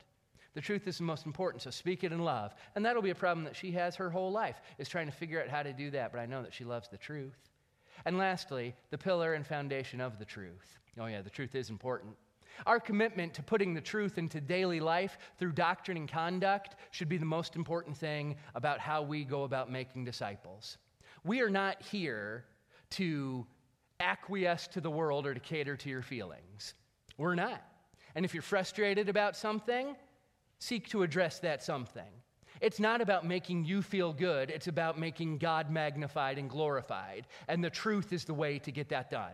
The 0.54 0.62
truth 0.62 0.88
is 0.88 1.00
the 1.00 1.04
most 1.04 1.26
important, 1.26 1.64
so 1.64 1.72
speak 1.72 2.04
it 2.04 2.12
in 2.12 2.20
love. 2.20 2.54
And 2.76 2.86
that'll 2.86 3.02
be 3.02 3.10
a 3.10 3.16
problem 3.16 3.44
that 3.46 3.56
she 3.56 3.72
has 3.72 3.96
her 3.96 4.10
whole 4.10 4.32
life, 4.32 4.62
is 4.78 4.88
trying 4.88 5.08
to 5.08 5.12
figure 5.12 5.42
out 5.42 5.50
how 5.50 5.64
to 5.64 5.74
do 5.74 5.90
that, 5.92 6.12
but 6.12 6.20
I 6.20 6.28
know 6.28 6.44
that 6.44 6.54
she 6.54 6.64
loves 6.64 6.90
the 6.90 6.98
truth. 6.98 7.50
And 8.06 8.18
lastly, 8.18 8.76
the 8.92 8.98
pillar 8.98 9.34
and 9.34 9.46
foundation 9.46 10.00
of 10.00 10.20
the 10.20 10.26
truth. 10.26 10.78
Oh, 11.00 11.08
yeah, 11.08 11.22
the 11.22 11.30
truth 11.30 11.56
is 11.56 11.70
important. 11.70 12.16
Our 12.66 12.80
commitment 12.80 13.34
to 13.36 13.44
putting 13.44 13.74
the 13.74 13.82
truth 13.82 14.18
into 14.18 14.40
daily 14.42 14.80
life 14.80 15.18
through 15.38 15.54
doctrine 15.54 15.98
and 15.98 16.08
conduct 16.08 16.76
should 16.92 17.10
be 17.10 17.18
the 17.18 17.26
most 17.26 17.56
important 17.56 17.98
thing 17.98 18.36
about 18.56 18.80
how 18.80 19.02
we 19.02 19.24
go 19.24 19.44
about 19.44 19.72
making 19.72 20.06
disciples. 20.06 20.78
We 21.24 21.42
are 21.42 21.50
not 21.50 21.82
here 21.82 22.46
to 22.92 23.46
acquiesce 24.00 24.68
to 24.68 24.82
the 24.82 24.92
world 24.92 25.26
or 25.26 25.34
to 25.34 25.40
cater 25.40 25.78
to 25.78 25.90
your 25.90 26.02
feelings. 26.02 26.74
We're 27.18 27.36
not. 27.36 27.64
And 28.16 28.26
if 28.26 28.34
you're 28.34 28.44
frustrated 28.44 29.10
about 29.10 29.36
something, 29.36 29.96
seek 30.60 30.88
to 30.90 31.04
address 31.04 31.40
that 31.40 31.64
something. 31.64 32.12
It's 32.62 32.80
not 32.80 33.02
about 33.02 33.26
making 33.26 33.66
you 33.66 33.82
feel 33.82 34.14
good, 34.14 34.50
it's 34.50 34.68
about 34.68 35.00
making 35.00 35.40
God 35.40 35.70
magnified 35.70 36.38
and 36.38 36.50
glorified. 36.50 37.28
And 37.48 37.64
the 37.64 37.70
truth 37.70 38.14
is 38.14 38.26
the 38.26 38.34
way 38.34 38.60
to 38.60 38.72
get 38.72 38.90
that 38.90 39.10
done. 39.10 39.34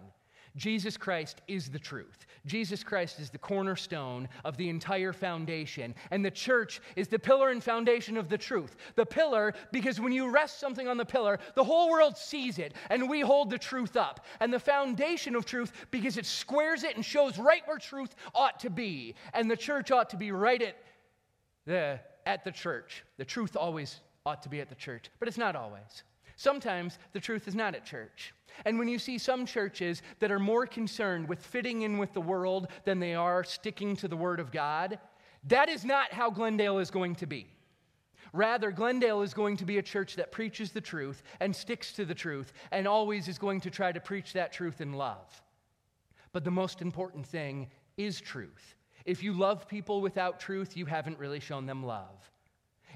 Jesus 0.60 0.98
Christ 0.98 1.42
is 1.48 1.70
the 1.70 1.80
truth. 1.80 2.28
Jesus 2.46 2.84
Christ 2.84 3.22
is 3.22 3.30
the 3.30 3.38
cornerstone 3.38 4.28
of 4.44 4.58
the 4.58 4.68
entire 4.68 5.14
foundation. 5.14 5.96
And 6.12 6.24
the 6.24 6.30
church 6.30 6.82
is 6.98 7.08
the 7.08 7.18
pillar 7.18 7.50
and 7.50 7.64
foundation 7.64 8.18
of 8.18 8.28
the 8.28 8.38
truth. 8.38 8.76
The 8.96 9.06
pillar, 9.06 9.54
because 9.72 10.02
when 10.02 10.12
you 10.12 10.30
rest 10.30 10.60
something 10.60 10.86
on 10.86 10.98
the 10.98 11.06
pillar, 11.06 11.40
the 11.56 11.64
whole 11.64 11.90
world 11.90 12.18
sees 12.18 12.60
it, 12.60 12.74
and 12.90 13.10
we 13.10 13.22
hold 13.22 13.50
the 13.50 13.58
truth 13.58 13.96
up. 13.96 14.26
And 14.42 14.54
the 14.54 14.60
foundation 14.60 15.34
of 15.34 15.46
truth, 15.46 15.72
because 15.92 16.18
it 16.18 16.26
squares 16.26 16.84
it 16.84 16.98
and 16.98 17.06
shows 17.06 17.38
right 17.38 17.62
where 17.66 17.78
truth 17.78 18.14
ought 18.36 18.60
to 18.60 18.70
be. 18.70 19.16
And 19.34 19.50
the 19.50 19.58
church 19.58 19.92
ought 19.92 20.10
to 20.10 20.18
be 20.18 20.34
right 20.34 20.62
at 20.62 20.76
the, 21.66 22.02
at 22.26 22.44
the 22.44 22.52
church. 22.52 23.06
The 23.18 23.26
truth 23.26 23.56
always 23.56 24.02
ought 24.26 24.44
to 24.44 24.50
be 24.50 24.60
at 24.60 24.68
the 24.68 24.76
church, 24.76 25.10
but 25.20 25.30
it's 25.30 25.38
not 25.38 25.56
always. 25.56 26.04
Sometimes 26.40 27.00
the 27.12 27.20
truth 27.20 27.50
is 27.50 27.54
not 27.54 27.76
at 27.76 27.84
church. 27.84 28.34
And 28.64 28.80
when 28.80 28.88
you 28.88 28.98
see 28.98 29.18
some 29.18 29.46
churches 29.46 30.02
that 30.20 30.32
are 30.32 30.40
more 30.40 30.66
concerned 30.66 31.28
with 31.28 31.46
fitting 31.46 31.82
in 31.82 31.98
with 31.98 32.14
the 32.14 32.22
world 32.22 32.70
than 32.86 33.02
they 33.02 33.14
are 33.14 33.44
sticking 33.44 33.94
to 33.98 34.08
the 34.08 34.16
Word 34.16 34.40
of 34.40 34.50
God, 34.50 35.00
that 35.50 35.68
is 35.68 35.84
not 35.84 36.14
how 36.14 36.30
Glendale 36.30 36.80
is 36.80 36.92
going 36.92 37.16
to 37.16 37.26
be. 37.26 37.46
Rather, 38.32 38.72
Glendale 38.72 39.22
is 39.22 39.34
going 39.34 39.58
to 39.58 39.66
be 39.66 39.80
a 39.80 39.84
church 39.84 40.16
that 40.16 40.32
preaches 40.32 40.72
the 40.72 40.80
truth 40.80 41.24
and 41.42 41.54
sticks 41.54 41.92
to 41.92 42.06
the 42.06 42.16
truth 42.16 42.54
and 42.72 42.88
always 42.88 43.28
is 43.28 43.38
going 43.38 43.60
to 43.60 43.70
try 43.70 43.92
to 43.92 44.00
preach 44.00 44.32
that 44.32 44.54
truth 44.54 44.80
in 44.80 44.94
love. 44.94 45.44
But 46.32 46.46
the 46.46 46.52
most 46.52 46.82
important 46.82 47.28
thing 47.28 47.68
is 47.98 48.22
truth. 48.22 48.76
If 49.04 49.22
you 49.22 49.34
love 49.34 49.68
people 49.68 50.00
without 50.00 50.40
truth, 50.40 50.78
you 50.78 50.86
haven't 50.86 51.20
really 51.20 51.42
shown 51.42 51.66
them 51.66 51.84
love. 51.84 52.32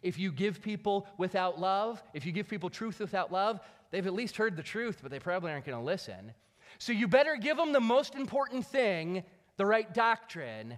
If 0.04 0.20
you 0.20 0.32
give 0.32 0.62
people 0.62 1.08
without 1.18 1.60
love, 1.60 2.04
if 2.14 2.26
you 2.26 2.32
give 2.32 2.47
people 2.47 2.70
truth 2.70 2.99
without 2.99 3.32
love, 3.32 3.60
they've 3.89 4.06
at 4.06 4.14
least 4.14 4.38
heard 4.38 4.56
the 4.56 4.64
truth, 4.64 4.99
but 5.01 5.10
they 5.10 5.20
probably 5.20 5.51
aren't 5.51 5.66
going 5.66 5.78
to 5.78 5.84
listen. 5.84 6.34
So 6.78 6.91
you 6.91 7.08
better 7.08 7.38
give 7.38 7.58
them 7.58 7.72
the 7.72 7.80
most 7.80 8.14
important 8.14 8.66
thing, 8.66 9.24
the 9.58 9.66
right 9.66 9.91
doctrine, 9.93 10.78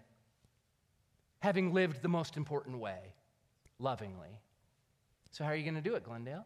having 1.39 1.73
lived 1.73 2.01
the 2.01 2.07
most 2.07 2.37
important 2.37 2.79
way, 2.79 3.13
lovingly. 3.79 4.39
So, 5.31 5.43
how 5.43 5.49
are 5.49 5.55
you 5.55 5.63
going 5.63 5.75
to 5.75 5.81
do 5.81 5.95
it, 5.95 6.03
Glendale? 6.03 6.45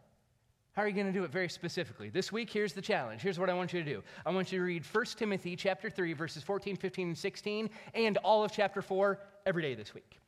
How 0.72 0.82
are 0.82 0.88
you 0.88 0.94
going 0.94 1.06
to 1.06 1.12
do 1.12 1.24
it 1.24 1.30
very 1.30 1.48
specifically? 1.48 2.10
This 2.10 2.32
week, 2.32 2.48
here's 2.48 2.72
the 2.72 2.80
challenge. 2.80 3.22
Here's 3.22 3.38
what 3.38 3.50
I 3.50 3.54
want 3.54 3.72
you 3.72 3.82
to 3.82 3.88
do. 3.88 4.02
I 4.24 4.30
want 4.30 4.50
you 4.52 4.58
to 4.58 4.64
read 4.64 4.84
1 4.84 5.04
Timothy 5.16 5.56
chapter 5.56 5.90
3, 5.90 6.12
verses 6.12 6.42
14, 6.42 6.76
15, 6.76 7.08
and 7.08 7.18
16, 7.18 7.70
and 7.94 8.16
all 8.18 8.44
of 8.44 8.52
chapter 8.52 8.80
4 8.80 9.18
every 9.46 9.62
day 9.62 9.74
this 9.74 9.94
week. 9.94 10.18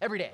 Every 0.00 0.18
day. 0.18 0.32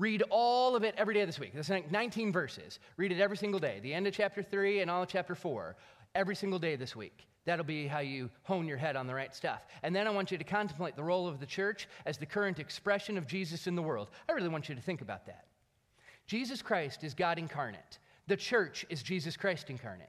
Read 0.00 0.22
all 0.30 0.74
of 0.74 0.82
it 0.82 0.94
every 0.96 1.12
day 1.12 1.26
this 1.26 1.38
week. 1.38 1.52
That's 1.54 1.68
19 1.68 2.32
verses. 2.32 2.78
Read 2.96 3.12
it 3.12 3.20
every 3.20 3.36
single 3.36 3.60
day. 3.60 3.80
The 3.82 3.92
end 3.92 4.06
of 4.06 4.14
chapter 4.14 4.42
3 4.42 4.80
and 4.80 4.90
all 4.90 5.02
of 5.02 5.10
chapter 5.10 5.34
4. 5.34 5.76
Every 6.14 6.34
single 6.34 6.58
day 6.58 6.74
this 6.74 6.96
week. 6.96 7.26
That'll 7.44 7.66
be 7.66 7.86
how 7.86 7.98
you 7.98 8.30
hone 8.44 8.66
your 8.66 8.78
head 8.78 8.96
on 8.96 9.06
the 9.06 9.14
right 9.14 9.34
stuff. 9.34 9.66
And 9.82 9.94
then 9.94 10.06
I 10.06 10.10
want 10.10 10.30
you 10.30 10.38
to 10.38 10.44
contemplate 10.44 10.96
the 10.96 11.02
role 11.02 11.28
of 11.28 11.38
the 11.38 11.44
church 11.44 11.86
as 12.06 12.16
the 12.16 12.24
current 12.24 12.58
expression 12.58 13.18
of 13.18 13.26
Jesus 13.26 13.66
in 13.66 13.74
the 13.74 13.82
world. 13.82 14.08
I 14.26 14.32
really 14.32 14.48
want 14.48 14.70
you 14.70 14.74
to 14.74 14.80
think 14.80 15.02
about 15.02 15.26
that. 15.26 15.44
Jesus 16.26 16.62
Christ 16.62 17.04
is 17.04 17.12
God 17.12 17.38
incarnate. 17.38 17.98
The 18.26 18.38
church 18.38 18.86
is 18.88 19.02
Jesus 19.02 19.36
Christ 19.36 19.68
incarnate. 19.68 20.08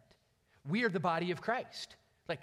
We 0.70 0.86
are 0.86 0.90
the 0.90 1.02
body 1.02 1.32
of 1.32 1.42
Christ. 1.42 1.98
Like, 2.30 2.40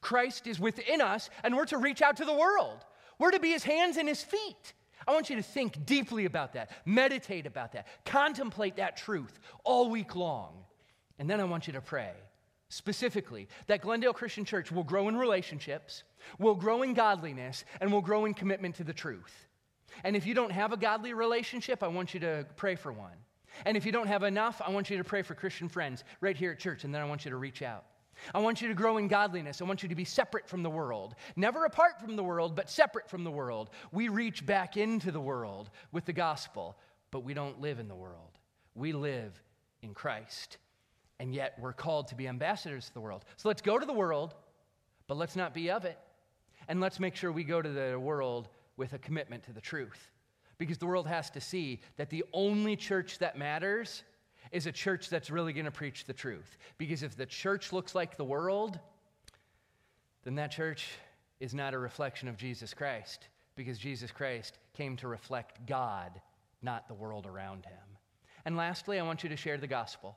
Christ 0.00 0.46
is 0.46 0.58
within 0.58 1.02
us, 1.02 1.28
and 1.44 1.54
we're 1.54 1.66
to 1.66 1.76
reach 1.76 2.00
out 2.00 2.16
to 2.16 2.24
the 2.24 2.32
world. 2.32 2.86
We're 3.18 3.32
to 3.32 3.40
be 3.40 3.50
his 3.50 3.64
hands 3.64 3.98
and 3.98 4.08
his 4.08 4.22
feet. 4.22 4.72
I 5.06 5.12
want 5.12 5.30
you 5.30 5.36
to 5.36 5.42
think 5.42 5.86
deeply 5.86 6.24
about 6.24 6.54
that, 6.54 6.70
meditate 6.84 7.46
about 7.46 7.72
that, 7.72 7.86
contemplate 8.04 8.76
that 8.76 8.96
truth 8.96 9.38
all 9.64 9.90
week 9.90 10.16
long. 10.16 10.54
And 11.18 11.30
then 11.30 11.40
I 11.40 11.44
want 11.44 11.66
you 11.66 11.72
to 11.74 11.80
pray 11.80 12.12
specifically 12.68 13.48
that 13.68 13.80
Glendale 13.80 14.12
Christian 14.12 14.44
Church 14.44 14.72
will 14.72 14.82
grow 14.82 15.08
in 15.08 15.16
relationships, 15.16 16.02
will 16.38 16.54
grow 16.54 16.82
in 16.82 16.94
godliness, 16.94 17.64
and 17.80 17.92
will 17.92 18.00
grow 18.00 18.24
in 18.24 18.34
commitment 18.34 18.74
to 18.76 18.84
the 18.84 18.92
truth. 18.92 19.46
And 20.04 20.16
if 20.16 20.26
you 20.26 20.34
don't 20.34 20.50
have 20.50 20.72
a 20.72 20.76
godly 20.76 21.14
relationship, 21.14 21.82
I 21.82 21.88
want 21.88 22.12
you 22.12 22.20
to 22.20 22.44
pray 22.56 22.74
for 22.74 22.92
one. 22.92 23.16
And 23.64 23.76
if 23.76 23.86
you 23.86 23.92
don't 23.92 24.08
have 24.08 24.24
enough, 24.24 24.60
I 24.64 24.70
want 24.70 24.90
you 24.90 24.98
to 24.98 25.04
pray 25.04 25.22
for 25.22 25.34
Christian 25.34 25.68
friends 25.68 26.04
right 26.20 26.36
here 26.36 26.50
at 26.50 26.58
church, 26.58 26.84
and 26.84 26.94
then 26.94 27.00
I 27.00 27.06
want 27.06 27.24
you 27.24 27.30
to 27.30 27.36
reach 27.36 27.62
out. 27.62 27.84
I 28.34 28.38
want 28.38 28.60
you 28.60 28.68
to 28.68 28.74
grow 28.74 28.98
in 28.98 29.08
godliness. 29.08 29.60
I 29.60 29.64
want 29.64 29.82
you 29.82 29.88
to 29.88 29.94
be 29.94 30.04
separate 30.04 30.48
from 30.48 30.62
the 30.62 30.70
world. 30.70 31.14
Never 31.36 31.64
apart 31.64 32.00
from 32.00 32.16
the 32.16 32.24
world, 32.24 32.54
but 32.54 32.70
separate 32.70 33.08
from 33.08 33.24
the 33.24 33.30
world. 33.30 33.70
We 33.92 34.08
reach 34.08 34.44
back 34.44 34.76
into 34.76 35.10
the 35.10 35.20
world 35.20 35.70
with 35.92 36.04
the 36.04 36.12
gospel, 36.12 36.76
but 37.10 37.24
we 37.24 37.34
don't 37.34 37.60
live 37.60 37.78
in 37.78 37.88
the 37.88 37.94
world. 37.94 38.38
We 38.74 38.92
live 38.92 39.40
in 39.82 39.94
Christ. 39.94 40.58
And 41.18 41.34
yet 41.34 41.54
we're 41.58 41.72
called 41.72 42.08
to 42.08 42.14
be 42.14 42.28
ambassadors 42.28 42.86
to 42.86 42.94
the 42.94 43.00
world. 43.00 43.24
So 43.36 43.48
let's 43.48 43.62
go 43.62 43.78
to 43.78 43.86
the 43.86 43.92
world, 43.92 44.34
but 45.06 45.16
let's 45.16 45.36
not 45.36 45.54
be 45.54 45.70
of 45.70 45.84
it. 45.84 45.98
And 46.68 46.80
let's 46.80 47.00
make 47.00 47.16
sure 47.16 47.32
we 47.32 47.44
go 47.44 47.62
to 47.62 47.70
the 47.70 47.98
world 47.98 48.48
with 48.76 48.92
a 48.92 48.98
commitment 48.98 49.44
to 49.44 49.52
the 49.52 49.60
truth. 49.60 50.10
Because 50.58 50.78
the 50.78 50.86
world 50.86 51.06
has 51.06 51.30
to 51.30 51.40
see 51.40 51.80
that 51.96 52.10
the 52.10 52.24
only 52.32 52.76
church 52.76 53.18
that 53.18 53.38
matters 53.38 54.02
is 54.52 54.66
a 54.66 54.72
church 54.72 55.08
that's 55.08 55.30
really 55.30 55.52
going 55.52 55.64
to 55.64 55.70
preach 55.70 56.04
the 56.04 56.12
truth. 56.12 56.56
Because 56.78 57.02
if 57.02 57.16
the 57.16 57.26
church 57.26 57.72
looks 57.72 57.94
like 57.94 58.16
the 58.16 58.24
world, 58.24 58.78
then 60.24 60.34
that 60.36 60.50
church 60.50 60.88
is 61.40 61.54
not 61.54 61.74
a 61.74 61.78
reflection 61.78 62.28
of 62.28 62.36
Jesus 62.36 62.74
Christ, 62.74 63.28
because 63.54 63.78
Jesus 63.78 64.10
Christ 64.10 64.58
came 64.72 64.96
to 64.96 65.08
reflect 65.08 65.66
God, 65.66 66.20
not 66.62 66.88
the 66.88 66.94
world 66.94 67.26
around 67.26 67.64
him. 67.66 67.78
And 68.44 68.56
lastly, 68.56 68.98
I 68.98 69.02
want 69.02 69.22
you 69.22 69.28
to 69.28 69.36
share 69.36 69.58
the 69.58 69.66
gospel. 69.66 70.16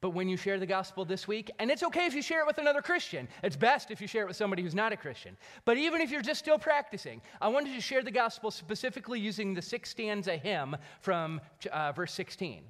But 0.00 0.10
when 0.10 0.28
you 0.28 0.36
share 0.36 0.58
the 0.58 0.66
gospel 0.66 1.04
this 1.04 1.26
week, 1.26 1.50
and 1.58 1.70
it's 1.70 1.82
okay 1.82 2.06
if 2.06 2.14
you 2.14 2.20
share 2.20 2.40
it 2.40 2.46
with 2.46 2.58
another 2.58 2.82
Christian, 2.82 3.26
it's 3.42 3.56
best 3.56 3.90
if 3.90 4.00
you 4.00 4.06
share 4.06 4.24
it 4.24 4.28
with 4.28 4.36
somebody 4.36 4.62
who's 4.62 4.74
not 4.74 4.92
a 4.92 4.96
Christian. 4.96 5.36
But 5.64 5.78
even 5.78 6.00
if 6.00 6.10
you're 6.10 6.20
just 6.20 6.40
still 6.40 6.58
practicing, 6.58 7.22
I 7.40 7.48
want 7.48 7.66
you 7.66 7.74
to 7.74 7.80
share 7.80 8.02
the 8.02 8.10
gospel 8.10 8.50
specifically 8.50 9.18
using 9.18 9.54
the 9.54 9.62
six 9.62 9.90
stanza 9.90 10.36
hymn 10.36 10.76
from 11.00 11.40
uh, 11.72 11.92
verse 11.92 12.12
16. 12.12 12.64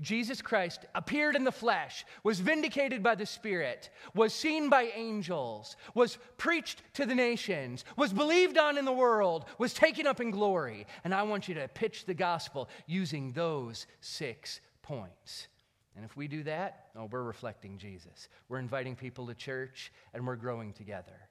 Jesus 0.00 0.40
Christ 0.40 0.84
appeared 0.94 1.34
in 1.34 1.42
the 1.42 1.50
flesh, 1.50 2.04
was 2.22 2.38
vindicated 2.38 3.02
by 3.02 3.16
the 3.16 3.26
Spirit, 3.26 3.90
was 4.14 4.32
seen 4.32 4.68
by 4.68 4.92
angels, 4.94 5.76
was 5.94 6.18
preached 6.36 6.82
to 6.94 7.04
the 7.04 7.16
nations, 7.16 7.84
was 7.96 8.12
believed 8.12 8.58
on 8.58 8.78
in 8.78 8.84
the 8.84 8.92
world, 8.92 9.46
was 9.58 9.74
taken 9.74 10.06
up 10.06 10.20
in 10.20 10.30
glory. 10.30 10.86
And 11.02 11.12
I 11.12 11.24
want 11.24 11.48
you 11.48 11.54
to 11.56 11.66
pitch 11.66 12.04
the 12.04 12.14
gospel 12.14 12.68
using 12.86 13.32
those 13.32 13.86
six 14.00 14.60
points. 14.82 15.48
And 15.96 16.04
if 16.04 16.16
we 16.16 16.28
do 16.28 16.44
that, 16.44 16.86
oh, 16.94 17.08
we're 17.10 17.24
reflecting 17.24 17.76
Jesus. 17.76 18.28
We're 18.48 18.60
inviting 18.60 18.94
people 18.94 19.26
to 19.26 19.34
church 19.34 19.92
and 20.14 20.24
we're 20.24 20.36
growing 20.36 20.72
together. 20.72 21.28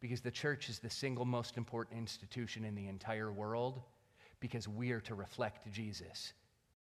Because 0.00 0.22
the 0.22 0.30
church 0.30 0.70
is 0.70 0.78
the 0.78 0.88
single 0.88 1.26
most 1.26 1.58
important 1.58 1.98
institution 1.98 2.64
in 2.64 2.74
the 2.74 2.88
entire 2.88 3.30
world, 3.30 3.82
because 4.40 4.66
we 4.66 4.92
are 4.92 5.00
to 5.02 5.14
reflect 5.14 5.70
Jesus 5.70 6.32